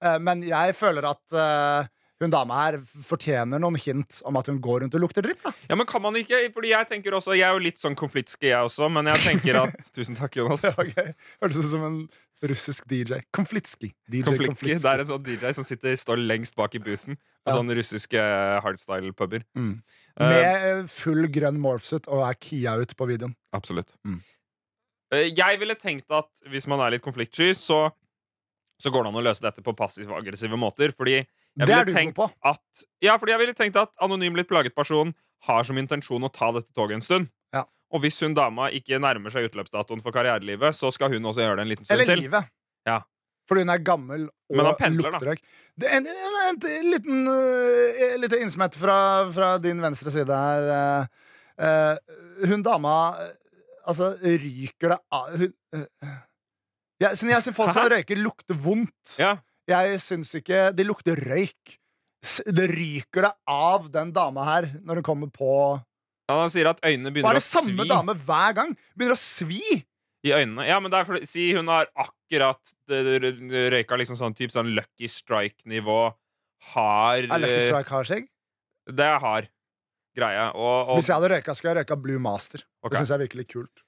Eh, 0.05 0.17
men 0.19 0.43
jeg 0.47 0.75
føler 0.77 1.07
at 1.11 1.37
eh, 1.39 1.87
hun 2.21 2.31
dama 2.31 2.55
her 2.63 2.77
fortjener 3.03 3.59
noen 3.59 3.75
hint 3.75 4.21
om 4.23 4.37
at 4.39 4.47
hun 4.47 4.61
går 4.63 4.81
rundt 4.85 4.93
og 4.95 5.01
lukter 5.03 5.25
dritt. 5.25 5.41
da 5.43 5.51
Ja, 5.69 5.75
men 5.75 5.85
kan 5.89 6.01
man 6.01 6.15
ikke? 6.15 6.37
Fordi 6.55 6.69
jeg 6.71 6.87
tenker 6.87 7.11
også 7.17 7.35
Jeg 7.35 7.43
er 7.49 7.53
jo 7.57 7.63
litt 7.65 7.77
sånn 7.81 7.95
konfliktske, 7.99 8.47
jeg 8.47 8.61
også, 8.69 8.87
men 8.91 9.05
jeg 9.11 9.19
tenker 9.25 9.59
at 9.65 9.75
Tusen 9.95 10.15
takk, 10.15 10.35
Jonas. 10.39 10.63
okay. 10.79 11.11
Hørtes 11.43 11.59
ut 11.59 11.71
som 11.73 11.83
en 11.83 11.97
russisk 12.45 12.85
DJ. 12.87 13.19
Konfliktski. 13.33 13.89
DJ 14.11 14.21
Konfliktski. 14.27 14.75
Det 14.77 14.85
er 14.91 15.01
en 15.01 15.07
sånn 15.09 15.23
DJ 15.25 15.51
som 15.57 15.65
sitter, 15.65 15.95
står 15.97 16.19
lengst 16.23 16.55
bak 16.55 16.75
i 16.75 16.79
boothen 16.83 17.15
på 17.17 17.51
Ja. 17.51 17.55
sånne 17.57 17.75
russiske 17.77 18.21
hardstyle-puber. 18.63 19.43
Mm. 19.57 19.81
Eh, 20.19 20.29
Med 20.29 20.65
eh, 20.69 20.81
full 20.91 21.27
grønn 21.33 21.57
morphsuit 21.59 22.07
og 22.07 22.23
er 22.27 22.35
kia 22.39 22.75
ut 22.79 22.95
på 22.95 23.07
videoen. 23.09 23.35
Absolutt. 23.55 23.95
Mm. 24.05 24.19
Eh, 25.13 25.29
Jeg 25.35 25.59
ville 25.59 25.75
tenkt 25.75 26.11
at 26.11 26.29
hvis 26.51 26.67
man 26.67 26.79
er 26.85 26.91
litt 26.95 27.03
konfliktsky, 27.05 27.51
så, 27.55 27.89
så 28.79 28.91
går 28.93 29.03
det 29.07 29.11
an 29.13 29.19
å 29.21 29.25
løse 29.25 29.41
dette 29.45 29.63
på 29.65 29.73
passiv-aggressive 29.75 30.57
måter. 30.59 30.93
Fordi 30.95 31.23
jeg 31.55 31.67
Det 31.67 31.75
er 31.75 31.85
du 31.87 31.93
god 31.93 32.13
på. 32.17 32.27
at 32.43 32.85
Ja, 33.03 33.15
fordi 33.17 33.31
jeg 33.31 33.39
ville 33.39 33.55
tenkt 33.57 33.79
at 33.79 33.91
anonym 34.03 34.35
litt 34.35 34.49
plaget 34.49 34.75
person 34.75 35.13
har 35.47 35.63
som 35.63 35.77
intensjon 35.77 36.23
å 36.25 36.31
ta 36.33 36.51
dette 36.55 36.73
toget 36.75 36.99
en 36.99 37.05
stund. 37.05 37.27
Ja. 37.53 37.63
Og 37.93 38.01
hvis 38.03 38.17
hun 38.25 38.33
dama 38.35 38.69
ikke 38.73 38.99
nærmer 38.99 39.31
seg 39.31 39.47
utløpsdatoen 39.49 40.01
for 40.03 40.15
karrierelivet, 40.15 40.75
så 40.75 40.91
skal 40.91 41.13
hun 41.13 41.29
også 41.29 41.45
gjøre 41.45 41.59
det 41.59 41.65
en 41.67 41.71
liten 41.71 41.85
stund 41.85 41.99
Eller 41.99 42.11
til. 42.11 42.25
livet. 42.25 42.49
Ja. 42.89 43.01
Fordi 43.45 43.61
hun 43.61 43.69
er 43.69 43.83
gammel 43.85 44.25
og 44.25 44.57
Men 44.57 44.65
han 44.65 44.77
pendler, 44.79 45.11
da. 45.13 45.19
lukter 45.19 45.31
røyk. 45.31 45.41
Det 45.77 45.89
er 45.89 45.97
en, 45.99 46.07
en, 46.09 46.37
en, 46.49 46.59
en 46.71 46.91
liten 46.91 47.27
uh, 47.29 48.15
lite 48.23 48.39
innsmett 48.41 48.75
fra, 48.79 48.97
fra 49.35 49.55
din 49.61 49.81
venstre 49.83 50.11
side 50.11 50.33
her. 50.33 50.69
Uh, 50.73 51.05
uh, 51.61 52.47
hun 52.49 52.63
dama 52.65 52.95
eh, 53.21 53.33
Altså, 53.85 54.15
ryker 54.17 54.95
det 54.95 54.95
av 55.13 55.35
hun, 55.37 55.51
eh, 55.77 56.13
jeg, 57.03 57.11
jeg 57.21 57.43
syns 57.45 57.53
folk 57.53 57.69
som 57.75 57.85
røyker, 57.91 58.17
lukter 58.17 58.57
vondt. 58.57 58.95
Ja. 59.21 59.35
Jeg 59.69 59.97
syns 60.03 60.29
ikke 60.37 60.69
Det 60.77 60.85
lukter 60.85 61.19
røyk. 61.25 61.75
Det 62.45 62.69
ryker 62.71 63.27
det 63.27 63.33
av 63.49 63.89
den 63.93 64.13
dama 64.13 64.45
her 64.47 64.69
når 64.81 65.01
hun 65.01 65.05
kommer 65.05 65.29
på 65.33 65.49
Ja, 66.29 66.39
Han 66.39 66.49
sier 66.53 66.71
at 66.71 66.79
øynene 66.81 67.11
begynner 67.13 67.35
er 67.35 67.37
å 67.37 67.41
det 67.41 67.45
samme 67.45 67.85
svi 67.85 67.89
dame 67.91 68.15
hver 68.25 68.55
gang? 68.57 68.71
Begynner 68.97 69.17
å 69.17 69.21
svi! 69.21 69.83
i 70.25 70.33
øynene. 70.33 70.65
Ja, 70.67 70.79
men 70.81 70.89
det 70.89 71.01
er 71.01 71.07
fordi, 71.07 71.27
Si 71.29 71.47
hun 71.53 71.69
har 71.69 71.89
akkurat 71.93 72.73
røyka 72.89 73.99
liksom 73.99 74.17
sånn 74.19 74.35
type 74.37 74.53
sånn 74.53 74.71
Lucky 74.73 75.09
Strike-nivå. 75.11 75.99
Har 76.73 77.27
Er 77.27 77.29
Lucky 77.29 77.59
eh, 77.59 77.67
Strike 77.67 77.93
har 77.93 78.09
skjegg? 78.09 78.29
Det 78.89 79.05
er 79.05 79.21
hard 79.21 79.51
greie. 80.17 80.47
Og, 80.53 80.89
og 80.89 80.99
Hvis 80.99 81.11
jeg 81.11 81.19
hadde 81.19 81.31
røyka, 81.35 81.55
skulle 81.57 81.73
jeg 81.75 81.83
røyka 81.83 81.97
Blue 82.01 82.21
Master. 82.21 82.65
Okay. 82.81 82.95
Det 82.95 83.03
syns 83.03 83.13
jeg 83.13 83.19
er 83.19 83.25
virkelig 83.27 83.47
kult. 83.53 83.85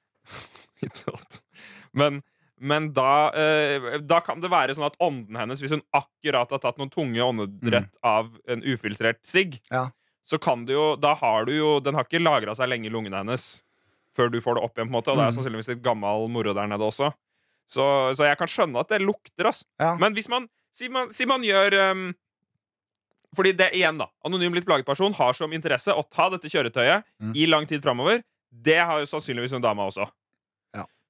Men, 1.98 2.22
men 2.60 2.92
da, 2.94 3.30
eh, 3.38 3.98
da 4.02 4.20
kan 4.26 4.40
det 4.42 4.50
være 4.50 4.74
sånn 4.76 4.86
at 4.88 4.98
ånden 5.00 5.36
hennes, 5.38 5.60
hvis 5.62 5.72
hun 5.76 5.82
akkurat 5.94 6.50
har 6.52 6.60
tatt 6.60 6.78
noen 6.78 6.90
tunge 6.90 7.22
åndedrett 7.22 7.94
av 8.04 8.32
en 8.48 8.62
ufiltrert 8.64 9.20
sigg, 9.24 9.60
Mm. 9.70 9.72
Ja. 9.72 9.90
så 10.26 10.40
kan 10.42 10.66
du 10.66 10.74
jo 10.74 10.96
Da 10.98 11.14
har 11.16 11.46
du 11.46 11.54
jo 11.54 11.80
Den 11.80 11.94
har 11.96 12.04
ikke 12.04 12.20
lagra 12.24 12.56
seg 12.56 12.68
lenge 12.70 12.88
i 12.88 12.90
lungene 12.90 13.18
hennes 13.24 13.64
før 14.16 14.32
du 14.32 14.40
får 14.42 14.56
det 14.56 14.64
opp 14.64 14.76
igjen, 14.78 14.90
på 14.90 14.96
en 14.96 15.02
måte, 15.02 15.12
og 15.12 15.18
det 15.18 15.24
er 15.28 15.32
Mm. 15.32 15.38
sannsynligvis 15.38 15.68
litt 15.70 15.84
gammel 15.84 16.28
moro 16.30 16.54
der 16.54 16.68
nede 16.68 16.82
også. 16.82 17.14
Så, 17.70 18.16
så 18.16 18.24
jeg 18.26 18.38
kan 18.38 18.48
skjønne 18.48 18.80
at 18.80 18.88
det 18.90 19.02
lukter, 19.02 19.46
ass. 19.48 19.64
Ja. 19.80 19.96
Men 19.98 20.14
hvis 20.16 20.28
man 20.30 20.50
Si 20.72 20.88
man, 20.90 21.10
si 21.12 21.26
man 21.26 21.42
gjør 21.42 21.92
um, 21.92 22.16
Fordi 23.36 23.52
det 23.58 23.72
igjen, 23.74 23.98
da. 23.98 24.08
Anonym 24.26 24.54
litt 24.54 24.66
plaget 24.66 24.86
person 24.86 25.14
har 25.14 25.34
som 25.34 25.52
interesse 25.52 25.90
å 25.94 26.04
ta 26.10 26.30
dette 26.30 26.48
kjøretøyet 26.50 27.04
Mm. 27.22 27.36
i 27.36 27.46
lang 27.46 27.66
tid 27.68 27.82
framover. 27.84 28.24
Det 28.52 28.78
har 28.80 29.00
jo 29.00 29.06
sannsynligvis 29.06 29.52
hun 29.52 29.62
dama 29.62 29.86
også. 29.88 30.08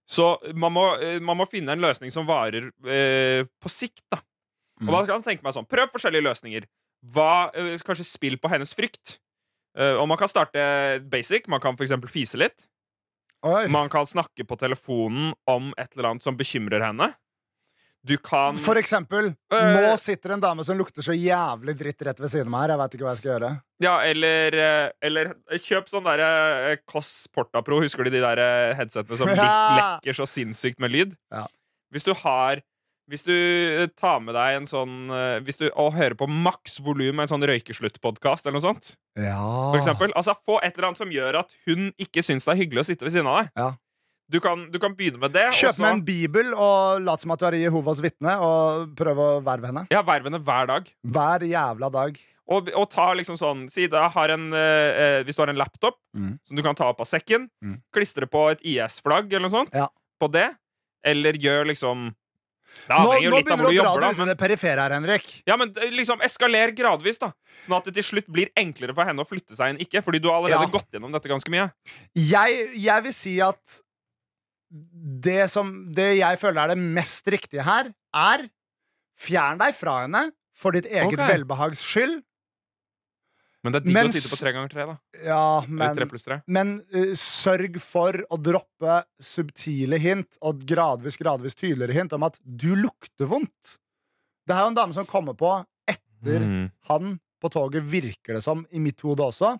Så 0.07 0.37
man 0.55 0.71
må, 0.71 0.87
eh, 1.03 1.19
man 1.19 1.39
må 1.39 1.47
finne 1.51 1.75
en 1.75 1.83
løsning 1.83 2.13
som 2.13 2.27
varer 2.27 2.69
eh, 2.87 3.43
på 3.59 3.71
sikt, 3.71 4.05
da. 4.11 4.21
Og 4.85 4.91
da 4.93 4.99
kan 5.03 5.15
jeg 5.17 5.25
tenke 5.25 5.45
meg 5.47 5.55
sånn 5.55 5.65
Prøv 5.65 5.89
forskjellige 5.95 6.25
løsninger. 6.27 6.67
Hva, 7.13 7.49
eh, 7.57 7.73
kanskje 7.85 8.05
spill 8.07 8.37
på 8.41 8.51
hennes 8.51 8.73
frykt. 8.77 9.17
Eh, 9.77 9.95
og 9.97 10.07
man 10.09 10.19
kan 10.19 10.29
starte 10.31 10.61
basic. 11.11 11.49
Man 11.51 11.61
kan 11.63 11.77
f.eks. 11.77 11.93
fise 12.13 12.39
litt. 12.39 12.67
Oi. 13.45 13.67
Man 13.69 13.89
kan 13.93 14.07
snakke 14.09 14.45
på 14.47 14.57
telefonen 14.57 15.33
om 15.49 15.69
et 15.77 15.91
eller 15.93 16.11
annet 16.11 16.25
som 16.25 16.37
bekymrer 16.37 16.81
henne. 16.81 17.11
Du 18.05 18.15
kan 18.17 18.55
For 18.55 18.75
eksempel, 18.79 19.33
Øh. 19.51 19.73
nå 19.75 19.97
sitter 19.99 20.31
en 20.33 20.39
dame 20.39 20.63
som 20.63 20.77
lukter 20.77 21.01
så 21.03 21.11
jævlig 21.17 21.75
dritt 21.77 22.01
rett 22.05 22.19
ved 22.19 22.29
siden 22.29 22.47
av 22.47 22.51
meg 22.53 22.61
her. 22.61 22.69
Jeg 22.69 22.79
vet 22.79 22.93
ikke 22.95 23.03
hva 23.07 23.13
jeg 23.15 23.17
skal 23.17 23.31
gjøre. 23.39 23.61
Ja, 23.83 23.95
eller, 24.01 24.55
eh, 24.55 24.89
eller 25.01 25.33
kjøp 25.51 25.89
sånn 25.91 26.03
derre 26.07 26.77
Kåss 26.85 26.87
Koss 26.87 27.27
Portapro. 27.33 27.81
Husker 27.81 28.03
du 28.05 28.09
de 28.11 28.21
der 28.21 28.37
eh, 28.39 28.75
headsetene 28.75 29.17
som 29.17 29.27
Ja. 29.35 29.99
lekker 29.99 30.13
så 30.15 30.25
sinnssykt 30.29 30.79
med 30.79 30.91
lyd? 30.91 31.17
Ja. 31.31 31.47
Hvis 31.93 32.03
du 32.03 32.13
har 32.13 32.61
Hvis 33.09 33.23
du 33.23 33.87
tar 33.95 34.19
med 34.19 34.35
deg 34.35 34.57
en 34.57 34.65
sånn 34.67 35.07
Hvis 35.45 35.57
du 35.57 35.69
og 35.79 35.93
hører 35.95 36.13
på 36.19 36.27
maks 36.27 36.79
volum 36.83 37.21
en 37.21 37.27
sånn 37.31 37.41
røykeslutt-podkast 37.43 38.43
eller 38.45 38.59
noe 38.59 38.73
sånt, 38.73 38.95
Ja. 39.15 39.71
for 39.71 39.77
eksempel. 39.79 40.11
Altså, 40.13 40.35
få 40.45 40.59
et 40.61 40.75
eller 40.75 40.89
annet 40.89 40.97
som 40.97 41.09
gjør 41.09 41.39
at 41.39 41.49
hun 41.65 41.93
ikke 41.97 42.19
syns 42.21 42.43
det 42.43 42.51
er 42.51 42.61
hyggelig 42.65 42.83
å 42.83 42.85
sitte 42.91 43.03
ved 43.07 43.13
siden 43.15 43.27
av 43.27 43.43
deg. 43.45 43.51
Ja. 43.55 43.69
Du, 44.29 44.39
kan, 44.43 44.65
du 44.71 44.77
kan 44.79 44.95
begynne 44.97 45.19
med 45.21 45.31
det. 45.31 45.45
Kjøp 45.55 45.77
med 45.79 45.91
en 45.93 46.01
bibel 46.03 46.49
og 46.53 46.99
lat 47.05 47.21
som 47.23 47.31
at 47.31 47.39
du 47.39 47.45
er 47.47 47.55
Jehovas 47.61 48.01
vitne, 48.03 48.33
og 48.43 48.89
prøv 48.99 49.21
å 49.23 49.27
verve 49.45 49.69
henne. 49.71 49.85
Ja, 49.93 50.01
verv 50.03 50.27
henne 50.27 50.41
hver 50.43 50.67
dag. 50.67 50.89
Hver 51.07 51.45
jævla 51.47 51.89
dag. 51.93 52.17
Og, 52.47 52.69
og 52.79 52.85
ta 52.91 53.09
liksom 53.15 53.35
sånn 53.35 53.65
Si 53.71 53.89
da 53.91 54.05
har 54.07 54.31
en 54.31 54.45
eh, 54.55 54.99
eh, 55.03 55.23
Hvis 55.27 55.35
du 55.35 55.41
har 55.43 55.49
en 55.51 55.57
laptop 55.59 55.97
Mm. 56.15 56.37
som 56.47 56.55
du 56.55 56.61
kan 56.63 56.75
ta 56.79 56.85
opp 56.87 57.01
av 57.03 57.05
sekken, 57.09 57.49
Mm. 57.63 57.81
klistre 57.93 58.25
på 58.31 58.45
et 58.53 58.61
IS-flagg 58.63 59.27
eller 59.33 59.49
noe 59.49 59.51
sånt 59.51 59.73
Ja. 59.75 59.89
på 60.21 60.29
det, 60.31 60.45
eller 61.03 61.33
gjør 61.33 61.67
liksom 61.67 62.13
Nå, 62.87 62.95
nå 63.03 63.11
begynner 63.19 63.43
du 63.57 63.81
å 63.81 63.83
dra 63.83 63.95
det 63.99 64.07
ut 64.11 64.15
i 64.15 64.19
Men, 64.19 64.27
det 64.31 64.37
perifere 64.37 64.79
her, 64.79 64.91
Henrik. 64.95 65.41
ja, 65.47 65.57
men 65.57 65.73
eh, 65.75 65.89
liksom 65.91 66.19
eskaler 66.23 66.71
gradvis, 66.75 67.19
da. 67.19 67.31
Sånn 67.65 67.77
at 67.77 67.85
det 67.89 67.95
til 67.99 68.03
slutt 68.03 68.27
blir 68.31 68.47
enklere 68.55 68.93
for 68.95 69.03
henne 69.07 69.19
å 69.23 69.27
flytte 69.27 69.55
seg 69.57 69.71
inn. 69.75 69.79
Ikke, 69.83 70.01
fordi 70.03 70.21
du 70.21 70.29
har 70.29 70.39
allerede 70.39 70.67
Ja. 70.67 70.71
gått 70.71 70.87
gjennom 70.93 71.11
dette 71.11 71.27
ganske 71.27 71.49
mye. 71.51 71.71
Jeg, 72.15 72.69
jeg 72.79 73.03
vil 73.03 73.13
si 73.13 73.39
at 73.41 73.81
det, 74.69 75.47
som, 75.51 75.71
det 75.95 76.17
jeg 76.19 76.39
føler 76.41 76.63
er 76.63 76.73
det 76.73 76.81
mest 76.99 77.27
riktige 77.31 77.65
her, 77.67 77.91
er 78.15 78.47
Fjern 79.17 79.57
deg 79.57 79.73
fra 79.73 80.03
henne 80.03 80.27
for 80.57 80.75
ditt 80.77 80.85
eget 80.85 81.15
okay. 81.15 81.31
velbehags 81.31 81.81
skyld. 81.81 82.19
Men 83.65 83.73
det 83.73 83.79
er 83.79 83.85
digg 83.87 83.97
de 83.97 84.03
å 84.05 84.13
sitte 84.13 84.29
på 84.31 84.39
tre 84.39 84.53
ganger 84.53 84.69
tre, 84.71 84.85
da. 84.85 84.95
Ja, 85.25 85.45
men, 85.65 86.03
men 86.45 86.73
uh, 86.93 87.13
sørg 87.17 87.79
for 87.81 88.19
å 88.29 88.37
droppe 88.39 88.99
subtile 89.23 89.97
hint 90.01 90.37
og 90.45 90.61
gradvis, 90.69 91.17
gradvis 91.19 91.57
tydeligere 91.57 91.97
hint 91.97 92.13
om 92.13 92.27
at 92.29 92.37
du 92.45 92.69
lukter 92.77 93.29
vondt. 93.29 93.77
Det 94.47 94.55
er 94.55 94.63
jo 94.63 94.71
en 94.71 94.77
dame 94.77 94.95
som 94.95 95.09
kommer 95.09 95.37
på 95.37 95.57
etter 95.89 96.05
Mm. 96.17 96.69
han 96.89 97.17
på 97.41 97.49
toget, 97.53 97.83
virker 97.85 98.37
det 98.37 98.41
som, 98.41 98.63
i 98.73 98.79
mitt 98.81 99.01
hode 99.05 99.21
også. 99.21 99.51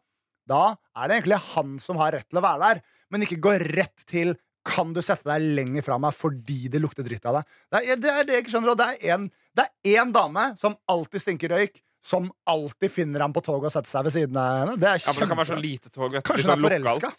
Da 0.49 0.77
er 0.97 1.07
det 1.07 1.19
egentlig 1.19 1.37
han 1.53 1.75
som 1.83 1.99
har 2.01 2.15
rett 2.15 2.25
til 2.29 2.39
å 2.39 2.45
være 2.45 2.63
der, 2.63 2.81
men 3.13 3.25
ikke 3.25 3.37
gå 3.43 3.53
rett 3.61 4.05
til 4.09 4.33
kan 4.67 4.91
du 4.93 5.01
sette 5.05 5.23
deg 5.29 5.41
lenger 5.57 5.85
fra 5.87 5.97
meg 6.03 6.13
fordi 6.17 6.67
det 6.73 6.81
lukter 6.83 7.05
dritt 7.07 7.25
av 7.29 7.39
deg? 7.39 7.45
Det 7.71 7.81
er 7.93 7.95
det, 8.03 8.11
er 8.13 8.23
det 8.27 8.33
jeg 8.37 8.43
ikke 8.45 8.53
skjønner. 8.57 8.71
Og 8.75 8.77
det 8.81 8.87
er 8.91 9.13
en- 9.15 9.29
det 9.55 9.65
er 9.65 9.95
én 10.03 10.11
dame 10.13 10.49
som 10.59 10.75
alltid 10.87 11.23
stinker 11.23 11.49
røyk, 11.55 11.81
som 12.03 12.29
alltid 12.47 12.91
finner 12.91 13.19
ham 13.25 13.33
på 13.33 13.41
toget 13.43 13.65
og 13.71 13.71
setter 13.73 13.89
seg 13.89 14.03
ved 14.05 14.13
siden 14.13 14.37
av 14.37 14.59
henne. 14.67 14.75
Det 14.79 14.87
er 14.91 14.99
Ja, 15.07 15.13
men 15.13 15.21
det 15.23 15.29
kan 15.31 15.37
være 15.41 15.51
så 15.55 15.61
lite 15.61 15.89
tog. 15.91 16.11
Vet. 16.11 16.23
Kanskje 16.23 16.51
hun 16.53 16.65
er 16.65 16.69
forelska? 16.79 17.13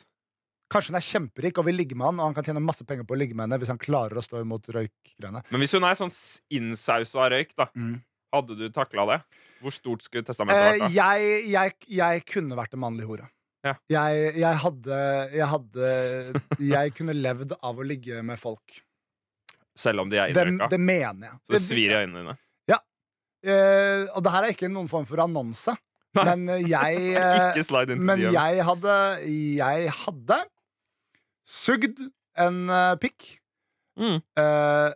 Kanskje 0.70 0.90
hun 0.92 0.96
er 1.00 1.06
kjemperik 1.08 1.58
og 1.58 1.64
vil 1.64 1.76
ligge 1.80 1.96
med 1.96 2.04
han, 2.06 2.20
og 2.20 2.26
han 2.28 2.34
kan 2.34 2.44
tjene 2.44 2.60
masse 2.60 2.84
penger 2.84 3.04
på 3.08 3.16
å 3.16 3.18
ligge 3.18 3.34
med 3.34 3.48
henne 3.48 3.58
hvis 3.58 3.68
han 3.72 3.78
klarer 3.80 4.16
å 4.20 4.22
stå 4.22 4.42
imot 4.44 4.66
røykgreiene. 4.68 5.42
Men 5.50 5.60
hvis 5.60 5.72
hun 5.72 5.84
er 5.88 5.94
sånn 5.96 6.12
innsausa 6.52 7.30
røyk, 7.32 7.54
da, 7.56 7.66
Mm. 7.74 8.02
hadde 8.34 8.56
du 8.58 8.68
takla 8.68 9.06
det? 9.12 9.22
Hvor 9.62 9.72
stort 9.72 10.02
skulle 10.04 10.22
testamentet 10.24 10.60
Eh, 10.60 10.72
vært? 10.72 10.80
da? 10.80 10.88
jeg, 10.88 11.48
jeg, 11.50 11.72
jeg 11.88 12.24
kunne 12.26 12.54
vært 12.54 12.74
en 12.74 12.80
mannlig 12.80 13.06
hore. 13.08 13.28
Ja. 13.66 13.72
Jeg, 13.90 14.34
jeg 14.38 14.58
hadde 14.62 14.98
Jeg 15.34 15.46
hadde 15.50 15.86
Jeg 16.62 16.92
kunne 16.94 17.16
levd 17.16 17.56
av 17.58 17.80
å 17.80 17.86
ligge 17.86 18.20
med 18.22 18.38
folk. 18.38 18.76
Selv 19.78 20.04
om 20.04 20.10
de 20.10 20.18
er 20.20 20.30
innrøyka. 20.30 20.68
det 20.70 20.78
mener 20.80 21.32
jeg. 21.32 21.40
Så 21.46 21.56
det 21.56 21.62
svir 21.64 21.94
i 21.94 21.98
øynene 22.02 22.22
dine. 22.22 22.36
Eh, 23.46 24.08
og 24.18 24.24
det 24.26 24.30
her 24.34 24.46
er 24.48 24.54
ikke 24.54 24.68
noen 24.70 24.88
form 24.90 25.04
for 25.06 25.20
annonse, 25.22 25.70
Nei. 26.18 26.24
men 26.26 26.48
eh, 26.56 26.64
jeg 26.72 27.12
eh, 27.14 27.42
Ikke 27.52 27.66
slide 27.68 27.94
into 27.94 28.08
Men 28.08 28.18
DMs. 28.18 28.34
jeg 28.34 28.64
hadde 28.66 28.94
Jeg 29.30 29.92
hadde 30.00 30.38
sugd 31.48 32.00
en 32.38 32.58
uh, 32.70 32.94
pikk. 33.00 33.28
Mm. 33.98 34.18
eh, 34.38 34.90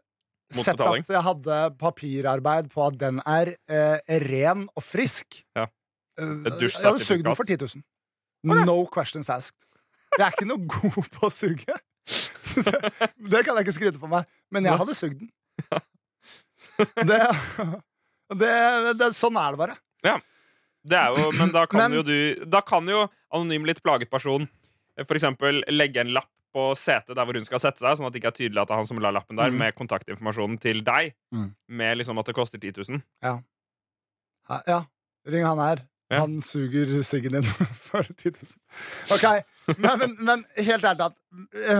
sett 0.53 0.77
betaling. 0.77 1.03
at 1.07 1.15
jeg 1.17 1.25
hadde 1.27 1.61
papirarbeid 1.81 2.69
på 2.71 2.85
at 2.87 2.99
den 3.01 3.23
er 3.27 3.55
eh, 3.67 4.19
ren 4.27 4.67
og 4.77 4.85
frisk. 4.85 5.41
Ja. 5.59 5.65
Et 6.19 6.59
dusjsertifikat. 6.61 6.83
jeg 6.83 6.91
hadde 6.93 7.07
sugd 7.07 7.25
den 7.27 7.39
for 7.39 7.49
10 7.49 7.57
000. 7.79 7.83
No 8.45 8.85
questions 8.91 9.31
asked. 9.31 9.57
Jeg 10.19 10.27
er 10.27 10.33
ikke 10.35 10.49
noe 10.51 10.67
god 10.67 11.07
på 11.15 11.29
å 11.29 11.31
suge. 11.33 11.77
det 13.33 13.45
kan 13.47 13.55
jeg 13.57 13.65
ikke 13.65 13.75
skryte 13.79 14.01
på 14.03 14.09
meg, 14.11 14.27
men 14.53 14.67
jeg 14.67 14.77
hadde 14.81 14.95
sugd 14.99 15.21
den. 15.23 15.31
Det, 17.07 17.19
det, 18.39 18.53
det, 19.01 19.09
sånn 19.17 19.39
er 19.41 19.55
det 19.57 19.61
bare. 19.63 19.77
Det 20.83 20.99
er 20.99 21.15
jo, 21.15 21.29
men 21.39 21.53
da 21.55 21.63
kan 21.71 21.79
Men- 21.85 21.93
jo 21.95 22.03
du 22.03 22.45
Da 22.51 22.59
kan 22.67 22.87
jo 22.91 23.05
anonym 23.31 23.63
litt 23.69 23.79
plaget 23.87 24.11
person 24.11 24.49
for 25.07 25.15
eksempel 25.15 25.61
legge 25.71 26.01
en 26.03 26.11
lapp 26.17 26.27
på 26.53 26.65
setet 26.77 27.15
der 27.17 27.25
hvor 27.25 27.39
hun 27.39 27.47
skal 27.47 27.63
sette 27.63 27.81
seg, 27.81 27.95
sånn 27.97 28.07
at 28.09 28.13
det 28.13 28.19
ikke 28.21 28.33
er 28.33 28.37
tydelig 28.37 28.61
at 28.61 28.69
det 28.69 28.75
er 28.75 28.81
han 28.83 28.89
som 28.91 28.99
la 29.01 29.13
lappen 29.15 29.39
der, 29.39 29.49
Mm. 29.55 29.57
med 29.63 29.75
kontaktinformasjonen 29.79 30.59
til 30.61 30.83
deg, 30.85 31.15
Mm. 31.33 31.55
med 31.69 31.97
liksom 31.99 32.19
at 32.21 32.27
det 32.27 32.35
koster 32.37 32.59
10 32.61 32.73
000. 32.91 33.01
Ja. 33.23 33.39
Ja, 34.67 34.81
ring 35.25 35.45
han 35.47 35.59
her. 35.63 35.81
Ja. 36.13 36.23
Han 36.23 36.43
suger 36.45 36.91
siggen 37.07 37.39
din 37.39 37.47
for 37.87 38.05
10 38.05 38.35
000. 38.37 38.51
Ok, 39.17 39.25
men, 39.79 39.99
men, 39.99 40.17
men 40.21 40.43
helt 40.59 40.85
ærlig 40.85 40.99
talt, 41.01 41.17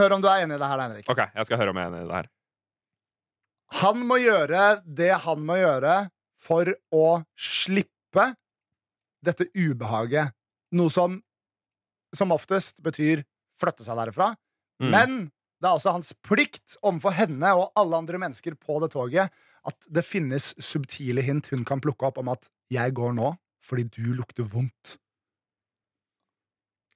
hør 0.01 0.17
om 0.17 0.23
du 0.25 0.29
er 0.31 0.47
enig 0.47 0.57
i 0.57 0.63
det 0.63 0.71
her, 0.71 0.85
Henrik. 0.87 1.11
OK, 1.13 1.21
jeg 1.35 1.49
skal 1.49 1.61
høre 1.61 1.75
om 1.75 1.81
jeg 1.81 1.91
er 1.91 1.93
enig 1.93 2.07
i 2.07 2.09
det 2.09 2.21
her. 2.21 2.31
Han 3.83 4.07
må 4.09 4.19
gjøre 4.21 4.63
det 4.85 5.13
han 5.25 5.45
må 5.49 5.59
gjøre 5.61 5.97
for 6.43 6.73
å 6.93 7.07
slippe 7.39 8.33
dette 9.25 9.47
ubehaget. 9.53 10.33
Noe 10.73 10.93
som 10.93 11.21
som 12.17 12.33
oftest 12.35 12.77
betyr 12.85 13.23
flytte 13.61 13.87
seg 13.87 13.97
derifra. 13.99 14.33
Mm. 14.83 14.91
Men 14.93 15.15
det 15.63 15.69
er 15.69 15.77
også 15.79 15.95
hans 15.95 16.11
plikt 16.27 16.77
overfor 16.83 17.15
henne 17.17 17.53
og 17.57 17.71
alle 17.79 18.01
andre 18.03 18.21
mennesker 18.21 18.57
på 18.59 18.81
det 18.83 18.93
toget 18.95 19.33
at 19.69 19.87
det 19.95 20.03
finnes 20.05 20.51
subtile 20.59 21.23
hint 21.23 21.53
hun 21.53 21.63
kan 21.67 21.81
plukke 21.83 22.09
opp 22.09 22.19
om 22.19 22.33
at 22.33 22.49
'jeg 22.73 22.95
går 22.99 23.15
nå 23.15 23.31
fordi 23.63 23.85
du 23.95 24.13
lukter 24.19 24.45
vondt'. 24.45 24.97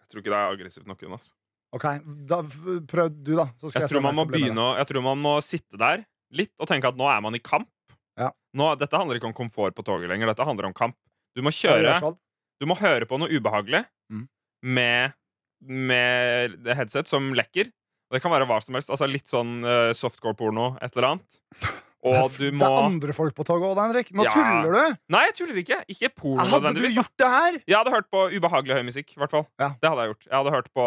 Jeg 0.01 0.09
tror 0.11 0.23
ikke 0.23 0.33
det 0.33 0.39
er 0.39 0.53
aggressivt 0.55 0.87
nok, 0.87 1.01
Jonas. 1.03 1.33
Ok, 1.75 1.85
da 2.31 2.39
Prøv 2.87 3.09
du, 3.11 3.33
da. 3.37 3.49
Så 3.59 3.71
skal 3.71 3.83
Jeg 3.83 3.89
jeg, 3.89 3.91
tror, 3.91 4.03
man 4.07 4.15
må 4.15 4.25
begynne 4.31 4.67
jeg 4.79 4.87
tror 4.87 5.03
man 5.03 5.19
må 5.19 5.33
sitte 5.43 5.77
der 5.81 6.05
litt 6.33 6.53
og 6.63 6.69
tenke 6.71 6.89
at 6.89 6.97
nå 6.99 7.09
er 7.11 7.21
man 7.25 7.35
i 7.35 7.43
kamp. 7.43 7.69
Ja. 8.17 8.31
Nå, 8.57 8.71
dette 8.79 8.97
handler 8.97 9.19
ikke 9.19 9.29
om 9.29 9.35
komfort 9.37 9.75
på 9.77 9.85
toget 9.85 10.09
lenger. 10.09 10.31
Dette 10.31 10.47
handler 10.47 10.67
om 10.71 10.75
kamp. 10.77 10.97
Du 11.37 11.43
må 11.43 11.51
kjøre 11.53 12.15
Du 12.61 12.65
må 12.67 12.77
høre 12.79 13.05
på 13.07 13.19
noe 13.21 13.29
ubehagelig 13.29 13.85
Mm. 14.09 14.29
med, 14.63 15.13
med 15.61 16.65
headset 16.79 17.09
som 17.11 17.33
lekker. 17.35 17.73
Det 18.13 18.21
kan 18.23 18.31
være 18.31 18.47
hva 18.47 18.61
som 18.63 18.75
helst. 18.79 18.89
Altså 18.89 19.09
Litt 19.11 19.27
sånn 19.29 19.65
uh, 19.67 19.91
softcore-porno, 19.93 20.79
et 20.81 20.95
eller 20.97 21.09
annet. 21.17 21.41
Og 22.07 22.31
du 22.39 22.45
Det 22.51 22.63
er 22.63 22.77
andre 22.87 23.13
folk 23.17 23.35
på 23.35 23.45
toget 23.49 23.67
òg, 23.71 23.81
Henrik. 23.83 24.13
Nå 24.15 24.25
Ja. 24.25 24.33
tuller 24.37 24.73
du! 24.77 24.97
Nei, 25.11 25.25
jeg 25.27 25.35
tuller 25.41 25.59
ikke. 25.63 25.79
Ikke 25.91 26.11
porno 26.15 26.45
Hadde 26.45 26.51
du 26.53 26.67
nødvendigvis. 26.69 26.95
gjort 26.97 27.17
det 27.19 27.31
her? 27.35 27.53
Jeg 27.67 27.77
hadde 27.77 27.91
hørt 27.97 28.11
på 28.11 28.25
ubehagelig 28.37 28.75
høy 28.79 28.85
musikk. 28.89 29.11
i 29.17 29.21
hvert 29.21 29.31
fall 29.35 29.47
Ja. 29.59 29.69
Det 29.81 29.91
hadde 29.91 30.03
jeg 30.07 30.15
gjort. 30.15 30.25
Jeg 30.31 30.37
hadde 30.39 30.55
hørt 30.57 30.71
på 30.77 30.87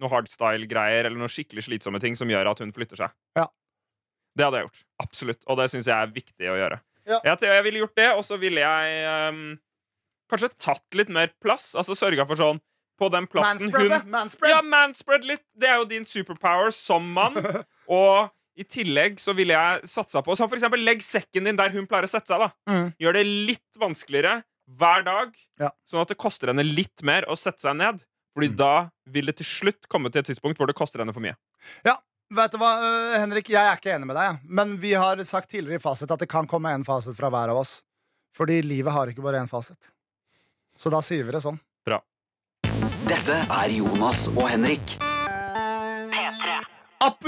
noe 0.00 0.08
hardstyle-greier 0.10 1.04
eller 1.06 1.18
noen 1.20 1.28
skikkelig 1.28 1.64
slitsomme 1.68 2.00
ting 2.00 2.14
som 2.16 2.28
gjør 2.28 2.50
at 2.50 2.58
hun 2.58 2.72
flytter 2.72 2.96
seg. 2.96 3.10
Ja. 3.36 3.46
Det 4.36 4.44
hadde 4.46 4.60
jeg 4.60 4.66
gjort. 4.68 4.82
Absolutt. 5.02 5.42
Og 5.46 5.56
det 5.58 5.70
syns 5.70 5.86
jeg 5.90 5.96
er 5.96 6.06
viktig 6.14 6.46
å 6.48 6.56
gjøre. 6.56 6.80
Ja. 7.06 7.18
Jeg, 7.24 7.40
jeg 7.42 7.64
ville 7.64 7.80
gjort 7.82 7.96
det, 7.96 8.08
og 8.16 8.24
så 8.24 8.38
ville 8.38 8.60
jeg 8.62 9.30
um, 9.32 9.58
kanskje 10.30 10.50
tatt 10.58 10.94
litt 10.94 11.08
mer 11.10 11.32
plass. 11.42 11.74
Altså 11.74 11.96
sørga 11.98 12.26
for 12.28 12.36
sånn 12.38 12.60
På 13.00 13.08
den 13.10 13.26
plassen 13.26 13.64
Manspread, 13.70 13.92
hun 14.04 14.10
Manspread. 14.12 14.50
Ja, 14.52 14.60
manspread 14.62 15.24
litt. 15.24 15.42
Det 15.56 15.68
er 15.68 15.76
jo 15.80 15.86
din 15.88 16.04
superpower 16.04 16.70
som 16.70 17.06
mann. 17.16 17.34
Og 17.88 18.30
i 18.60 18.64
tillegg 18.68 19.16
så 19.22 19.32
ville 19.36 19.54
jeg 19.56 19.88
satsa 19.88 20.20
på 20.22 20.36
Som 20.36 20.48
for 20.50 20.58
eksempel 20.58 20.82
legg 20.84 21.00
sekken 21.04 21.44
din 21.48 21.56
der 21.58 21.72
hun 21.74 21.86
pleier 21.88 22.04
å 22.04 22.10
sette 22.12 22.28
seg. 22.28 22.38
da 22.44 22.50
Mm. 22.70 22.92
Gjør 23.00 23.12
det 23.18 23.26
litt 23.26 23.78
vanskeligere 23.80 24.42
hver 24.70 25.04
dag, 25.04 25.34
Ja. 25.58 25.70
sånn 25.88 26.02
at 26.02 26.08
det 26.08 26.18
koster 26.18 26.48
henne 26.52 26.62
litt 26.62 27.02
mer 27.02 27.22
å 27.26 27.36
sette 27.36 27.60
seg 27.60 27.76
ned. 27.76 28.04
Fordi 28.36 28.48
Mm. 28.52 28.56
da 28.56 28.88
vil 29.08 29.26
det 29.26 29.36
til 29.38 29.46
slutt 29.46 29.88
komme 29.90 30.10
til 30.12 30.20
et 30.20 30.26
tidspunkt 30.26 30.56
hvor 30.58 30.66
det 30.68 30.76
koster 30.76 30.98
henne 31.00 31.12
for 31.12 31.20
mye. 31.20 31.36
Ja, 31.84 31.96
Vet 32.32 32.52
du 32.52 32.58
hva, 32.58 32.78
øh, 32.78 33.18
Henrik, 33.18 33.48
jeg 33.48 33.56
er 33.58 33.74
ikke 33.76 33.90
enig 33.92 34.06
med 34.06 34.14
deg. 34.14 34.38
Men 34.48 34.76
vi 34.78 34.92
har 34.92 35.16
sagt 35.24 35.50
tidligere 35.50 35.80
i 35.80 35.82
fasit 35.82 36.08
at 36.12 36.20
det 36.20 36.28
kan 36.28 36.46
komme 36.46 36.66
en 36.72 36.84
fasit 36.84 37.16
fra 37.16 37.28
hver 37.28 37.48
av 37.50 37.56
oss. 37.56 37.82
Fordi 38.32 38.62
livet 38.62 38.92
har 38.92 39.08
ikke 39.08 39.20
bare 39.20 39.40
én 39.42 39.48
fasit. 39.50 39.90
Så 40.78 40.92
da 40.92 41.00
sier 41.00 41.24
vi 41.24 41.32
det 41.32 41.42
sånn. 41.42 41.58
Dette 43.08 43.34
er 43.50 43.68
Jonas 43.70 44.28
og 44.28 44.48
Henrik. 44.48 45.09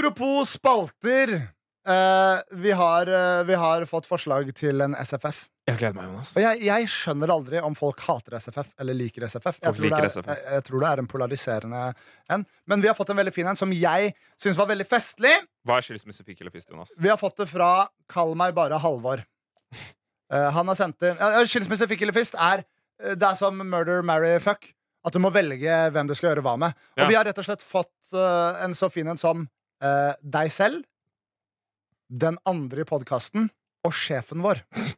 Apropos 0.03 0.49
spalter. 0.49 1.33
eh, 1.87 2.39
vi, 2.51 2.71
har, 2.71 3.07
eh, 3.07 3.43
vi 3.43 3.53
har 3.55 3.85
fått 3.85 4.05
forslag 4.05 4.49
til 4.55 4.81
en 4.83 4.95
SFF. 4.99 5.45
Jeg 5.67 5.77
gleder 5.79 5.95
meg, 5.95 6.09
Jonas. 6.09 6.33
Og 6.35 6.43
jeg, 6.43 6.59
jeg 6.67 6.87
skjønner 6.91 7.31
aldri 7.31 7.61
om 7.63 7.75
folk 7.75 8.01
hater 8.03 8.35
SFF 8.35 8.73
eller 8.83 8.97
liker 8.99 9.23
SFF. 9.29 9.61
Jeg 9.61 9.69
Folk 9.69 9.77
tror, 9.77 9.85
det 9.85 9.91
liker 9.93 10.03
er, 10.03 10.11
SFF. 10.11 10.27
jeg, 10.27 10.43
jeg 10.57 10.65
tror 10.67 10.83
det 10.83 10.89
er 10.89 11.01
en 11.03 11.07
polariserende 11.13 11.83
en. 12.35 12.43
Men 12.67 12.83
vi 12.83 12.89
har 12.91 12.97
fått 12.99 13.13
en 13.15 13.21
veldig 13.21 13.31
fin 13.35 13.47
en 13.47 13.55
som 13.59 13.71
jeg 13.71 14.11
syns 14.43 14.59
var 14.59 14.67
veldig 14.73 14.87
festlig. 14.91 15.31
Hva 15.63 15.79
er 15.79 15.87
skilsmissefik 15.87 16.43
eller 16.43 16.51
fist, 16.57 16.67
Jonas? 16.75 16.91
Vi 16.99 17.11
har 17.13 17.19
fått 17.23 17.39
det 17.39 17.47
fra 17.53 17.71
Kall 18.11 18.35
meg 18.43 18.51
bare 18.59 18.81
Halvor. 18.83 19.23
Eh, 19.71 20.49
han 20.59 20.67
har 20.67 20.79
sendt 20.79 21.03
inn 21.07 21.15
ja, 21.19 21.43
Skilsmisse 21.47 21.87
fikk 21.87 22.03
eller 22.03 22.15
fist 22.15 22.35
er 22.39 22.61
eh, 22.63 23.15
Det 23.15 23.27
er 23.27 23.35
som 23.39 23.55
murder, 23.63 24.03
marry, 24.03 24.35
fuck. 24.43 24.67
At 25.07 25.15
du 25.15 25.19
må 25.23 25.31
velge 25.35 25.79
hvem 25.95 26.07
du 26.11 26.15
skal 26.15 26.33
gjøre 26.33 26.43
hva 26.43 26.57
med. 26.59 26.75
Ja. 26.97 27.05
Og 27.05 27.11
vi 27.11 27.15
har 27.21 27.27
rett 27.27 27.39
og 27.39 27.47
slett 27.47 27.63
fått 27.63 28.15
eh, 28.15 28.63
en 28.67 28.75
så 28.75 28.91
fin 28.91 29.07
en 29.07 29.19
som 29.19 29.47
eh, 29.83 30.13
deg 30.23 30.51
selv, 30.55 30.83
den 32.13 32.37
andre 32.49 32.83
i 32.83 32.87
podkasten 32.89 33.49
og 33.83 33.93
sjefen 33.97 34.43
vår. 34.45 34.63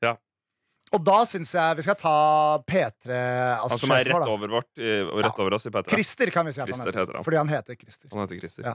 Ja. 0.00 0.14
Og 0.96 1.02
da 1.04 1.18
syns 1.28 1.50
jeg 1.54 1.76
vi 1.76 1.82
skal 1.84 1.94
ta 2.00 2.12
P3 2.66 3.12
Altså 3.12 3.74
Han 3.76 3.80
som 3.82 3.90
er 3.92 4.06
rett, 4.08 4.14
vår, 4.16 4.30
over, 4.32 4.48
vårt, 4.56 4.70
i- 4.80 5.02
rett 5.22 5.36
over 5.44 5.54
oss 5.58 5.66
i 5.68 5.70
P3. 5.74 5.92
Christer, 5.92 6.32
kan 6.32 6.48
vi 6.48 6.54
si 6.56 6.62
at 6.62 6.66
Christer 6.70 6.88
han 6.88 6.88
heter. 6.94 7.00
heter 7.04 7.18
han. 7.20 7.26
Fordi 7.26 7.36
han 7.38 7.52
heter 7.52 7.76
Christer. 7.78 8.08
Han 8.14 8.22
heter 8.24 8.40
Christer. 8.40 8.64
Ja. 8.70 8.72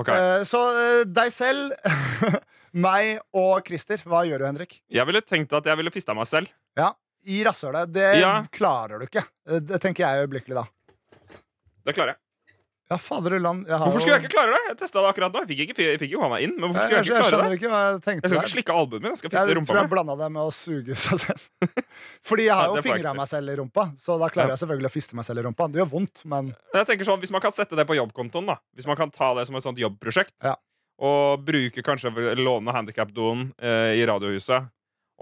Okay. 0.00 0.16
Eh, 0.40 0.44
så 0.48 0.62
eh, 0.80 1.02
deg 1.04 1.30
selv, 1.36 1.76
meg 2.86 3.20
og 3.36 3.60
Christer. 3.68 4.00
Hva 4.08 4.24
gjør 4.26 4.40
du, 4.42 4.46
Henrik? 4.48 4.78
Jeg 4.90 5.06
ville 5.10 5.20
tenkt 5.22 5.52
at 5.60 5.68
jeg 5.68 5.78
ville 5.82 5.92
fista 5.94 6.16
meg 6.16 6.26
selv. 6.32 6.48
Ja, 6.80 6.88
I 7.28 7.42
rasshølet. 7.46 7.92
Det 7.92 8.08
Ja. 8.24 8.32
klarer 8.50 9.04
du 9.04 9.06
ikke. 9.06 9.22
Eh, 9.46 9.60
Det 9.60 9.82
tenker 9.84 10.08
jeg 10.08 10.24
øyeblikkelig, 10.24 10.64
da. 10.64 10.66
Det 11.84 11.94
klarer 11.94 12.16
jeg. 12.16 12.23
Ja, 12.92 12.98
faderullan. 13.00 13.62
jeg 13.64 13.78
har 13.80 13.86
Hvorfor 13.88 14.02
skulle 14.04 14.16
jeg 14.18 14.24
ikke 14.26 14.34
klare 14.36 14.52
det? 14.52 14.62
Jeg 14.68 14.76
testa 14.82 15.00
det 15.00 15.08
akkurat 15.08 15.32
nå. 15.32 15.40
Jeg 15.44 15.48
fikk 15.48 15.60
ikke, 15.64 15.84
jeg 15.86 16.00
fikk 16.02 16.10
jo 16.12 16.20
hånda 16.20 16.36
inn. 16.44 16.52
Men 16.60 16.68
hvorfor 16.68 16.82
jeg, 16.84 16.90
skulle 16.90 17.00
jeg 17.00 17.06
jeg, 17.08 17.22
ikke 17.24 17.30
klare 17.32 17.48
det? 17.48 17.56
ikke 17.58 17.70
hva 17.72 17.78
jeg 17.84 18.02
tenkte 18.04 18.12
Jeg 18.12 18.28
skal 18.28 18.36
der. 18.36 18.44
ikke 18.44 18.54
slikke 18.54 18.74
albuen 18.76 19.02
min. 19.06 19.10
Jeg 19.14 19.20
skal 19.22 19.32
fiste 19.32 19.48
Jeg 19.48 19.56
rumpa 19.58 19.72
tror 19.72 19.80
jeg 19.80 19.90
blanda 19.94 20.16
det 20.20 20.28
med 20.34 20.42
å 20.44 20.52
suge 20.52 20.98
seg 21.04 21.22
selv. 21.24 21.46
Fordi 22.28 22.44
jeg 22.50 22.58
har 22.60 22.68
jo 22.68 22.82
fingra 22.84 23.14
meg 23.16 23.30
selv 23.32 23.54
i 23.54 23.56
rumpa, 23.62 23.86
så 24.04 24.18
da 24.20 24.28
klarer 24.36 24.52
jeg 24.52 24.62
selvfølgelig 24.66 24.90
å 24.90 24.94
fiste 24.98 25.16
meg 25.16 25.24
selv 25.30 25.40
i 25.40 25.46
rumpa. 25.48 25.68
Det 25.72 25.80
gjør 25.80 25.90
vondt, 25.96 26.24
men 26.28 26.52
Jeg 26.76 26.88
tenker 26.92 27.08
sånn, 27.08 27.20
Hvis 27.24 27.32
man 27.32 27.40
kan 27.46 27.56
sette 27.56 27.78
det 27.80 27.86
på 27.88 27.96
jobbkontoen, 27.96 28.52
da 28.52 28.58
Hvis 28.76 28.86
man 28.90 29.00
kan 29.00 29.10
ta 29.16 29.32
det 29.40 29.46
som 29.48 29.56
et 29.56 29.64
sånt 29.64 29.80
jobbprosjekt, 29.80 30.36
Ja. 30.44 30.54
og 31.00 31.40
bruke 31.48 31.80
kanskje 31.82 32.12
låne 32.36 32.72
handikapdoen 32.76 33.48
eh, 33.64 33.96
i 33.96 34.04
Radiohuset, 34.06 34.68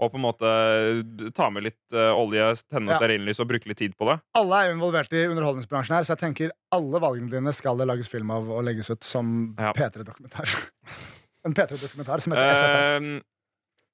og 0.03 0.11
på 0.13 0.19
en 0.19 0.25
måte 0.25 1.31
ta 1.37 1.47
med 1.53 1.65
litt 1.69 1.95
eh, 1.95 2.11
olje, 2.13 2.45
tenne 2.69 2.91
Ja. 2.93 2.99
stearinlys 2.99 3.39
og 3.43 3.49
bruke 3.49 3.69
litt 3.71 3.79
tid 3.81 3.95
på 3.97 4.07
det 4.11 4.19
alle 4.39 4.59
er 4.65 4.73
involvert 4.75 5.11
i 5.15 5.25
underholdningsbransjen 5.31 5.95
her, 5.97 6.03
så 6.07 6.13
jeg 6.17 6.23
tenker 6.25 6.53
alle 6.75 6.99
valgene 7.03 7.31
dine 7.31 7.53
skal 7.55 7.77
det 7.79 7.87
lages 7.89 8.09
film 8.11 8.31
av 8.35 8.49
og 8.51 8.63
legges 8.67 8.89
ut 8.93 9.03
som 9.07 9.53
Ja. 9.59 9.71
P3-dokumentar. 9.77 10.49
en 11.45 11.53
P3-dokumentar 11.57 12.21
som 12.23 12.33
heter 12.35 12.55
SFF. 12.55 12.81
Eh, 13.01 13.21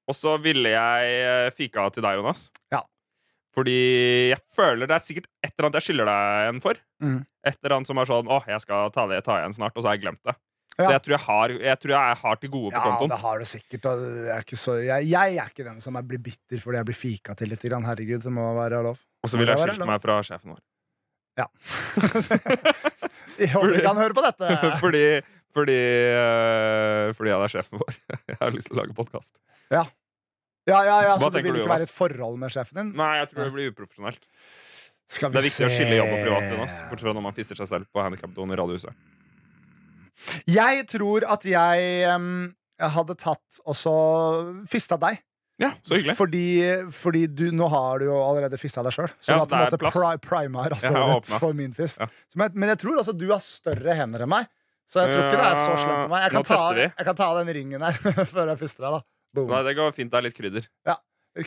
Og 0.09 0.15
så 0.17 0.35
ville 0.41 0.71
jeg 0.73 1.09
eh, 1.21 1.49
fika 1.53 1.83
til 1.93 2.01
deg, 2.01 2.17
Jonas. 2.17 2.47
Ja. 2.73 2.81
Fordi 3.53 3.75
jeg 4.31 4.39
føler 4.55 4.87
det 4.89 4.95
er 4.95 5.01
sikkert 5.03 5.27
et 5.45 5.51
eller 5.57 5.67
annet 5.67 5.77
jeg 5.81 5.87
skylder 5.89 6.09
deg 6.09 6.49
en 6.49 6.61
for. 6.63 6.79
Mm. 7.01 7.19
Et 7.45 7.57
eller 7.63 7.75
annet 7.77 7.89
som 7.89 7.97
er 8.01 8.09
sånn 8.09 8.29
åh, 8.29 8.45
jeg 8.49 8.61
skal 8.61 8.89
ta 8.93 9.05
det 9.09 9.23
ta 9.25 9.37
igjen 9.41 9.53
snart, 9.57 9.73
og 9.77 9.81
så 9.83 9.89
har 9.91 9.97
jeg 9.97 10.03
glemt 10.07 10.21
det. 10.25 10.35
Ja. 10.79 10.85
Så 10.85 10.91
jeg 10.95 11.01
tror 11.03 11.13
jeg, 11.15 11.23
har, 11.25 11.53
jeg 11.67 11.79
tror 11.83 11.91
jeg 11.91 12.17
har 12.21 12.39
til 12.39 12.51
gode 12.53 12.69
på 12.71 12.77
Ja, 12.79 12.83
kontoen. 12.87 13.11
det 13.11 13.19
har 13.19 13.41
du 13.41 13.47
sikkert. 13.51 13.87
Er 13.91 14.45
ikke 14.45 14.59
så, 14.59 14.77
jeg, 14.79 15.09
jeg 15.11 15.39
er 15.43 15.51
ikke 15.51 15.65
den 15.67 15.81
som 15.83 15.99
blir 16.07 16.21
bitter 16.23 16.61
fordi 16.63 16.79
jeg 16.79 16.87
blir 16.87 16.99
fika 16.99 17.35
til 17.35 17.51
litt. 17.51 17.65
Grann. 17.67 17.83
Herregud, 17.83 18.23
det 18.23 18.31
må 18.31 18.47
være 18.55 18.79
lov. 18.87 19.01
Og 19.19 19.31
så 19.31 19.41
vil 19.41 19.51
jeg 19.51 19.59
skilte 19.59 19.89
meg 19.89 19.99
fra 20.03 20.21
sjefen 20.23 20.55
vår. 20.55 20.63
Ja. 21.39 21.47
Jeg 23.39 23.53
håper 23.53 23.77
ikke 23.77 23.87
han 23.87 23.99
hører 24.01 24.15
på 24.17 24.23
dette. 24.25 24.47
fordi 24.83 25.03
fordi, 25.55 25.75
øh, 26.13 27.13
fordi 27.17 27.31
han 27.33 27.41
er 27.41 27.51
sjefen 27.51 27.79
vår. 27.81 27.95
jeg 28.29 28.37
har 28.37 28.51
lyst 28.53 28.69
til 28.69 28.77
å 28.77 28.79
lage 28.83 28.93
podkast. 28.95 29.31
Ja, 29.73 29.85
ja, 30.69 30.79
ja, 30.85 30.97
ja, 31.07 31.13
Så 31.17 31.31
du 31.31 31.39
vil 31.39 31.47
vil 31.47 31.55
du, 31.57 31.61
ikke 31.63 31.71
være 31.71 31.87
et 31.87 31.93
forhold 31.93 32.37
med 32.37 32.53
sjefen 32.53 32.77
din? 32.77 32.91
Nei, 32.99 33.13
jeg 33.17 33.31
tror 33.31 33.47
det 33.47 33.53
blir 33.55 33.71
uprofesjonelt. 33.73 34.27
Det 35.09 35.25
er 35.25 35.47
viktig 35.47 35.65
å 35.65 35.71
skille 35.73 35.95
jobb 35.97 36.11
og 36.13 36.19
privat. 36.21 36.45
Jonas. 36.51 36.75
Bortsett 36.91 37.07
fra 37.07 37.15
når 37.17 37.25
man 37.25 37.37
fister 37.37 37.57
seg 37.57 37.71
selv 37.71 37.89
på 37.89 38.03
handikapdoen 38.05 38.53
i 38.53 38.59
Radiohuset. 38.59 39.07
Jeg 40.49 40.85
tror 40.91 41.25
at 41.35 41.45
jeg 41.47 42.13
um, 42.15 42.29
hadde 42.79 43.15
tatt 43.19 43.63
og 43.65 43.77
så 43.77 43.95
fista 44.69 44.99
deg. 45.01 45.21
Ja, 45.59 45.73
så 45.83 45.97
hyggelig. 45.97 46.15
Fordi, 46.15 46.43
fordi 46.95 47.25
du, 47.27 47.49
nå 47.51 47.67
har 47.67 47.99
du 47.99 48.07
jo 48.07 48.15
allerede 48.23 48.55
fista 48.59 48.79
deg 48.85 48.95
sjøl. 48.95 49.09
Så 49.19 49.33
Ja, 49.33 49.41
du 49.41 49.41
har 49.41 49.49
på 49.49 49.57
en 49.57 49.65
måte 49.65 49.79
pri 49.91 50.13
primer 50.23 50.71
altså, 50.71 50.93
rett 50.95 51.33
for 51.41 51.57
min 51.57 51.75
fist. 51.75 51.99
Ja. 51.99 52.07
Jeg, 52.31 52.55
men 52.55 52.71
jeg 52.71 52.79
tror 52.79 53.01
også 53.01 53.15
du 53.17 53.27
har 53.33 53.43
større 53.43 53.97
hender 53.97 54.23
enn 54.23 54.31
meg. 54.31 54.47
Så 54.89 55.03
jeg 55.03 55.11
tror 55.11 55.27
ikke 55.27 55.41
det 55.41 55.49
er 55.49 55.59
så 55.59 55.73
slemt 55.83 55.99
på 55.99 56.11
meg. 56.13 56.23
Jeg 56.23 56.33
kan, 56.33 56.47
ta, 56.47 56.61
jeg 56.79 57.07
kan 57.09 57.17
ta 57.19 57.27
den 57.41 57.51
ringen 57.59 57.83
her 57.85 57.99
før 58.33 58.53
jeg 58.53 58.61
fister 58.63 58.87
deg. 58.87 58.95
da 58.95 59.01
Boom. 59.35 59.51
Nei, 59.51 59.59
det 59.67 59.75
går 59.77 59.91
fint. 59.93 60.09
Det 60.09 60.17
er 60.17 60.25
litt 60.25 60.37
krydder. 60.39 60.65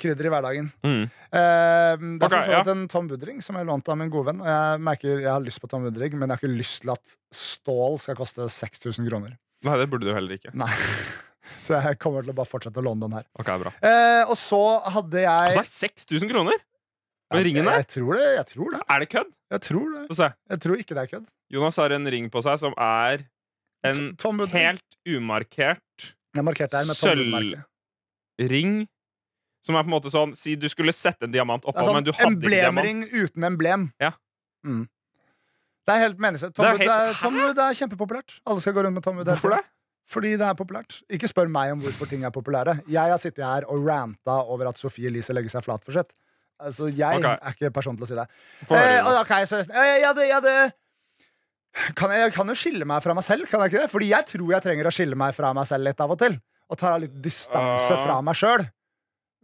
Krydder 0.00 0.28
i 0.28 0.32
hverdagen. 0.32 0.68
Mm. 0.86 1.02
Eh, 1.06 1.10
det 1.32 2.22
er 2.22 2.26
Ok, 2.26 2.32
for 2.32 2.46
så 2.46 2.54
ja. 2.54 2.62
en 2.72 2.86
Tom 2.92 3.08
Budring 3.10 3.42
som 3.44 3.58
jeg 3.58 3.68
lånte 3.68 3.92
av 3.92 3.98
min 4.00 4.12
gode 4.12 4.30
venn. 4.30 4.40
Og 4.44 4.48
jeg 4.48 4.82
merker 4.88 5.18
jeg 5.18 5.30
har 5.32 5.42
lyst 5.44 5.60
på 5.62 5.70
Tom 5.70 5.84
Budring, 5.88 6.16
men 6.18 6.28
jeg 6.28 6.36
har 6.36 6.42
ikke 6.42 6.60
lyst 6.60 6.82
til 6.84 6.94
at 6.94 7.16
stål 7.34 7.98
skal 8.02 8.18
koste 8.18 8.48
6000 8.48 9.08
kroner. 9.10 9.36
Nei, 9.66 9.76
det 9.78 9.88
burde 9.92 10.08
du 10.08 10.14
heller 10.14 10.38
ikke. 10.38 10.54
Nei 10.58 10.72
Så 11.66 11.74
jeg 11.74 11.98
kommer 12.02 12.22
til 12.24 12.32
å 12.32 12.36
bare 12.38 12.48
fortsette 12.48 12.78
å 12.78 12.84
låne 12.86 13.02
den 13.04 13.16
her. 13.18 13.26
Ok, 13.38 13.48
bra. 13.60 13.72
Eh, 13.82 14.22
og 14.30 14.36
så 14.38 14.62
hadde 14.94 15.24
jeg 15.24 15.54
Kosta 15.56 15.88
6000 15.88 16.30
kroner? 16.30 16.56
Med 17.32 17.46
ringen 17.46 17.66
der? 17.66 17.80
jeg 17.82 17.88
tror 17.96 18.16
det. 18.18 18.26
Jeg 18.36 18.46
tror 18.52 18.74
det. 18.76 18.80
Er 18.88 19.02
det 19.02 19.08
kødd? 19.12 19.30
Jeg 19.52 19.64
tror 19.66 19.86
det. 19.92 20.02
Få 20.10 20.16
se. 20.18 20.28
Jeg 20.52 20.62
tror 20.64 20.82
ikke 20.82 20.96
det 20.96 21.02
er 21.02 21.10
kødd. 21.10 21.26
Jonas 21.52 21.78
har 21.82 21.94
en 21.96 22.10
ring 22.14 22.30
på 22.32 22.42
seg 22.44 22.60
som 22.60 22.76
er 22.80 23.24
en 23.84 24.14
helt 24.52 24.98
umarkert 25.08 26.12
Jeg 26.32 26.44
Som 29.62 29.76
er 29.78 29.84
på 29.84 29.90
en 29.92 29.94
måte 29.94 30.10
sånn 30.10 30.32
Si 30.34 30.56
du 30.58 30.66
skulle 30.68 30.92
sette 30.92 31.22
en 31.28 31.32
diamant 31.34 31.62
oppå, 31.64 31.84
sånn 31.86 31.94
men 31.94 32.04
du 32.04 32.10
hadde 32.12 32.34
ikke 32.34 32.50
diamant. 32.50 32.86
emblemring 32.86 33.04
uten 33.24 33.44
emblem. 33.46 33.92
Ja. 34.02 34.12
Mm. 34.66 34.88
Det 35.86 35.94
er 35.94 36.00
helt 36.04 36.18
meningsløst. 36.22 36.54
Tom, 36.54 36.64
Det 36.64 36.72
er 36.74 36.78
helt- 36.78 37.58
er, 37.58 37.70
er 37.70 37.74
kjempepopulært. 37.78 38.40
Alle 38.46 38.60
skal 38.60 38.72
gå 38.74 38.82
rundt 38.84 38.94
med 38.94 39.02
Tom 39.06 39.16
Wood. 39.16 39.26
Hvorfor 39.26 39.50
det? 39.56 39.62
Fordi 40.12 40.32
det 40.36 40.46
er 40.46 40.54
populært. 40.58 40.98
Ikke 41.10 41.28
spør 41.30 41.48
meg 41.50 41.72
om 41.72 41.80
hvorfor 41.80 42.08
ting 42.10 42.24
er 42.24 42.30
populære. 42.30 42.82
Jeg 42.90 43.10
har 43.10 43.18
sittet 43.18 43.44
her 43.44 43.64
og 43.70 43.86
ranta 43.86 44.34
over 44.46 44.68
at 44.68 44.76
Sophie 44.78 45.06
Elise 45.08 45.32
legger 45.32 45.48
seg 45.50 45.64
flat 45.64 45.82
for 45.84 45.92
sitt. 45.92 46.10
Altså, 46.60 46.86
jeg 46.94 47.18
okay. 47.18 47.38
er 47.40 47.54
ikke 47.56 47.72
person 47.74 47.96
til 47.96 48.04
å 48.04 48.08
si 48.10 48.14
det. 48.14 48.26
Eh, 48.70 48.98
Jonas. 48.98 49.22
ok, 49.24 49.32
så 49.48 49.62
jeg, 49.66 50.02
ja, 50.02 50.12
det, 50.12 50.28
ja, 50.28 50.40
det. 50.40 50.72
kan 51.96 52.10
jeg, 52.12 52.20
jeg 52.26 52.32
kan 52.36 52.46
jo 52.52 52.54
skille 52.54 52.84
meg 52.86 53.02
fra 53.02 53.14
meg 53.16 53.24
selv, 53.24 53.48
kan 53.50 53.60
jeg 53.64 53.72
ikke 53.72 53.82
det? 53.86 53.90
Fordi 53.90 54.08
jeg 54.12 54.26
tror 54.28 54.52
jeg 54.52 54.62
trenger 54.66 54.86
å 54.90 54.92
skille 54.94 55.16
meg 55.18 55.34
fra 55.34 55.52
meg 55.56 55.66
selv 55.66 55.88
litt 55.88 56.00
av 56.04 56.10
og 56.14 56.18
til. 56.20 56.36
Og 56.70 56.78
ta 56.78 56.92
litt 56.98 57.16
distanse 57.24 57.90
Ah. 57.96 58.04
fra 58.04 58.20
meg 58.22 58.34
sjøl. 58.38 58.66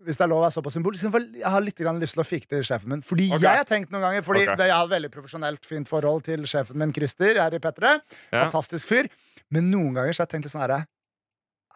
Hvis 0.07 0.18
det 0.18 0.24
er 0.24 0.30
lov 0.30 0.40
å 0.40 0.44
være 0.44 0.55
såpass 0.55 0.76
symbolisk. 0.76 1.07
Jeg 1.34 1.51
har 1.51 1.64
litt 1.64 1.80
lyst 1.99 2.14
til 2.14 2.22
å 2.22 2.26
fike 2.26 2.46
til 2.51 2.62
sjefen 2.66 2.92
min. 2.92 3.01
Fordi 3.07 3.26
okay. 3.32 3.42
jeg 3.44 3.62
har 3.62 3.66
tenkt 3.68 3.90
noen 3.94 4.05
ganger 4.07 4.26
Fordi 4.26 4.44
okay. 4.44 4.68
jeg 4.68 4.76
har 4.76 4.86
et 4.86 4.92
veldig 4.92 5.11
profesjonelt 5.14 5.66
fint 5.66 5.90
forhold 5.90 6.22
til 6.28 6.46
sjefen 6.51 6.78
min, 6.78 6.92
Christer, 6.94 7.40
her 7.42 7.57
i 7.57 7.61
P3. 7.62 7.96
Ja. 8.30 8.44
Fantastisk 8.44 8.90
fyr. 8.90 9.11
Men 9.55 9.72
noen 9.72 9.96
ganger 9.96 10.14
så 10.14 10.22
har 10.22 10.28
jeg 10.28 10.36
tenkt 10.36 10.49
litt 10.49 10.55
sånn 10.55 10.64
herre 10.64 10.84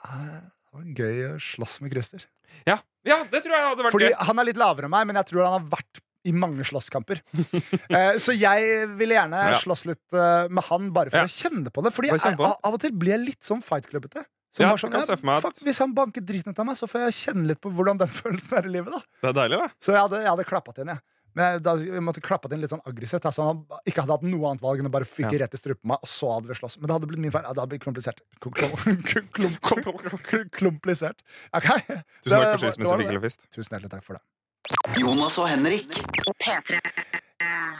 «Ah, 0.03 0.39
Det 0.43 0.79
var 0.79 0.87
gøy 1.03 1.27
å 1.33 1.35
slåss 1.43 1.81
med 1.83 1.93
Christer. 1.95 2.25
Ja. 2.69 2.79
ja, 3.07 3.23
det 3.31 3.43
tror 3.43 3.55
jeg 3.57 3.69
hadde 3.69 3.85
vært 3.87 3.95
Fordi 3.97 4.09
gøy. 4.11 4.17
han 4.29 4.41
er 4.43 4.49
litt 4.49 4.61
lavere 4.61 4.89
enn 4.89 4.93
meg, 4.95 5.07
men 5.09 5.19
jeg 5.21 5.31
tror 5.31 5.47
han 5.47 5.57
har 5.57 5.69
vært 5.73 6.03
i 6.23 6.35
mange 6.37 6.67
slåsskamper. 6.67 7.23
uh, 7.35 8.15
så 8.25 8.35
jeg 8.37 8.87
ville 8.99 9.17
gjerne 9.17 9.41
Ja. 9.55 9.59
slåss 9.63 9.87
litt 9.91 10.05
uh, 10.15 10.47
med 10.47 10.63
han, 10.69 10.93
bare 10.95 11.11
for 11.15 11.27
å 11.27 11.33
kjenne 11.33 11.73
på 11.75 11.83
det. 11.83 11.95
Fordi 11.97 12.13
jeg, 12.13 12.39
av 12.39 12.77
og 12.77 12.81
til 12.83 12.95
blir 12.95 13.17
jeg 13.17 13.25
litt 13.25 13.43
sånn 13.47 13.63
fight-klubbete. 13.65 14.25
Som 14.53 14.65
Ja, 14.67 14.71
var 14.75 14.77
sånn, 14.83 14.93
jeg 14.93 15.25
meg 15.25 15.37
at- 15.39 15.43
fuck, 15.47 15.57
Hvis 15.65 15.79
han 15.81 15.95
banker 15.97 16.21
driten 16.21 16.53
ut 16.53 16.59
av 16.61 16.67
meg, 16.69 16.77
så 16.77 16.87
får 16.87 17.07
jeg 17.09 17.17
kjenne 17.23 17.47
litt 17.49 17.61
på 17.65 17.71
hvordan 17.73 17.97
den 17.99 18.09
følelsen 18.21 18.53
er 18.59 18.67
i 18.69 18.73
livet. 18.75 18.93
da 18.93 19.01
Det 19.23 19.31
er 19.31 19.39
deilig, 19.41 19.59
da. 19.63 19.69
Så 19.81 19.93
jeg 19.97 20.01
hadde, 20.05 20.21
jeg 20.21 20.29
hadde 20.29 20.45
klappa 20.45 20.75
til 20.77 20.85
inn, 20.85 20.93
jeg. 20.93 21.01
Men 21.35 21.47
jeg, 21.55 21.63
da, 21.65 21.73
jeg 21.81 22.03
måtte 22.05 22.21
klappa 22.21 22.45
til 22.51 22.59
inn 22.59 22.61
litt 22.61 22.71
sånn 22.75 22.83
aggressivt. 22.85 23.25
Så 23.33 23.41
han 23.47 23.63
ikke 23.89 24.03
hadde 24.05 24.13
hatt 24.19 24.27
noe 24.29 24.51
annet 24.51 24.61
valg 24.61 24.83
enn 24.83 24.89
å 24.91 24.93
bare 24.93 25.09
fyke 25.09 25.33
Ja. 25.33 25.39
rett 25.47 25.55
i 25.57 25.57
strupen 25.57 25.81
på 25.81 25.89
meg, 25.89 25.99
og 26.05 26.11
så 26.13 26.29
hadde 26.35 26.49
vi 26.53 26.55
slåss. 26.61 26.77
Men 26.77 26.87
det 26.91 26.93
hadde 26.99 27.09
blitt 27.09 27.23
min 27.25 27.33
feil. 27.33 27.43
Ja, 27.49 27.55
Det 27.57 27.63
hadde 27.65 27.73
blitt 27.73 27.87
komplisert. 27.87 28.21
Klum- 28.45 28.53
klum- 28.53 29.01
klum- 29.33 29.63
klum- 29.65 30.51
Klumplisert. 30.53 31.25
Ok? 31.57 31.65
Tusen 31.65 31.81
takk 31.89 32.05
for 32.29 32.37
var- 32.37 32.59
skilsmisse, 32.61 32.77
det 32.77 32.91
var 32.93 32.99
det. 32.99 33.07
Vinkel 33.09 33.17
og 33.17 33.25
Fist. 33.25 33.49
Tusen 33.57 33.73
hjertelig 33.79 33.91
takk 33.97 34.05
for 34.05 34.21
det. 34.21 35.01
Jonas 35.01 35.39
og 35.41 35.49
Henrik. 35.49 35.89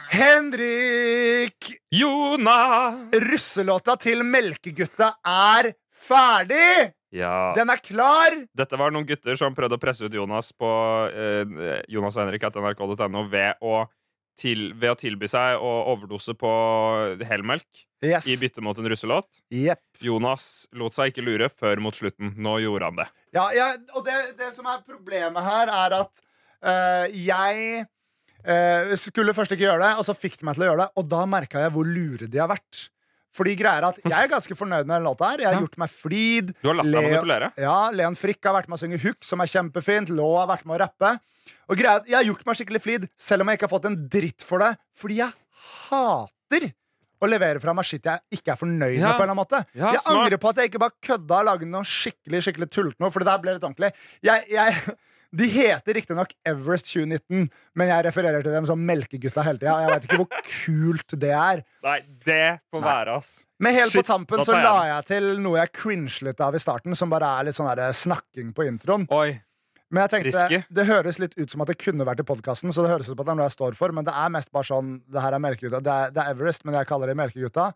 Henrik! 0.09 1.69
Jona! 1.93 2.57
Russelåta 3.13 3.95
til 4.01 4.23
Melkegutta 4.25 5.13
er 5.25 5.71
ferdig! 6.03 6.91
Ja. 7.13 7.53
Den 7.57 7.69
er 7.69 7.81
klar! 7.83 8.35
Dette 8.57 8.77
var 8.79 8.93
noen 8.93 9.05
gutter 9.07 9.37
som 9.37 9.53
prøvde 9.57 9.77
å 9.77 9.81
presse 9.81 10.05
ut 10.07 10.15
Jonas 10.17 10.49
på 10.57 10.69
eh, 11.13 11.83
Jonas 11.93 12.17
og 12.17 12.23
Henrik 12.25 12.45
etter 12.47 12.63
nrk.no 12.63 13.27
ved, 13.29 13.59
å 13.61 13.83
til, 14.39 14.71
ved 14.73 14.95
å 14.95 14.97
tilby 14.97 15.29
seg 15.29 15.61
å 15.61 15.73
overdose 15.93 16.33
på 16.37 16.51
helmelk 17.29 17.83
Yes. 18.03 18.25
i 18.27 18.33
bytte 18.35 18.59
mot 18.59 18.75
en 18.75 18.87
russelåt. 18.91 19.29
Yep. 19.55 19.79
Jonas 20.03 20.65
lot 20.75 20.91
seg 20.91 21.13
ikke 21.13 21.23
lure 21.23 21.47
før 21.47 21.79
mot 21.79 21.95
slutten. 21.95 22.33
Nå 22.35 22.57
gjorde 22.59 22.89
han 22.89 22.97
det. 22.99 23.05
Ja, 23.37 23.45
ja, 23.55 23.67
og 23.95 24.03
det, 24.03 24.17
det 24.41 24.49
som 24.51 24.67
er 24.67 24.81
problemet 24.83 25.45
her, 25.45 25.71
er 25.71 25.95
at 26.01 26.19
øh, 26.67 27.15
jeg 27.15 27.85
øh, 28.43 28.91
skulle 28.99 29.31
først 29.37 29.55
ikke 29.55 29.69
gjøre 29.69 29.85
det, 29.85 29.93
og 30.01 30.07
så 30.09 30.17
fikk 30.17 30.35
de 30.41 30.49
meg 30.49 30.57
til 30.57 30.65
å 30.65 30.69
gjøre 30.73 30.81
det, 30.83 30.89
og 30.99 31.07
da 31.15 31.21
merka 31.31 31.63
jeg 31.63 31.71
hvor 31.77 31.87
lure 31.87 32.27
de 32.27 32.41
har 32.43 32.51
vært. 32.51 32.89
Fordi 33.33 33.55
greia 33.57 33.77
er 33.81 33.87
at 33.89 33.97
Jeg 34.03 34.13
er 34.13 34.27
ganske 34.29 34.55
fornøyd 34.55 34.85
med 34.85 34.93
den 34.99 35.03
låta. 35.07 35.31
her 35.31 35.37
Jeg 35.39 35.47
har 35.47 35.53
Ja. 35.53 35.59
gjort 35.65 35.77
meg 35.77 35.89
flid. 35.89 36.53
Du 36.61 36.67
har 36.69 36.75
latt 36.75 36.85
deg 36.91 37.03
manipulere. 37.11 37.51
Ja, 37.57 37.89
Leon 37.91 38.15
Frikk 38.15 38.43
har 38.45 38.53
vært 38.53 38.67
med 38.69 38.77
å 38.77 38.81
synge 38.83 38.99
Hook, 39.01 39.23
som 39.23 39.41
er 39.41 39.45
kjempefint. 39.47 40.09
Lå 40.09 40.37
har 40.37 40.47
vært 40.47 40.65
med 40.65 40.79
å 40.79 40.87
rappe. 40.87 41.19
Og 41.69 41.77
greia 41.77 41.95
er 41.95 41.99
at 42.01 42.05
Jeg 42.07 42.15
har 42.15 42.23
gjort 42.33 42.45
meg 42.45 42.55
skikkelig 42.55 42.81
flid, 42.81 43.09
selv 43.17 43.41
om 43.41 43.47
jeg 43.49 43.57
ikke 43.57 43.69
har 43.69 43.79
fått 43.79 43.85
en 43.85 44.07
dritt 44.07 44.41
for 44.43 44.59
det. 44.59 44.77
Fordi 44.95 45.15
jeg 45.17 45.33
hater 45.89 46.71
å 47.23 47.27
levere 47.29 47.61
fra 47.63 47.73
meg 47.73 47.85
shit 47.87 48.03
jeg 48.03 48.19
ikke 48.35 48.51
er 48.53 48.59
fornøyd 48.59 48.97
Ja. 48.99 49.07
med. 49.07 49.17
på 49.17 49.23
en 49.23 49.29
eller 49.29 49.31
annen 49.31 49.37
måte 49.45 49.65
Ja, 49.73 49.91
Jeg 49.91 50.01
smart. 50.01 50.27
angrer 50.27 50.37
på 50.39 50.49
at 50.49 50.55
jeg 50.57 50.69
ikke 50.71 50.79
bare 50.79 50.91
kødda 51.01 51.39
og 51.39 51.45
lagde 51.45 51.65
noe 51.67 51.83
skikkelig 51.83 52.41
skikkelig 52.43 52.69
tullete 52.69 52.99
noe. 52.99 53.09
For 53.11 53.19
det 53.19 53.25
der 53.31 53.37
ble 53.39 53.53
litt 53.53 53.63
ordentlig 53.63 53.91
jeg, 54.21 54.45
jeg, 54.49 54.95
De 55.33 55.47
heter 55.49 55.97
riktignok 55.97 56.33
Everest 56.45 56.91
2019, 56.91 57.47
men 57.79 57.89
jeg 57.89 58.05
refererer 58.05 58.43
til 58.45 58.53
dem 58.53 58.67
som 58.69 58.81
Melkegutta 58.85 59.41
hele 59.47 59.57
tida. 59.57 59.79
Jeg 59.81 59.89
veit 59.89 60.03
ikke 60.05 60.19
hvor 60.21 60.43
kult 60.49 61.15
det 61.23 61.31
er. 61.33 61.63
Nei, 61.85 61.95
det 62.27 62.43
får 62.69 62.83
være, 62.85 63.15
ass. 63.17 63.31
Men 63.63 63.73
helt 63.73 63.95
Shit, 63.95 64.03
på 64.03 64.11
tampen 64.11 64.43
så 64.45 64.59
la 64.59 64.75
jeg 64.91 65.07
til 65.09 65.31
noe 65.41 65.57
jeg 65.57 65.73
cringet 65.73 66.43
av 66.43 66.53
i 66.53 66.61
starten, 66.61 66.93
som 66.97 67.09
bare 67.09 67.31
er 67.39 67.49
litt 67.49 67.57
sånn 67.57 67.71
snakking 67.97 68.53
på 68.53 68.67
introen. 68.69 69.07
Oi. 69.09 69.31
Men 69.93 70.05
jeg 70.05 70.13
tenkte, 70.13 70.29
Riske. 70.33 70.59
Det 70.73 70.85
høres 70.89 71.19
litt 71.21 71.33
ut 71.37 71.51
som 71.53 71.61
at 71.65 71.69
det 71.69 71.77
kunne 71.81 72.05
vært 72.05 72.21
i 72.21 72.25
podkasten, 72.25 72.73
så 72.73 72.85
det 72.85 72.93
høres 72.93 73.09
ut 73.09 73.13
som 73.13 73.19
at 73.21 73.27
det 73.27 73.33
er 73.33 73.39
noe 73.41 73.49
jeg 73.49 73.57
står 73.57 73.77
for, 73.77 73.93
men 73.93 74.05
det 74.07 74.13
er 74.17 74.31
mest 74.33 74.49
bare 74.53 74.65
sånn 74.69 74.95
Det 75.05 75.21
her 75.21 75.37
er 75.37 75.41
Melkegutta. 75.43 75.81
Det 75.85 75.97
er, 75.97 76.13
det 76.13 76.23
er 76.23 76.33
Everest, 76.33 76.65
men 76.65 76.77
jeg 76.77 76.89
kaller 76.89 77.09
det 77.09 77.17
Melkegutta. 77.17 77.71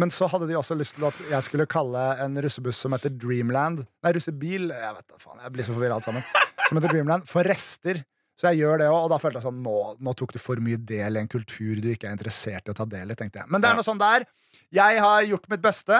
Men 0.00 0.12
så 0.12 0.24
hadde 0.32 0.48
de 0.48 0.56
også 0.56 0.76
lyst 0.80 0.96
til 0.96 1.04
at 1.04 1.18
jeg 1.28 1.44
skulle 1.44 1.68
kalle 1.68 2.02
en 2.24 2.38
russebuss 2.40 2.78
som 2.80 2.94
heter 2.96 3.12
Dreamland 3.12 3.82
Nei, 3.84 4.12
russebil. 4.16 4.70
Jeg 4.72 4.96
vet 4.96 5.04
da 5.04 5.20
faen, 5.20 5.40
jeg 5.44 5.52
blir 5.52 5.68
så 5.68 5.76
forvirra 5.76 5.98
alt 6.00 6.08
sammen. 6.08 6.24
Som 6.72 6.80
heter 6.80 6.94
Dreamland. 6.96 7.28
For 7.30 7.46
rester. 7.46 8.02
Så 8.40 8.48
jeg 8.48 8.62
gjør 8.64 8.80
det 8.80 8.88
òg, 8.88 8.96
og 9.04 9.10
da 9.12 9.18
følte 9.20 9.38
jeg 9.38 9.44
sånn 9.44 9.58
nå, 9.62 9.74
nå 10.02 10.14
tok 10.18 10.32
du 10.34 10.38
for 10.42 10.58
mye 10.64 10.78
del 10.88 11.18
i 11.18 11.20
en 11.20 11.28
kultur 11.30 11.78
du 11.84 11.90
ikke 11.92 12.08
er 12.08 12.16
interessert 12.16 12.66
i 12.66 12.72
å 12.72 12.76
ta 12.78 12.86
del 12.88 13.12
i, 13.12 13.16
tenkte 13.18 13.42
jeg. 13.42 13.50
Men 13.52 13.60
det 13.62 13.68
er 13.70 13.76
noe 13.78 13.86
sånn 13.86 14.00
det 14.00 14.08
er. 14.18 14.24
Jeg 14.72 15.02
har 15.04 15.26
gjort 15.28 15.50
mitt 15.52 15.62
beste. 15.62 15.98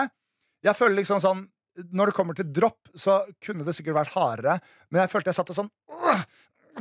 Jeg 0.65 0.75
føler 0.79 0.97
liksom 1.03 1.21
sånn 1.23 1.45
Når 1.93 2.09
det 2.11 2.13
kommer 2.17 2.35
til 2.37 2.49
dropp, 2.53 2.89
så 2.93 3.19
kunne 3.41 3.63
det 3.65 3.73
sikkert 3.77 3.95
vært 3.97 4.11
hardere, 4.13 4.59
men 4.93 5.01
jeg 5.01 5.09
følte 5.13 5.31
jeg 5.31 5.37
satt 5.39 5.49
og 5.49 5.57
sånn 5.57 5.69
øh, 5.89 6.25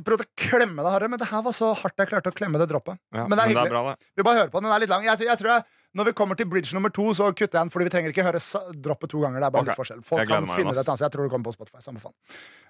Prøvde 0.04 0.24
å 0.26 0.32
klemme 0.40 0.82
det 0.84 0.90
hardere, 0.92 1.08
men 1.12 1.20
det 1.20 1.28
her 1.30 1.40
var 1.44 1.52
så 1.56 1.70
hardt 1.76 1.96
jeg 2.00 2.08
klarte 2.10 2.28
å 2.32 2.36
klemme 2.36 2.60
det 2.60 2.66
droppet. 2.70 2.96
Ja, 3.12 3.24
Men 3.28 3.36
det 3.36 3.44
er 3.44 3.50
hyggelig. 3.52 3.72
bra, 3.72 3.82
det. 3.92 4.10
Vi 4.16 4.24
bare 4.24 4.38
hører 4.40 4.52
på 4.52 4.60
den. 4.60 4.68
Den 4.70 4.76
er 4.76 4.82
litt 4.84 4.92
lang. 4.92 5.04
Jeg, 5.04 5.18
tror- 5.20 5.28
jeg 5.32 5.40
tror 5.42 5.50
jeg, 5.52 5.64
når 5.94 6.04
vi 6.08 6.12
kommer 6.16 6.34
til 6.38 6.48
bridge 6.48 6.72
nummer 6.74 6.88
to, 6.88 7.04
så 7.14 7.28
kutter 7.32 7.58
jeg 7.58 7.60
den, 7.66 7.70
fordi 7.70 7.84
vi 7.88 7.90
trenger 7.92 8.14
ikke 8.14 8.24
høre 8.24 8.40
sa- 8.40 8.64
droppet 8.72 9.10
to 9.12 9.20
ganger. 9.20 9.40
Det 9.40 9.46
er 9.46 9.50
bare 9.50 9.62
okay. 9.62 9.72
litt 9.72 9.80
forskjell. 9.82 10.02
Folk 10.08 10.28
kan 10.28 10.46
meg, 10.46 10.56
finne 10.56 10.72
det 10.72 10.80
et 10.80 10.88
annet 10.88 10.98
sted. 11.02 11.06
Jeg 11.08 11.12
tror 11.16 11.22
det 11.28 11.32
kommer 11.34 11.50
på 11.50 11.56
Spotify. 11.58 11.80
Samme 11.84 12.00
faen. 12.00 12.16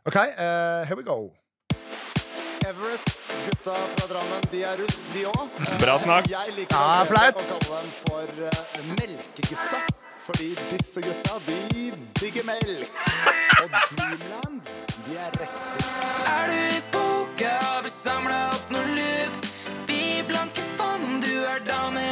Ok, 0.07 0.17
uh, 0.17 0.85
here 0.89 0.97
we 0.99 1.07
go. 1.07 1.19
Everest, 2.67 3.19
gutta 3.47 3.75
fra 3.75 4.07
Drammen, 4.13 4.45
de 4.53 4.63
er 4.63 4.77
russ, 4.79 5.01
de 5.15 5.25
òg. 5.27 5.57
Bra 5.83 5.97
snakk. 5.99 6.29
Jeg 6.31 6.55
liker 6.59 6.79
Ja, 6.79 7.03
flaut. 7.11 7.39
å 7.43 7.47
kalle 7.49 7.81
dem 7.83 7.93
for 8.03 8.43
uh, 8.47 8.87
melkegutta. 8.99 9.83
Fordi 10.23 10.53
disse 10.71 11.03
gutta, 11.03 11.39
de 11.49 11.91
digger 12.21 12.45
melk. 12.47 12.91
Og 13.63 13.71
Dreamland, 13.97 14.71
de 15.09 15.17
er 15.19 15.35
rester. 15.43 15.89
Er 16.31 16.53
du 16.53 16.59
i 16.77 16.83
boka, 16.95 17.57
har 17.67 17.83
vi 17.83 17.91
samla 17.91 18.39
opp 18.55 18.71
noe 18.71 18.95
lup? 18.95 19.51
Vi 19.91 20.23
blanke 20.31 20.63
fond, 20.79 21.19
du 21.27 21.35
er 21.43 21.59
dame 21.67 22.07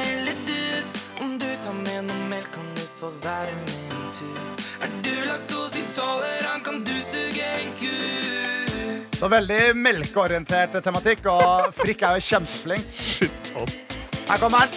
med 2.41 2.53
kan 2.53 2.65
du 2.75 2.81
få 3.01 3.11
være 3.23 3.55
med 3.55 3.91
en 3.91 4.13
tur. 4.17 4.39
Er 4.85 4.91
du 5.05 5.11
laktoseintolerant, 5.29 6.65
kan 6.65 6.85
du 6.85 6.93
suge 7.05 7.49
en 7.63 7.73
ku. 7.81 9.17
Så 9.21 9.29
veldig 9.29 9.77
melkeorientert 9.77 10.79
tematikk, 10.85 11.27
og 11.29 11.75
Frikk 11.77 12.03
er 12.09 12.17
jo 12.17 12.25
kjempeflink. 12.31 12.87
Shit, 12.93 13.53
ass. 13.61 13.83
Her 14.31 14.41
kommer 14.41 14.59
han. 14.65 14.71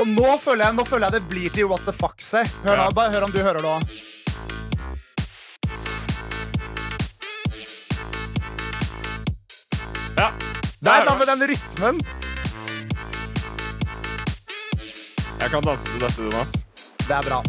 Og 0.00 0.08
nå 0.10 0.32
føler, 0.42 0.64
jeg, 0.66 0.74
nå 0.76 0.84
føler 0.88 1.06
jeg 1.06 1.14
det 1.16 1.22
blir 1.30 1.52
til 1.54 1.68
What 1.70 1.84
the 1.86 1.94
fuck 1.94 2.20
seg. 2.22 2.48
Hør, 2.64 2.82
Ja. 2.82 3.10
hør 3.14 3.28
om 3.28 3.32
du 3.32 3.38
hører 3.40 3.62
det 3.62 3.70
òg. 3.70 3.82
Ja. 10.16 10.32
Nei, 10.80 11.04
da 11.04 11.14
med 11.18 11.26
den 11.26 11.48
rytmen. 11.48 12.00
Jeg 15.40 15.50
kan 15.50 15.62
danse 15.62 15.86
til 15.86 16.00
dette, 16.00 16.22
Jonas. 16.22 16.52
Det 16.98 17.10
er 17.10 17.22
bra. 17.28 17.42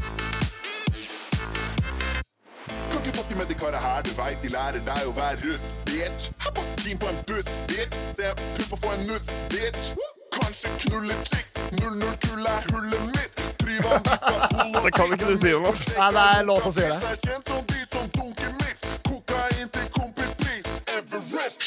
Kan 2.91 2.99
ikke 3.05 3.17
fucke 3.17 3.35
med 3.37 3.45
de 3.45 3.53
karene 3.53 3.77
her, 3.77 4.01
du 4.01 4.09
veit 4.21 4.39
de 4.43 4.49
lærer 4.49 4.81
deg 4.89 5.01
å 5.05 5.13
være 5.19 5.37
russ, 5.45 5.65
bitch. 5.85 6.31
Hopp 6.47 6.87
inn 6.89 6.97
på 6.97 7.07
en 7.13 7.21
buss, 7.29 7.49
bitch. 7.69 7.99
Se 8.17 8.33
pupp 8.57 8.73
og 8.77 8.79
få 8.83 8.95
en 8.97 9.05
nuss, 9.11 9.29
bitch. 9.53 9.93
Kanskje 10.35 10.73
knulle 10.87 11.15
chicks. 11.29 11.53
00-kull 11.79 12.49
er 12.55 12.67
hullet 12.71 13.05
mitt. 13.13 13.45
Tryvann, 13.61 14.01
vi 14.09 14.17
skal 14.23 14.41
pulle 14.55 14.83
Det 14.87 14.93
kan 14.97 15.13
ikke 15.13 15.29
du 15.29 15.37
si, 15.37 15.53
Jonas. 15.53 15.85
Nei, 15.97 16.09
det 16.17 16.57
er 16.57 16.67
som 16.67 16.75
sier 16.79 16.95
det. 16.95 16.99
Er 17.13 17.63
de 17.71 17.85
som 17.93 18.09
dunker 18.17 18.51
mitt. 18.63 18.89
Kokain 19.07 19.69
til 19.77 19.87
kompispris. 19.99 20.67
Everest, 20.97 21.61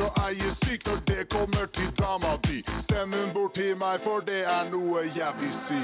ikke 0.00 0.22
er 0.24 0.32
jeg 0.40 0.52
syk 0.56 0.86
når 0.86 1.00
det 1.08 1.24
kommer 1.32 1.66
til 1.76 1.88
dama 1.98 2.32
di. 2.46 2.62
Send 2.80 3.14
hun 3.14 3.32
bort 3.34 3.54
til 3.54 3.76
meg, 3.76 4.00
for 4.04 4.22
det 4.24 4.42
er 4.48 4.70
noe 4.72 5.02
jeg 5.16 5.32
vil 5.40 5.52
si. 5.52 5.80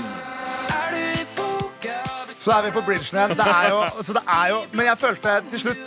Er 0.72 0.94
du 0.94 1.02
i 1.20 1.26
boka? 1.36 1.96
Så 2.38 2.52
er 2.56 2.62
vi 2.66 2.70
på 2.76 2.82
bridgen 2.86 3.18
igjen. 3.18 3.36
Det 3.36 3.46
er 3.46 3.68
jo, 3.74 3.82
så 4.06 4.16
det 4.16 4.22
er 4.28 4.48
jo 4.52 4.58
Men 4.72 4.86
jeg 4.86 4.98
følte 4.98 5.34
til 5.50 5.60
slutt 5.60 5.78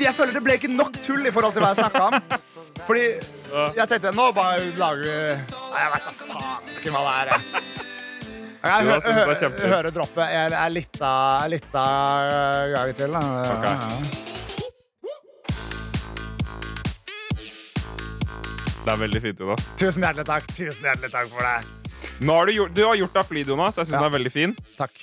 Jeg 0.00 0.14
føler 0.16 0.32
det 0.32 0.42
ble 0.44 0.56
ikke 0.58 0.70
nok 0.72 0.98
tull 1.04 1.26
i 1.26 1.32
forhold 1.34 1.54
til 1.54 1.64
hva 1.64 1.72
jeg 1.74 1.82
snakka 1.82 2.02
om. 2.08 2.18
Fordi 2.86 3.06
jeg 3.78 3.88
tenkte 3.88 4.12
nå 4.16 4.28
bare 4.34 4.70
lager 4.80 5.02
vi 5.04 5.14
Nei, 5.14 5.80
jeg 5.84 5.94
vet 5.94 6.06
da 6.08 6.14
faen 6.20 6.70
ikke 6.74 6.94
hva 6.94 7.02
det 7.06 7.14
er. 7.14 7.32
jeg. 7.34 7.72
Hø 8.64 8.98
hø 9.12 9.72
hører 9.74 9.90
droppet. 9.92 10.24
Jeg 10.32 10.54
er 10.56 10.70
litt 10.72 11.02
av 11.04 11.50
litt 11.52 11.76
av 11.76 12.70
gang 12.74 12.94
til. 12.96 13.18
Da. 13.18 13.26
Ok. 13.58 14.33
Det 18.84 18.92
er 18.92 18.98
veldig 19.00 19.20
fint, 19.24 19.38
Jonas. 19.40 19.68
Tusen 19.80 20.04
hjertelig 20.04 20.26
takk. 20.28 20.48
Tusen 20.52 20.84
hjertelig 20.90 21.10
takk 21.12 21.30
for 21.32 21.40
det. 21.40 22.08
Nå 22.20 22.34
har 22.36 22.48
du, 22.50 22.52
gjort, 22.52 22.74
du 22.76 22.82
har 22.84 22.96
gjort 23.00 23.14
deg 23.16 23.28
flid, 23.30 23.48
Jonas. 23.48 23.78
Jeg 23.80 23.86
syns 23.88 23.94
Ja. 23.96 24.00
den 24.02 24.10
er 24.12 24.18
veldig 24.18 24.32
fin. 24.32 24.52
Takk. 24.76 24.98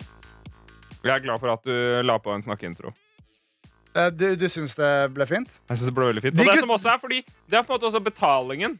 Jeg 1.01 1.13
er 1.15 1.23
glad 1.23 1.39
for 1.41 1.49
at 1.49 1.63
du 1.65 1.73
la 2.05 2.17
på 2.21 2.33
en 2.35 2.43
snakkeintro. 2.45 2.93
Eh, 3.95 4.09
Du, 4.11 4.35
du 4.37 4.45
syns 4.47 4.75
det 4.77 4.91
ble 5.15 5.25
fint? 5.25 5.49
Jeg 5.67 5.77
synes 5.77 5.85
det 5.89 5.95
ble 5.97 6.05
veldig 6.13 6.21
fint 6.23 6.35
De 6.37 6.41
Og 6.45 6.47
det 6.53 6.59
som 6.61 6.69
også 6.69 6.93
er 6.93 6.99
fordi 7.01 7.17
Det 7.49 7.57
er 7.57 7.63
på 7.63 7.73
en 7.73 7.79
måte 7.79 7.89
også 7.89 7.99
betalingen 8.05 8.77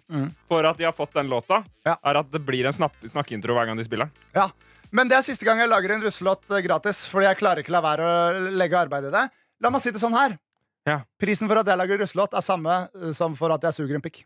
for 0.48 0.64
at 0.70 0.78
de 0.78 0.86
har 0.86 0.94
fått 0.94 1.14
den 1.18 1.28
låta. 1.28 1.64
Ja. 1.86 1.98
Er 2.06 2.22
at 2.22 2.32
det 2.32 2.46
blir 2.46 2.66
en 2.70 2.72
snakkeintro 2.72 3.54
hver 3.58 3.66
gang 3.66 3.78
de 3.78 3.84
spiller 3.84 4.06
den. 4.06 4.14
Ja. 4.38 4.52
Men 4.92 5.08
det 5.10 5.18
er 5.18 5.22
siste 5.26 5.44
gang 5.46 5.58
jeg 5.60 5.68
lager 5.72 5.92
en 5.96 6.02
russelåt 6.06 6.46
eh, 6.52 6.62
gratis, 6.62 7.06
fordi 7.10 7.26
jeg 7.26 7.38
klarer 7.42 7.60
ikke 7.66 7.72
la 7.74 7.82
være 7.82 8.06
å 8.06 8.50
legge 8.56 8.78
arbeid 8.78 9.10
i 9.10 9.12
det. 9.18 9.26
La 9.62 9.70
meg 9.74 9.82
si 9.82 9.90
det 9.92 10.00
sånn 10.00 10.14
her. 10.16 10.38
Ja. 10.86 11.02
Prisen 11.20 11.48
for 11.50 11.58
at 11.60 11.66
jeg 11.68 11.78
lager 11.78 11.98
russelåt, 11.98 12.34
er 12.38 12.42
samme 12.46 12.88
eh, 13.02 13.12
som 13.18 13.36
for 13.36 13.52
at 13.52 13.64
jeg 13.64 13.74
suger 13.82 13.96
en 13.98 14.02
pikk. 14.06 14.24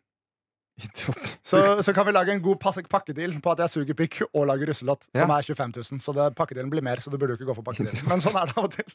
Idiot. 0.75 1.37
Så, 1.39 1.59
så 1.83 1.93
kan 1.95 2.03
vi 2.07 2.11
lage 2.11 2.33
en 2.35 2.41
god 2.43 2.59
pakkedeal 2.59 3.37
på 3.39 3.51
at 3.53 3.61
jeg 3.63 3.71
suger 3.71 3.95
pikk 3.95 4.17
og 4.27 4.47
lager 4.49 4.67
russelåt, 4.71 5.05
som 5.15 5.31
er 5.31 5.47
25 5.47 5.75
000. 5.77 6.01
Så 6.03 6.15
det, 6.17 6.25
pakkedealen 6.35 6.71
blir 6.73 6.83
mer, 6.83 6.99
så 6.99 7.13
du 7.13 7.15
burde 7.17 7.35
jo 7.35 7.39
ikke 7.39 7.47
gå 7.47 7.55
for 7.55 7.67
pakkedelen. 7.67 8.03
Men 8.09 8.23
sånn 8.23 8.35
er 8.41 8.51
det 8.51 8.57
av 8.59 8.67
og 8.67 8.75
til. 8.75 8.89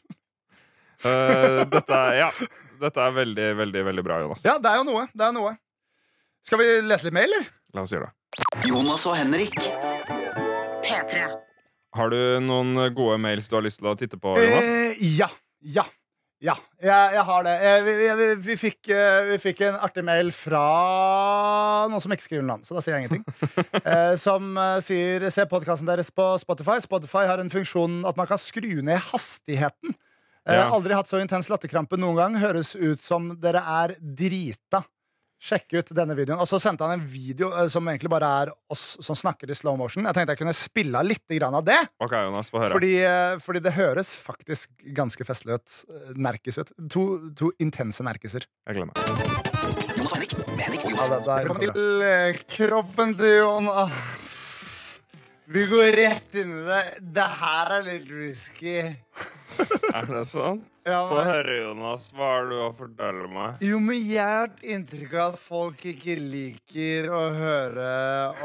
uh, 1.07 1.63
dette, 1.73 1.97
er, 1.97 2.19
ja, 2.19 2.29
dette 2.83 3.05
er 3.07 3.15
veldig, 3.17 3.47
veldig 3.63 3.85
veldig 3.89 4.05
bra, 4.05 4.19
Jonas. 4.25 4.45
Ja, 4.45 4.59
det 4.61 4.69
er 4.69 4.81
jo 4.83 4.87
noe. 4.91 5.07
Det 5.09 5.25
er 5.25 5.33
noe. 5.37 5.55
Skal 6.45 6.61
vi 6.61 6.67
lese 6.85 7.09
litt 7.09 7.17
mail, 7.17 7.29
eller? 7.31 7.49
La 7.73 7.85
oss 7.85 7.93
gjøre 7.95 8.09
det. 8.11 8.67
Jonas 8.69 9.07
og 9.09 9.17
Henrik. 9.17 9.57
P3. 10.85 11.25
Har 11.97 12.13
du 12.13 12.19
noen 12.45 12.77
gode 12.95 13.17
mails 13.19 13.49
du 13.51 13.57
har 13.57 13.65
lyst 13.65 13.81
til 13.81 13.89
å 13.89 13.97
titte 13.99 14.21
på, 14.21 14.37
Jonas? 14.37 14.69
Eh, 14.69 15.01
ja. 15.17 15.27
Ja. 15.61 15.83
Ja, 16.41 16.55
jeg, 16.81 17.11
jeg 17.13 17.21
har 17.27 17.43
det. 17.45 17.51
Jeg, 17.61 17.81
vi, 17.85 17.91
vi, 17.99 18.05
vi, 18.17 18.27
vi, 18.47 18.53
fikk, 18.57 18.77
eh, 18.89 19.17
vi 19.29 19.35
fikk 19.43 19.59
en 19.67 19.75
artig 19.85 20.01
mail 20.07 20.31
fra 20.33 20.61
noen 21.91 22.01
som 22.01 22.13
ikke 22.15 22.25
skriver 22.25 22.47
navn, 22.47 22.63
så 22.65 22.73
da 22.73 22.81
sier 22.81 22.95
jeg 22.97 23.05
ingenting. 23.05 23.25
Eh, 23.91 24.13
som 24.21 24.55
eh, 24.57 24.77
sier 24.85 25.23
Se 25.33 25.45
podkasten 25.49 25.89
deres 25.89 26.09
på 26.13 26.25
Spotify. 26.41 26.79
Spotify 26.81 27.27
har 27.29 27.41
en 27.41 27.51
funksjon 27.53 28.01
at 28.09 28.17
man 28.17 28.29
kan 28.29 28.41
skru 28.41 28.79
ned 28.81 28.97
hastigheten. 29.11 29.93
Eh, 30.47 30.57
Ja. 30.57 30.65
Aldri 30.73 30.97
hatt 30.97 31.09
så 31.11 31.19
intens 31.21 31.51
latterkrampe 31.53 31.99
noen 32.01 32.17
gang. 32.17 32.39
Høres 32.41 32.73
ut 32.73 33.01
som 33.05 33.35
dere 33.41 33.61
er 33.61 33.93
drita. 34.01 34.81
Sjekk 35.41 35.73
ut 35.79 35.89
denne 35.97 36.13
videoen. 36.13 36.37
Og 36.43 36.45
så 36.49 36.59
sendte 36.61 36.85
han 36.85 36.99
en 36.99 37.05
video 37.09 37.49
eh, 37.57 37.65
som 37.73 37.87
egentlig 37.89 38.11
bare 38.13 38.29
er 38.43 38.51
oss 38.71 38.83
som 39.01 39.17
snakker 39.17 39.49
i 39.49 39.57
slow 39.57 39.73
motion. 39.79 40.05
Jeg 40.05 40.13
tenkte 40.17 40.35
jeg 40.35 40.41
kunne 40.43 40.53
spille 40.57 41.01
av 41.01 41.07
litt 41.09 41.25
av 41.41 41.63
det. 41.65 41.79
Ok, 42.03 42.13
Jonas, 42.13 42.51
få 42.53 42.61
høre. 42.61 42.75
Fordi, 42.75 42.91
eh, 43.07 43.39
fordi 43.41 43.63
det 43.65 43.73
høres 43.73 44.13
faktisk 44.13 44.69
ganske 44.93 45.25
festlig 45.25 45.57
ut. 45.57 45.79
Eh, 45.89 46.13
Nerkis 46.21 46.61
ut. 46.61 46.71
To, 46.93 47.05
to 47.33 47.49
intense 47.63 48.05
nerkiser. 48.05 48.45
Jeg 48.69 48.77
gleder 48.77 48.91
meg. 48.91 49.01
Jonas 49.97 50.13
Henrik 50.13 50.37
Henrik 50.61 50.85
og 50.85 50.91
Ja, 50.91 50.95
Jonas. 50.95 51.09
det, 51.09 51.21
det 51.25 51.33
er 51.33 51.41
Velkommen 51.41 51.73
til 51.73 52.05
eh, 52.11 52.41
kroppen 52.57 53.17
til 53.17 53.37
Jonas. 53.41 54.20
Vi 55.51 55.65
går 55.67 55.91
rett 55.97 56.35
inn 56.39 56.51
i 56.61 56.65
det. 56.67 56.81
Det 57.15 57.25
her 57.41 57.71
er 57.77 57.81
litt 57.87 58.09
risky. 58.13 58.75
Er 59.91 60.05
det 60.07 60.21
sånn? 60.29 60.61
Ja, 60.87 61.01
Få 61.11 61.19
høre, 61.27 61.57
Jonas. 61.59 62.07
Hva 62.15 62.29
har 62.37 62.45
du 62.49 62.55
å 62.63 62.69
fortelle 62.73 63.27
meg? 63.29 63.59
jo, 63.61 63.77
men 63.83 63.99
jeg 63.99 64.17
har 64.23 64.47
hatt 64.47 64.63
inntrykk 64.63 65.11
av 65.19 65.33
at 65.35 65.41
folk 65.43 65.83
ikke 65.91 66.15
liker 66.17 67.09
å 67.13 67.19
høre 67.35 67.89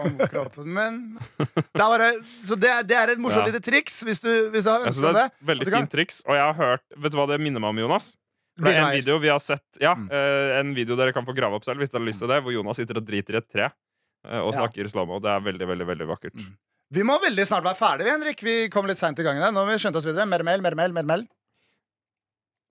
om 0.03 0.19
kroppen 0.33 0.69
min. 0.77 0.99
Det 1.39 1.79
er 1.81 1.87
bare, 1.95 2.11
så 2.45 2.59
det, 2.61 2.73
er- 2.75 2.85
det 2.91 2.99
er 2.99 3.15
et 3.15 3.23
morsomt 3.23 3.47
Ja. 3.47 3.53
lite 3.55 3.63
triks 3.65 4.03
hvis 4.05 4.21
du, 4.21 4.31
hvis 4.53 4.67
du 4.67 4.73
har 4.75 4.85
ønske 4.91 5.07
om 5.07 5.15
det 5.15 5.23
det. 5.23 5.25
er 5.31 5.33
et 5.33 5.49
veldig 5.55 5.71
fint 5.79 5.93
triks. 5.95 6.21
Og 6.27 6.35
jeg 6.37 6.45
har 6.45 6.59
hørt 6.61 6.85
Vet 7.07 7.15
du 7.15 7.19
hva 7.23 7.29
det 7.31 7.41
minner 7.41 7.63
meg 7.65 7.73
om, 7.73 7.81
Jonas? 7.87 8.11
Det 8.59 8.73
er 8.75 8.83
en 8.83 8.93
video 8.99 9.19
vi 9.23 9.29
har 9.33 9.41
sett 9.45 9.81
Ja, 9.81 9.95
Mm. 9.95 10.07
eh, 10.11 10.59
en 10.61 10.75
video 10.77 10.97
dere 10.97 11.13
kan 11.13 11.25
få 11.25 11.35
grave 11.37 11.55
opp 11.57 11.65
selv 11.65 11.79
hvis 11.81 11.91
dere 11.93 12.03
har 12.03 12.09
lyst 12.11 12.21
til 12.25 12.29
det, 12.29 12.43
hvor 12.43 12.53
Jonas 12.53 12.77
sitter 12.83 12.99
og 13.01 13.07
driter 13.09 13.37
i 13.39 13.41
et 13.41 13.49
tre 13.53 13.71
og 13.71 14.49
og 14.49 14.53
Ja. 14.53 14.61
snakker 14.67 14.89
slow-mo. 14.91 15.21
Det 15.23 15.31
er 15.31 15.41
veldig, 15.41 15.67
veldig 15.71 15.87
veldig 15.87 16.07
vakkert. 16.13 16.47
Vi 16.95 17.03
må 17.03 17.17
veldig 17.23 17.47
snart 17.49 17.65
være 17.67 17.79
ferdige, 17.79 18.13
Henrik. 18.15 18.43
Vi 18.47 18.59
kom 18.71 18.87
litt 18.87 19.01
seint 19.01 19.19
i 19.19 19.25
gang. 19.27 19.41
Nå 19.41 19.65
har 19.65 19.73
vi 19.73 19.81
skjønt 19.83 19.99
oss 19.99 20.07
videre. 20.07 20.29
Mer 20.31 20.45
mail, 20.47 20.63
mer 20.63 20.77
mail, 20.79 20.95
mer 20.95 21.09
mail. 21.09 21.25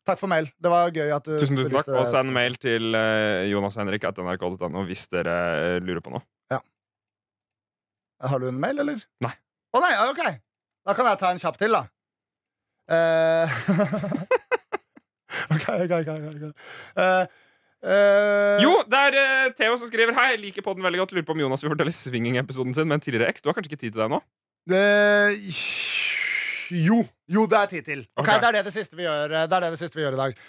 Takk 0.05 0.21
for 0.21 0.31
mail. 0.31 0.47
Det 0.61 0.71
var 0.71 0.93
gøy 0.93 1.11
at 1.11 1.25
du 1.25 1.33
Tusen, 1.41 1.57
tusen 1.57 1.73
takk. 1.73 1.89
Og 1.97 2.05
send 2.07 2.31
mail 2.31 2.55
til 2.61 2.95
uh, 2.95 3.43
jonashenrik.nrk.no 3.49 4.85
hvis 4.87 5.07
dere 5.11 5.35
eh, 5.57 5.79
lurer 5.83 6.03
på 6.05 6.13
noe. 6.13 6.23
Har 8.23 8.39
du 8.39 8.47
en 8.47 8.59
mail, 8.59 8.79
eller? 8.79 9.01
Nei. 9.25 9.33
Å 9.75 9.81
nei, 9.83 9.91
ok. 10.07 10.21
Da 10.87 10.95
kan 10.95 11.09
jeg 11.09 11.19
ta 11.19 11.31
en 11.33 11.41
kjapp 11.41 11.61
til, 11.61 11.75
da. 11.75 11.85
Uh... 12.85 13.49
ok, 15.55 15.63
ok, 15.73 15.93
ok. 16.05 16.09
ok. 16.29 16.43
Eh, 17.01 17.23
eh, 17.85 18.63
Jo, 18.63 18.73
det 18.89 19.01
er 19.09 19.17
uh, 19.17 19.53
Theo 19.57 19.77
som 19.79 19.89
skriver 19.89 20.15
Hei, 20.17 20.35
liker 20.41 20.65
podden 20.65 20.85
veldig 20.85 21.03
godt. 21.03 21.15
Lurer 21.15 21.27
på 21.27 21.35
om 21.35 21.43
Jonas 21.45 21.63
vil 21.63 21.71
fortelle 21.73 21.93
swinging-episoden 21.93 22.75
sin 22.77 22.89
med 22.89 22.99
en 22.99 23.05
tidligere 23.05 23.29
eks. 23.31 23.45
Du 23.45 23.51
har 23.51 23.57
kanskje 23.57 23.73
ikke 23.73 23.83
tid 23.85 23.95
til 23.95 24.03
det 24.03 24.11
nå? 24.11 24.21
Uh, 24.71 25.35
jo. 26.73 27.03
Jo, 27.29 27.45
det 27.49 27.59
er 27.59 27.73
tid 27.73 27.89
til. 27.89 28.05
Okay. 28.15 28.23
Okay, 28.25 28.39
Det 28.41 28.49
er 28.49 28.63
det, 28.63 28.87
det 28.95 29.05
gjør 29.05 29.35
Det 29.35 29.43
er 29.43 29.59
det, 29.67 29.73
det 29.75 29.81
siste 29.81 29.99
vi 29.99 30.05
gjør 30.05 30.17
i 30.17 30.23
dag. 30.23 30.39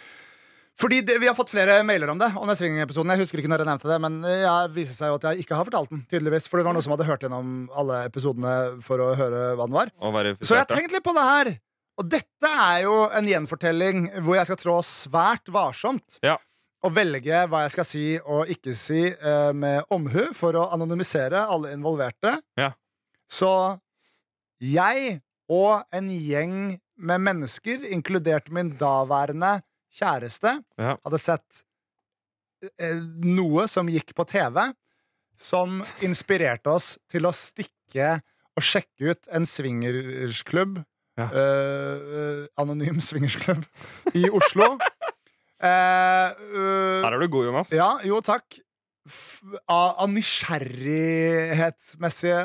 Fordi 0.77 1.01
det, 1.09 1.19
Vi 1.21 1.29
har 1.29 1.37
fått 1.37 1.53
flere 1.53 1.79
mailer 1.89 2.11
om 2.13 2.19
det. 2.21 2.33
Om 2.37 2.49
den 2.49 2.59
swinging-episoden 2.59 3.15
Jeg 3.15 3.25
husker 3.25 3.41
ikke 3.41 3.53
når 3.53 3.65
jeg 3.65 3.71
nevnte 3.71 3.93
det, 3.93 4.01
men 4.05 4.19
det 4.25 4.41
viser 4.75 4.97
seg 4.97 5.13
jo 5.13 5.21
at 5.21 5.29
jeg 5.31 5.45
ikke 5.45 5.57
har 5.57 5.69
fortalt 5.69 5.93
den. 5.93 6.03
tydeligvis 6.11 6.51
For 6.51 6.61
det 6.61 6.67
var 6.69 6.77
noen 6.77 6.85
som 6.85 6.97
hadde 6.97 7.09
hørt 7.09 7.25
gjennom 7.25 7.55
alle 7.73 8.03
episodene 8.11 8.57
for 8.85 9.01
å 9.01 9.15
høre 9.17 9.47
hva 9.57 9.69
den 9.69 9.79
var. 9.79 9.95
Så 10.43 10.57
jeg 10.57 10.67
har 10.67 10.73
tenkt 10.73 10.93
litt 10.93 11.07
på 11.07 11.17
det 11.17 11.25
her. 11.31 11.55
Og 11.97 12.09
dette 12.13 12.51
er 12.51 12.83
jo 12.85 12.97
en 13.09 13.29
gjenfortelling 13.31 14.03
hvor 14.21 14.37
jeg 14.37 14.49
skal 14.51 14.61
trå 14.61 14.77
svært 14.85 15.49
varsomt. 15.53 16.19
Ja. 16.25 16.37
Og 16.85 16.93
velge 16.95 17.45
hva 17.51 17.63
jeg 17.65 17.73
skal 17.73 17.87
si 17.89 18.05
og 18.21 18.51
ikke 18.53 18.75
si 18.79 19.01
eh, 19.09 19.53
med 19.57 19.89
omhu 19.91 20.29
for 20.37 20.55
å 20.61 20.67
anonymisere 20.77 21.41
alle 21.49 21.73
involverte. 21.75 22.37
Ja. 22.61 22.73
Så 23.31 23.51
jeg 24.63 25.21
og 25.51 25.83
en 25.95 26.11
gjeng 26.11 26.77
med 26.97 27.21
mennesker, 27.23 27.83
inkludert 27.93 28.49
min 28.51 28.71
daværende 28.81 29.61
kjæreste, 29.97 30.59
Ja. 30.79 30.97
hadde 31.05 31.19
sett 31.21 31.63
eh, 32.79 33.01
noe 33.25 33.67
som 33.69 33.89
gikk 33.89 34.15
på 34.17 34.25
TV, 34.29 34.73
som 35.37 35.83
inspirerte 36.05 36.71
oss 36.73 36.99
til 37.13 37.27
å 37.29 37.33
stikke 37.37 38.21
og 38.57 38.65
sjekke 38.65 39.13
ut 39.13 39.29
en 39.37 39.45
swingersklubb. 39.49 40.83
Ja. 41.17 41.31
eh, 41.33 42.01
eh, 42.21 42.41
anonym 42.61 42.99
swingersklubb 43.01 43.65
i 44.15 44.27
Oslo. 44.29 44.75
Eh, 45.63 46.29
Her 47.03 47.13
er 47.17 47.21
du 47.23 47.29
god, 47.33 47.45
Jonas. 47.49 47.71
ja, 47.73 47.91
jo, 48.05 48.21
takk. 48.25 48.45
F 49.07 49.39
av, 49.71 49.93
av 50.03 50.09
nysgjerrighetsmessige 50.11 52.41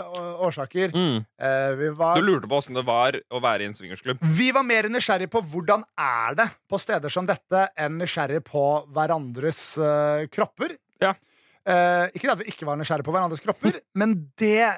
årsaker. 0.46 0.92
Mm. 0.94 1.24
Uh, 1.42 1.72
vi 1.80 1.88
var 1.98 2.20
Du 2.20 2.24
lurte 2.28 2.46
på 2.50 2.58
åssen 2.60 2.78
det 2.78 2.84
var 2.86 3.18
å 3.34 3.40
være 3.42 3.62
i 3.66 3.68
en 3.72 3.78
swingersklubb. 3.78 4.22
vi 4.38 4.52
var 4.54 4.62
mer 4.68 4.86
nysgjerrig 4.94 5.30
på 5.34 5.40
hvordan 5.42 5.82
er 5.98 6.38
det 6.38 6.46
på 6.70 6.78
steder 6.82 7.10
som 7.10 7.26
dette, 7.26 7.64
enn 7.74 7.98
nysgjerrig 7.98 8.44
på 8.46 8.66
hverandres 8.94 9.62
uh, 9.82 10.28
kropper. 10.30 10.78
Ja. 11.02 11.16
Ikke 12.14 12.30
at 12.34 12.40
vi 12.42 12.46
ikke 12.50 12.66
var 12.70 12.76
nysgjerrig 12.78 13.06
på 13.06 13.14
hverandres 13.14 13.42
kropper, 13.42 13.74
men 14.00 14.10
det, 14.38 14.70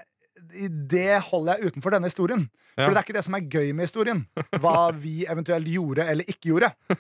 det 0.92 1.20
holder 1.30 1.52
jeg 1.60 1.68
utenfor 1.74 1.90
denne 1.96 2.08
historien. 2.12 2.44
Ja. 2.74 2.88
For 2.88 2.92
det 2.96 3.00
er 3.00 3.06
ikke 3.06 3.18
det 3.20 3.26
som 3.28 3.36
er 3.38 3.48
gøy 3.54 3.68
med 3.76 3.86
historien. 3.86 4.20
Hva 4.64 4.78
vi 4.96 5.26
eventuelt 5.30 5.68
gjorde 5.70 6.08
eller 6.10 6.26
ikke 6.32 6.50
gjorde. 6.54 6.70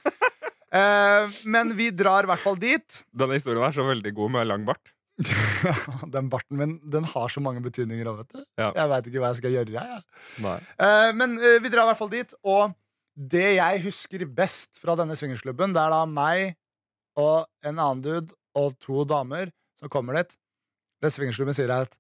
Eh, 0.74 1.40
men 1.46 1.76
vi 1.78 1.92
drar 1.94 2.26
i 2.26 2.32
hvert 2.32 2.42
fall 2.42 2.58
dit. 2.60 3.04
Denne 3.14 3.38
historien 3.38 3.64
er 3.68 3.76
så 3.76 3.86
veldig 3.86 4.14
god 4.18 4.36
med 4.38 4.50
lang 4.50 4.68
bart. 4.68 4.94
Den 6.16 6.30
barten 6.32 6.58
min 6.58 6.80
den 6.90 7.06
har 7.06 7.30
så 7.30 7.42
mange 7.44 7.62
betydninger. 7.62 8.08
også, 8.10 8.24
Vet 8.24 8.32
du. 8.34 8.46
Ja. 8.58 8.72
Jeg 8.74 8.90
veit 8.90 9.10
ikke 9.10 9.22
hva 9.22 9.30
jeg 9.30 9.42
skal 9.42 9.54
gjøre. 9.54 9.74
Jeg. 9.78 10.64
Eh, 10.82 11.10
men 11.14 11.38
uh, 11.38 11.60
vi 11.62 11.70
drar 11.70 11.86
i 11.86 11.92
hvert 11.92 12.02
fall 12.02 12.14
dit. 12.14 12.34
Og 12.42 12.74
det 13.14 13.50
jeg 13.60 13.84
husker 13.86 14.26
best 14.26 14.82
fra 14.82 14.98
denne 14.98 15.18
swingersklubben, 15.20 15.76
det 15.76 15.84
er 15.84 15.94
da 15.94 16.02
meg 16.10 16.56
og 17.22 17.46
en 17.62 17.78
annen 17.78 18.02
dude 18.02 18.34
og 18.58 18.74
to 18.82 19.06
damer 19.06 19.54
som 19.78 19.92
kommer 19.94 20.18
dit. 20.18 20.34
Det 21.04 21.14
swingersklubben 21.14 21.54
sier, 21.54 21.70
er 21.70 21.86
at 21.86 22.00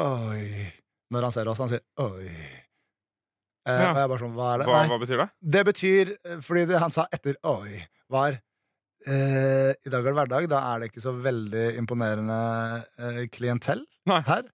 Oi 0.00 0.70
Når 1.12 1.26
han 1.26 1.34
ser 1.34 1.48
oss, 1.52 1.60
han 1.60 1.68
sier 1.68 1.82
oi. 2.00 2.30
Eh, 3.66 3.80
Ja. 3.82 3.90
Og 3.92 3.98
jeg 4.00 4.08
bare 4.10 4.18
sånn, 4.22 4.32
hva 4.34 4.46
er 4.54 4.58
det? 4.62 4.66
Hva, 4.66 4.78
Nei, 4.80 4.88
hva 4.90 4.98
betyr 5.02 5.20
det? 5.22 5.28
det 5.56 5.64
betyr, 5.68 6.10
eh, 6.24 6.40
fordi 6.42 6.64
det 6.72 6.80
han 6.82 6.90
sa 6.90 7.06
etter 7.12 7.36
oi, 7.44 7.82
var 8.10 8.40
uh, 9.06 9.70
I 9.72 9.90
dag 9.90 10.00
er 10.02 10.08
det 10.10 10.16
hverdag, 10.16 10.48
da 10.50 10.58
er 10.72 10.80
det 10.82 10.90
ikke 10.92 11.02
så 11.04 11.12
veldig 11.22 11.76
imponerende 11.80 12.36
uh, 12.98 13.22
klientell 13.34 13.84
Nei. 14.06 14.20
her. 14.26 14.44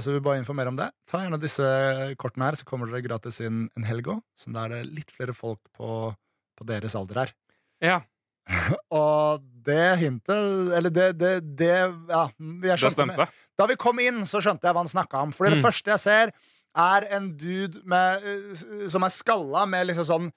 Så 0.00 0.10
vi 0.12 0.18
vil 0.18 0.22
bare 0.26 0.38
informere 0.42 0.68
om 0.68 0.76
det. 0.76 0.90
Ta 1.08 1.22
gjerne 1.22 1.38
disse 1.40 1.64
kortene 2.20 2.44
her, 2.50 2.58
så 2.60 2.66
kommer 2.68 2.90
dere 2.90 3.00
gratis 3.06 3.38
inn 3.40 3.62
en 3.78 3.86
helg 3.88 4.10
òg. 4.12 4.18
Så 4.38 4.52
da 4.52 4.66
er 4.66 4.74
det 4.74 4.80
litt 4.92 5.10
flere 5.16 5.32
folk 5.34 5.58
på, 5.74 6.12
på 6.58 6.66
deres 6.68 6.94
alder 6.98 7.22
her. 7.22 7.32
Ja, 7.82 8.00
Og 8.90 9.40
det 9.64 9.98
hintet 10.00 10.72
Eller 10.76 10.90
det, 10.90 11.06
det, 11.20 11.32
det 11.58 11.70
Ja, 12.10 12.26
jeg 12.66 12.78
skjønte 12.82 12.92
stemte. 12.96 13.26
da 13.58 13.66
vi 13.70 13.76
kom 13.80 14.00
inn, 14.04 14.22
så 14.28 14.40
skjønte 14.44 14.66
jeg 14.68 14.74
hva 14.76 14.82
han 14.84 14.90
snakka 14.92 15.22
om. 15.24 15.32
For 15.36 15.48
det 15.48 15.58
Mm. 15.60 15.64
første 15.64 15.92
jeg 15.94 16.00
ser, 16.04 16.32
er 16.76 17.06
en 17.16 17.30
dude 17.38 17.80
med, 17.88 18.24
eh, 18.24 18.88
som 18.88 19.02
er 19.06 19.14
skalla 19.14 19.66
med 19.66 19.90
liksom 19.90 20.06
sånn 20.06 20.30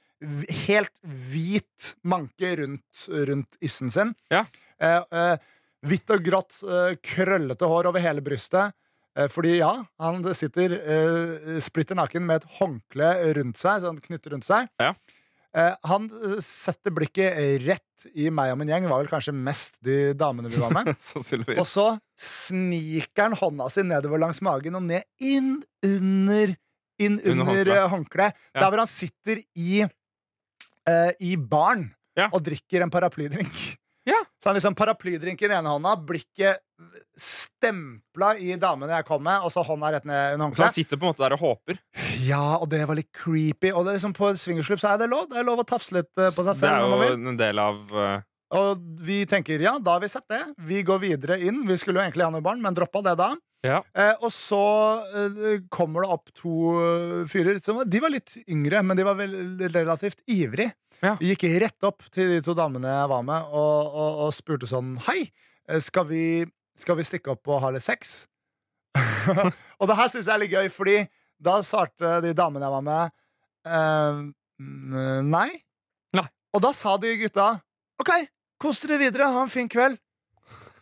helt 0.67 0.93
hvit 1.03 1.93
manke 2.07 2.55
rundt, 2.61 3.07
rundt 3.07 3.57
issen 3.61 3.91
sin. 3.91 4.13
Ja. 4.31 4.45
Eh, 4.79 5.01
eh, 5.11 5.35
hvitt 5.83 6.09
og 6.15 6.23
grått, 6.23 6.55
eh, 6.63 6.95
krøllete 7.03 7.67
hår 7.67 7.91
over 7.91 8.03
hele 8.03 8.23
brystet. 8.23 8.73
Eh, 9.15 9.27
fordi 9.29 9.57
ja, 9.59 9.73
han 10.01 10.23
sitter 10.33 10.73
eh, 10.73 11.59
splitter 11.61 11.97
naken 11.99 12.25
med 12.25 12.41
et 12.41 12.55
håndkle 12.59 13.11
rundt 13.37 13.59
seg, 13.61 13.83
sånn 13.83 14.01
knyttet 14.01 14.31
rundt 14.33 14.47
seg. 14.47 14.71
Ja. 14.81 14.93
Eh, 15.55 15.75
han 15.85 16.07
eh, 16.09 16.39
setter 16.41 16.93
blikket 16.95 17.37
rett 17.67 18.07
i 18.17 18.29
meg 18.33 18.51
og 18.51 18.57
min 18.59 18.71
gjeng. 18.71 18.87
Det 18.87 18.91
var 18.91 19.03
vel 19.03 19.11
kanskje 19.11 19.33
mest 19.37 19.75
de 19.85 19.97
damene 20.17 20.49
vi 20.51 20.57
var 20.59 20.73
med. 20.73 20.89
Og 21.61 21.67
så 21.69 21.85
sniker 22.19 23.27
han 23.29 23.37
hånda 23.39 23.69
si 23.71 23.83
nedover 23.85 24.19
langs 24.23 24.41
magen 24.45 24.75
og 24.79 24.85
ned 24.89 25.05
inn 25.23 25.59
under 25.85 26.55
Inn 27.01 27.15
Under 27.25 27.47
under 27.57 27.87
håndkleet. 27.89 28.35
eh. 28.35 28.49
Ja. 28.53 28.59
Der 28.61 28.69
hvor 28.69 28.81
han 28.83 28.89
sitter 28.91 29.39
i 29.57 29.83
uh, 29.83 31.11
I 31.19 31.31
baren 31.37 31.87
Ja. 32.15 32.27
og 32.29 32.43
drikker 32.45 32.83
en 32.85 32.91
paraplydrink. 32.93 33.61
Ja. 34.09 34.19
Så 34.41 34.49
han 34.49 34.57
liksom 34.57 34.75
paraplydrink 34.75 35.41
i 35.41 35.47
den 35.47 35.57
ene 35.61 35.71
hånda, 35.71 35.95
blikket 36.03 36.59
stempla 37.19 38.33
i 38.41 38.57
damene 38.59 38.97
jeg 38.97 39.07
kom 39.07 39.21
med, 39.23 39.45
og 39.45 39.53
så 39.53 39.63
hånda 39.63 39.93
rett 39.95 40.07
ned 40.09 40.35
under 40.35 40.57
Så 40.57 40.65
han 40.65 40.75
sitter 40.75 40.99
på 40.99 41.07
en 41.07 41.13
måte 41.13 41.23
der 41.23 41.35
og 41.37 41.43
håper. 41.43 41.79
Ja, 42.25 42.57
og 42.57 42.67
det 42.73 42.81
var 42.89 42.99
litt 42.99 43.11
creepy. 43.15 43.71
Og 43.71 43.87
det 43.87 43.95
liksom 43.97 44.15
på 44.17 44.33
swingerslupp 44.39 44.81
så 44.81 44.93
er 44.93 45.03
det 45.03 45.09
lov. 45.13 45.29
Det 45.31 45.39
er 45.39 45.47
lov 45.47 45.63
å 45.63 45.67
tafse 45.67 45.95
litt 45.95 46.11
eh, 46.17 46.33
på 46.33 46.43
seg 46.49 46.59
selv. 46.59 46.67
Det 46.67 47.07
er 47.07 47.15
jo 47.15 47.31
en 47.33 47.41
del 47.45 47.63
av 47.63 47.81
Uh... 47.93 48.21
Og 48.53 48.81
vi 49.01 49.23
tenker 49.29 49.63
ja, 49.63 49.77
da 49.81 49.95
har 49.95 50.03
vi 50.03 50.11
sett 50.11 50.27
det. 50.29 50.43
Vi 50.67 50.83
går 50.85 50.99
videre 51.01 51.39
inn. 51.41 51.63
Vi 51.65 51.77
skulle 51.81 51.99
jo 51.99 52.05
egentlig 52.05 52.27
ha 52.27 52.33
noe 52.33 52.45
barn, 52.45 52.61
men 52.61 52.75
droppa 52.77 53.01
det 53.05 53.15
da. 53.17 53.31
Ja. 53.63 53.79
Eh, 53.95 54.13
og 54.19 54.29
så 54.35 54.63
eh, 55.15 55.63
kommer 55.71 56.03
det 56.03 56.11
opp 56.13 56.33
to 56.35 56.73
eh, 56.83 57.19
fyrer. 57.31 57.61
Som, 57.63 57.79
de 57.87 58.01
var 58.03 58.11
litt 58.13 58.35
yngre, 58.43 58.83
men 58.83 58.99
de 58.99 59.07
var 59.07 59.17
vel 59.19 59.35
relativt 59.71 60.19
ivrig. 60.29 60.69
Ja. 61.01 61.15
Gikk 61.21 61.45
rett 61.63 61.87
opp 61.87 62.05
til 62.13 62.35
de 62.35 62.41
to 62.45 62.55
damene 62.57 62.91
jeg 62.91 63.09
var 63.11 63.25
med, 63.27 63.49
og, 63.51 63.89
og, 63.89 64.21
og 64.27 64.35
spurte 64.35 64.69
sånn 64.69 64.95
Hei, 65.07 65.25
eh, 65.67 65.81
skal 65.83 66.07
vi, 66.09 66.23
skal 66.79 66.99
vi 66.99 67.07
stikke 67.07 67.33
opp 67.33 67.49
og 67.51 67.61
ha 67.63 67.73
litt 67.75 67.85
sex? 67.85 68.23
og 69.79 69.89
det 69.89 69.97
her 69.97 70.11
syns 70.13 70.29
jeg 70.29 70.35
er 70.35 70.41
litt 70.43 70.53
gøy, 70.53 70.69
fordi 70.71 70.97
da 71.43 71.57
svarte 71.65 72.19
de 72.23 72.31
damene 72.37 72.67
jeg 72.67 72.75
var 72.77 72.87
med, 72.87 73.15
eh, 73.67 74.21
mm, 74.61 75.29
nei. 75.33 75.49
Nei. 76.15 76.27
Og 76.53 76.63
da 76.63 76.73
sa 76.77 76.95
de 77.01 77.15
gutta 77.23 77.55
OK, 78.01 78.11
kos 78.61 78.81
dere 78.83 79.01
videre, 79.01 79.29
ha 79.33 79.43
en 79.43 79.51
fin 79.51 79.69
kveld. 79.69 79.99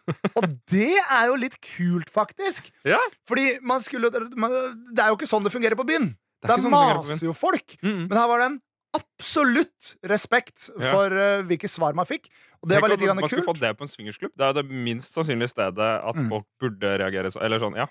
Og 0.38 0.47
det 0.72 0.97
er 0.99 1.30
jo 1.30 1.38
litt 1.39 1.57
kult, 1.62 2.09
faktisk. 2.14 2.72
Ja. 2.88 2.99
Fordi 3.30 3.59
man 3.68 3.84
skulle 3.84 4.09
man, 4.39 4.53
Det 4.91 5.03
er 5.03 5.12
jo 5.12 5.20
ikke 5.20 5.30
sånn 5.30 5.45
det 5.45 5.53
fungerer 5.53 5.78
på 5.80 5.86
byen. 5.88 6.12
Det 6.41 6.49
er 6.49 6.55
Der 6.55 6.64
sånn 6.64 6.74
maser 6.74 7.28
jo 7.28 7.36
folk. 7.38 7.76
Mm. 7.84 8.07
Men 8.09 8.18
her 8.18 8.30
var 8.32 8.41
det 8.41 8.47
en 8.49 8.59
absolutt 8.98 9.96
respekt 10.10 10.70
for 10.76 11.14
uh, 11.14 11.42
hvilke 11.48 11.70
svar 11.72 11.96
man 11.98 12.08
fikk. 12.10 12.30
Og 12.62 12.70
det 12.70 12.78
Tenk 12.78 12.86
var 12.86 12.94
litt 12.94 13.02
grann 13.06 13.18
Man 13.20 13.28
skulle 13.30 13.46
kult. 13.46 13.56
fått 13.58 13.64
det 13.64 13.74
på 13.80 13.86
en 13.88 13.92
swingersklubb. 13.92 14.34
Det 14.38 14.46
er 14.50 14.54
det 14.60 14.66
minst 14.70 15.16
sannsynlige 15.18 15.50
stedet 15.54 15.92
at 16.04 16.16
Mm. 16.16 16.30
folk 16.30 16.46
burde 16.62 16.98
reagere 17.02 17.32
så, 17.34 17.42
Eller 17.42 17.58
sånn, 17.60 17.76
ja. 17.80 17.88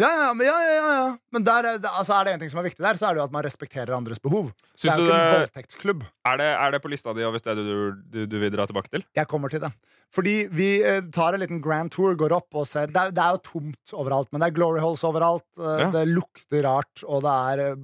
Ja, 0.00 0.08
ja, 0.08 0.32
ja, 0.32 0.44
ja, 0.48 0.72
ja, 0.72 0.92
ja. 0.96 1.08
men 1.30 1.44
der, 1.44 1.66
er 1.74 1.78
altså, 1.84 2.14
er 2.16 2.24
det 2.24 2.32
en 2.32 2.40
ting 2.40 2.48
som 2.48 2.60
er 2.62 2.70
viktig 2.70 2.80
der, 2.80 2.96
så 2.96 3.04
er 3.10 3.14
det 3.14 3.20
jo 3.20 3.24
at 3.26 3.32
man 3.34 3.42
respekterer 3.44 3.92
andres 3.92 4.18
behov. 4.22 4.46
det 4.80 4.88
er 4.88 4.96
jo 4.96 5.04
ikke 5.10 5.16
en 5.18 5.34
voldtektsklubb. 5.42 6.04
er, 6.24 6.36
det, 6.40 6.46
er 6.56 6.70
det 6.72 6.80
på 6.80 6.88
lista 6.88 7.12
di 7.12 7.22
over 7.26 7.36
stedet 7.42 7.66
du, 7.66 7.92
du, 8.08 8.20
du 8.30 8.38
vil 8.40 8.50
dra 8.54 8.64
tilbake 8.70 8.88
til? 8.94 9.04
Jeg 9.18 9.28
kommer 9.28 9.52
til 9.52 9.60
det. 9.60 9.68
Fordi 10.16 10.34
vi 10.56 10.70
eh, 10.82 11.02
tar 11.12 11.34
en 11.36 11.40
liten 11.44 11.60
grand 11.60 11.92
tour, 11.92 12.14
går 12.16 12.32
opp 12.32 12.56
og 12.56 12.64
ser 12.66 12.86
Det 12.88 12.96
er, 12.96 13.12
det 13.12 13.20
er 13.26 13.36
jo 13.36 13.42
tomt 13.44 13.92
overalt, 13.92 14.32
men 14.32 14.40
det 14.40 14.48
er 14.48 14.56
glory 14.56 14.80
holes 14.80 15.04
overalt. 15.04 15.44
eh. 15.60 15.90
Det 15.92 16.06
lukter 16.08 16.64
rart, 16.64 17.04
og 17.04 17.20
det 17.28 17.36
er 17.52 17.64
eh, 17.68 17.76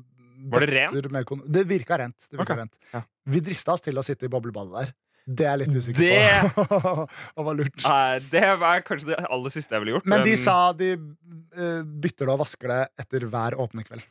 Var 0.53 0.65
det 0.65 0.71
rent? 0.75 1.43
Det 1.53 1.65
virka 1.69 1.99
rent. 1.99 2.17
Det 2.29 2.37
virka 2.39 2.53
okay. 2.53 2.63
rent. 2.65 2.75
ja. 2.93 3.03
Vi 3.27 3.43
drista 3.43 3.75
oss 3.75 3.85
til 3.85 3.99
å 3.99 4.05
sitte 4.07 4.29
i 4.29 4.33
boblebadet 4.33 4.75
der. 4.77 4.95
Det 5.27 5.43
er 5.43 5.57
jeg 5.57 5.63
litt 5.65 5.79
usikker 5.83 6.03
Det- 6.03 6.51
på. 6.55 7.07
det 7.37 7.47
var 7.49 7.57
lurt. 7.59 7.79
Nei, 7.83 8.19
det 8.31 8.43
er 8.47 8.83
kanskje 8.87 9.09
det 9.11 9.23
aller 9.27 9.55
siste 9.55 9.75
jeg 9.75 9.83
ville 9.83 9.97
gjort. 9.97 10.11
Men 10.13 10.23
de 10.27 10.37
sa 10.39 10.59
de 10.77 10.93
uh, 10.95 11.81
bytter 11.83 12.29
det 12.29 12.35
og 12.37 12.43
vasker 12.45 12.71
det 12.71 12.83
etter 13.03 13.27
hver 13.33 13.59
åpne 13.59 13.83
kveld. 13.89 14.07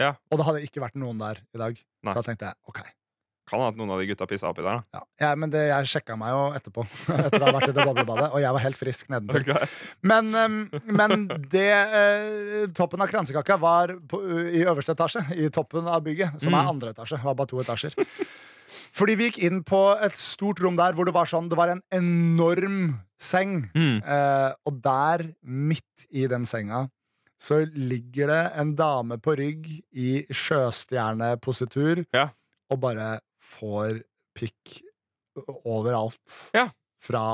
Ja. 0.00 0.14
Og 0.32 0.40
det 0.40 0.48
hadde 0.48 0.66
ikke 0.66 0.82
vært 0.84 0.98
noen 1.00 1.20
der 1.20 1.40
i 1.40 1.62
dag. 1.62 1.80
Nei. 2.04 2.12
Så 2.12 2.20
da 2.20 2.26
tenkte 2.26 2.50
jeg 2.50 2.60
ok. 2.68 2.82
Kan 3.48 3.58
hende 3.58 3.72
at 3.74 3.78
noen 3.80 3.90
av 3.90 3.98
de 3.98 4.06
gutta 4.06 4.26
pissa 4.30 4.48
oppi 4.52 4.62
der. 4.62 4.82
da 4.92 4.98
Ja. 4.98 5.02
Ja, 5.20 5.30
men 5.34 5.50
det, 5.50 5.64
jeg 5.68 5.88
sjekka 5.90 6.14
meg 6.16 6.30
jo 6.30 6.42
etterpå, 6.58 6.84
etter 7.26 7.42
å 7.42 7.48
ha 7.48 7.54
vært 7.58 7.68
i 7.72 7.74
det 7.76 7.86
boblebadet, 7.88 8.28
og 8.32 8.40
jeg 8.44 8.52
var 8.56 8.62
helt 8.62 8.78
frisk 8.78 9.08
nedentil. 9.10 9.42
Okay. 9.50 9.66
Men, 10.02 10.30
um, 10.34 10.70
men 10.86 11.26
det 11.50 11.66
eh, 11.72 12.66
Toppen 12.76 13.02
av 13.02 13.10
kransekaka 13.10 13.56
var 13.60 13.96
på, 14.08 14.20
i 14.54 14.62
øverste 14.62 14.94
etasje, 14.94 15.24
i 15.34 15.48
toppen 15.50 15.88
av 15.90 16.04
bygget, 16.06 16.38
som 16.40 16.54
er 16.54 16.62
Mm. 16.62 16.68
andre 16.76 16.94
etasje. 16.94 17.18
Var 17.24 17.34
bare 17.34 17.50
to 17.50 17.58
etasjer. 17.60 17.94
Fordi 18.96 19.14
vi 19.18 19.26
gikk 19.30 19.38
inn 19.44 19.62
på 19.68 19.80
et 20.00 20.14
stort 20.20 20.60
rom 20.62 20.76
der 20.78 20.94
hvor 20.96 21.04
det 21.04 21.12
var 21.12 21.26
sånn 21.28 21.48
Det 21.50 21.56
var 21.58 21.68
en 21.74 21.82
enorm 21.92 23.00
seng. 23.20 23.66
Mm. 23.74 23.98
Eh, 24.04 24.52
og 24.66 24.78
der, 24.84 25.26
midt 25.44 26.06
i 26.10 26.26
den 26.30 26.46
senga, 26.48 26.86
så 27.42 27.64
ligger 27.74 28.30
det 28.30 28.40
en 28.62 28.74
dame 28.78 29.18
på 29.18 29.34
rygg 29.36 29.66
i 29.92 30.22
sjøstjernepositur 30.30 32.04
Ja. 32.14 32.28
og 32.70 32.80
bare 32.80 33.20
får 33.58 34.02
pikk 34.36 34.80
overalt. 35.64 36.38
Ja. 36.56 36.68
Fra 37.02 37.24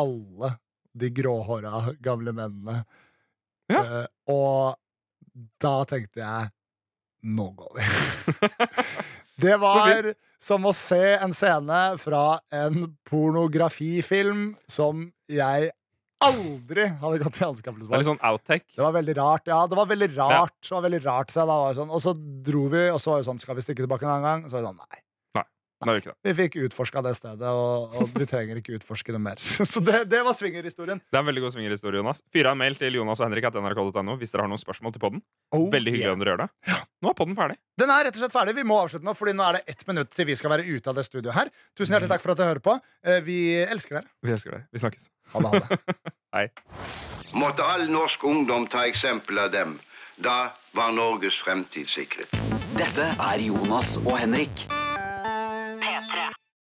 alle 0.00 0.54
de 0.92 1.10
gråhåra 1.14 1.94
gamle 2.00 2.32
mennene. 2.34 2.84
Ja. 3.70 3.82
Eh, 3.84 4.06
og 4.32 5.44
da 5.62 5.74
tenkte 5.88 6.22
jeg 6.22 6.50
nå 7.30 7.50
går 7.56 7.76
vi. 7.76 7.88
Det 9.40 9.56
var 9.56 10.10
som 10.40 10.66
å 10.68 10.72
se 10.76 11.14
en 11.16 11.32
scene 11.36 11.80
fra 12.00 12.40
en 12.52 12.90
pornografifilm 13.08 14.50
som 14.68 15.06
jeg 15.30 15.70
aldri 16.20 16.84
hadde 17.00 17.20
gått 17.22 17.38
i 17.40 17.46
anskaffelse 17.46 17.88
Det 17.88 17.96
er 17.96 18.02
litt 18.02 18.10
sånn 18.10 18.24
outtake. 18.28 18.68
Det 18.74 18.84
var 18.84 18.96
veldig 18.98 19.14
rart. 19.16 19.46
Ja, 19.48 19.60
det 19.68 19.78
var 19.78 19.88
veldig 19.88 20.10
rart. 20.18 20.56
Det 20.60 20.74
var 20.74 20.84
veldig 20.84 21.00
rart 21.06 21.32
så 21.32 21.46
sånn. 21.78 21.92
Og 21.92 22.02
så 22.04 22.12
dro 22.44 22.66
vi, 22.72 22.82
og 22.92 23.00
så 23.00 23.14
var 23.14 23.22
det 23.22 23.28
sånn 23.30 23.40
Skal 23.40 23.56
vi 23.56 23.64
stikke 23.64 23.86
tilbake 23.86 24.04
en 24.04 24.12
annen 24.16 24.28
gang? 24.28 24.44
Og 24.44 24.52
så 24.52 24.58
var 24.58 24.66
det 24.66 24.72
sånn, 24.72 24.82
nei. 24.84 25.00
Ikke 25.80 26.10
det. 26.10 26.16
Vi 26.28 26.32
fikk 26.36 26.56
utforska 26.66 27.00
det 27.06 27.14
stedet, 27.16 27.48
og, 27.48 27.94
og 27.96 28.10
vi 28.12 28.26
trenger 28.28 28.58
ikke 28.60 28.74
utforske 28.76 29.14
det 29.14 29.20
mer. 29.24 29.40
Så 29.72 29.80
det, 29.80 30.02
det 30.12 30.20
var 30.26 30.34
swingerhistorien. 30.36 31.00
Det 31.00 31.16
er 31.16 31.22
en 31.22 31.28
veldig 31.30 31.40
god 31.46 31.54
swingerhistorie, 31.54 32.02
Jonas. 32.02 32.20
Fyr 32.34 32.50
av 32.50 32.52
en 32.52 32.60
mail 32.60 32.76
til 32.76 32.98
Jonas 32.98 33.22
og 33.22 33.30
Henrik 33.30 33.46
at 33.48 33.56
nrk.no 33.56 34.16
hvis 34.20 34.34
dere 34.34 34.44
har 34.44 34.50
noen 34.52 34.60
spørsmål 34.60 34.92
til 34.92 35.00
podden. 35.06 35.22
Oh, 35.56 35.70
Veldig 35.72 35.94
hyggelig 35.94 36.04
yeah. 36.10 36.18
om 36.18 36.20
dere 36.20 36.34
gjør 36.34 36.42
det. 36.44 36.76
Nå 37.00 37.12
er 37.14 37.16
podden 37.16 37.38
ferdig. 37.38 37.56
Den 37.80 37.92
er 37.94 38.04
rett 38.10 38.18
og 38.18 38.24
slett 38.26 38.36
ferdig. 38.36 38.56
Vi 38.60 38.66
må 38.68 38.76
avslutte 38.82 39.08
nå, 39.08 39.14
Fordi 39.16 39.32
nå 39.38 39.46
er 39.48 39.58
det 39.58 39.62
ett 39.72 39.86
minutt 39.88 40.12
til 40.12 40.28
vi 40.28 40.36
skal 40.36 40.52
være 40.52 40.68
ute 40.68 40.92
av 40.92 41.00
det 41.00 41.06
studioet 41.08 41.38
her. 41.38 41.52
Tusen 41.72 41.96
hjertelig 41.96 42.12
takk 42.12 42.26
for 42.26 42.34
at 42.34 42.42
dere 42.42 42.52
hører 42.52 42.64
på. 42.68 42.76
Eh, 43.06 43.22
Vi 43.24 43.38
elsker 43.64 44.02
dere. 44.02 44.12
Vi 44.20 44.34
elsker 44.36 44.58
dere. 44.58 44.66
Vi 44.76 44.82
snakkes. 44.84 45.08
Ha 45.32 45.40
det. 45.46 45.54
Ha 45.54 45.64
det. 45.64 45.96
Hei. 46.36 46.44
Måtte 47.40 47.64
all 47.64 47.86
norsk 47.88 48.24
ungdom 48.28 48.68
ta 48.68 48.84
eksempel 48.90 49.38
av 49.46 49.52
dem. 49.56 49.78
Da 50.20 50.50
var 50.76 50.92
Norges 50.92 51.40
fremtid 51.40 51.88
sikret. 51.88 52.36
Dette 52.76 53.08
er 53.16 53.46
Jonas 53.48 53.96
og 54.04 54.18
Henrik. 54.20 54.66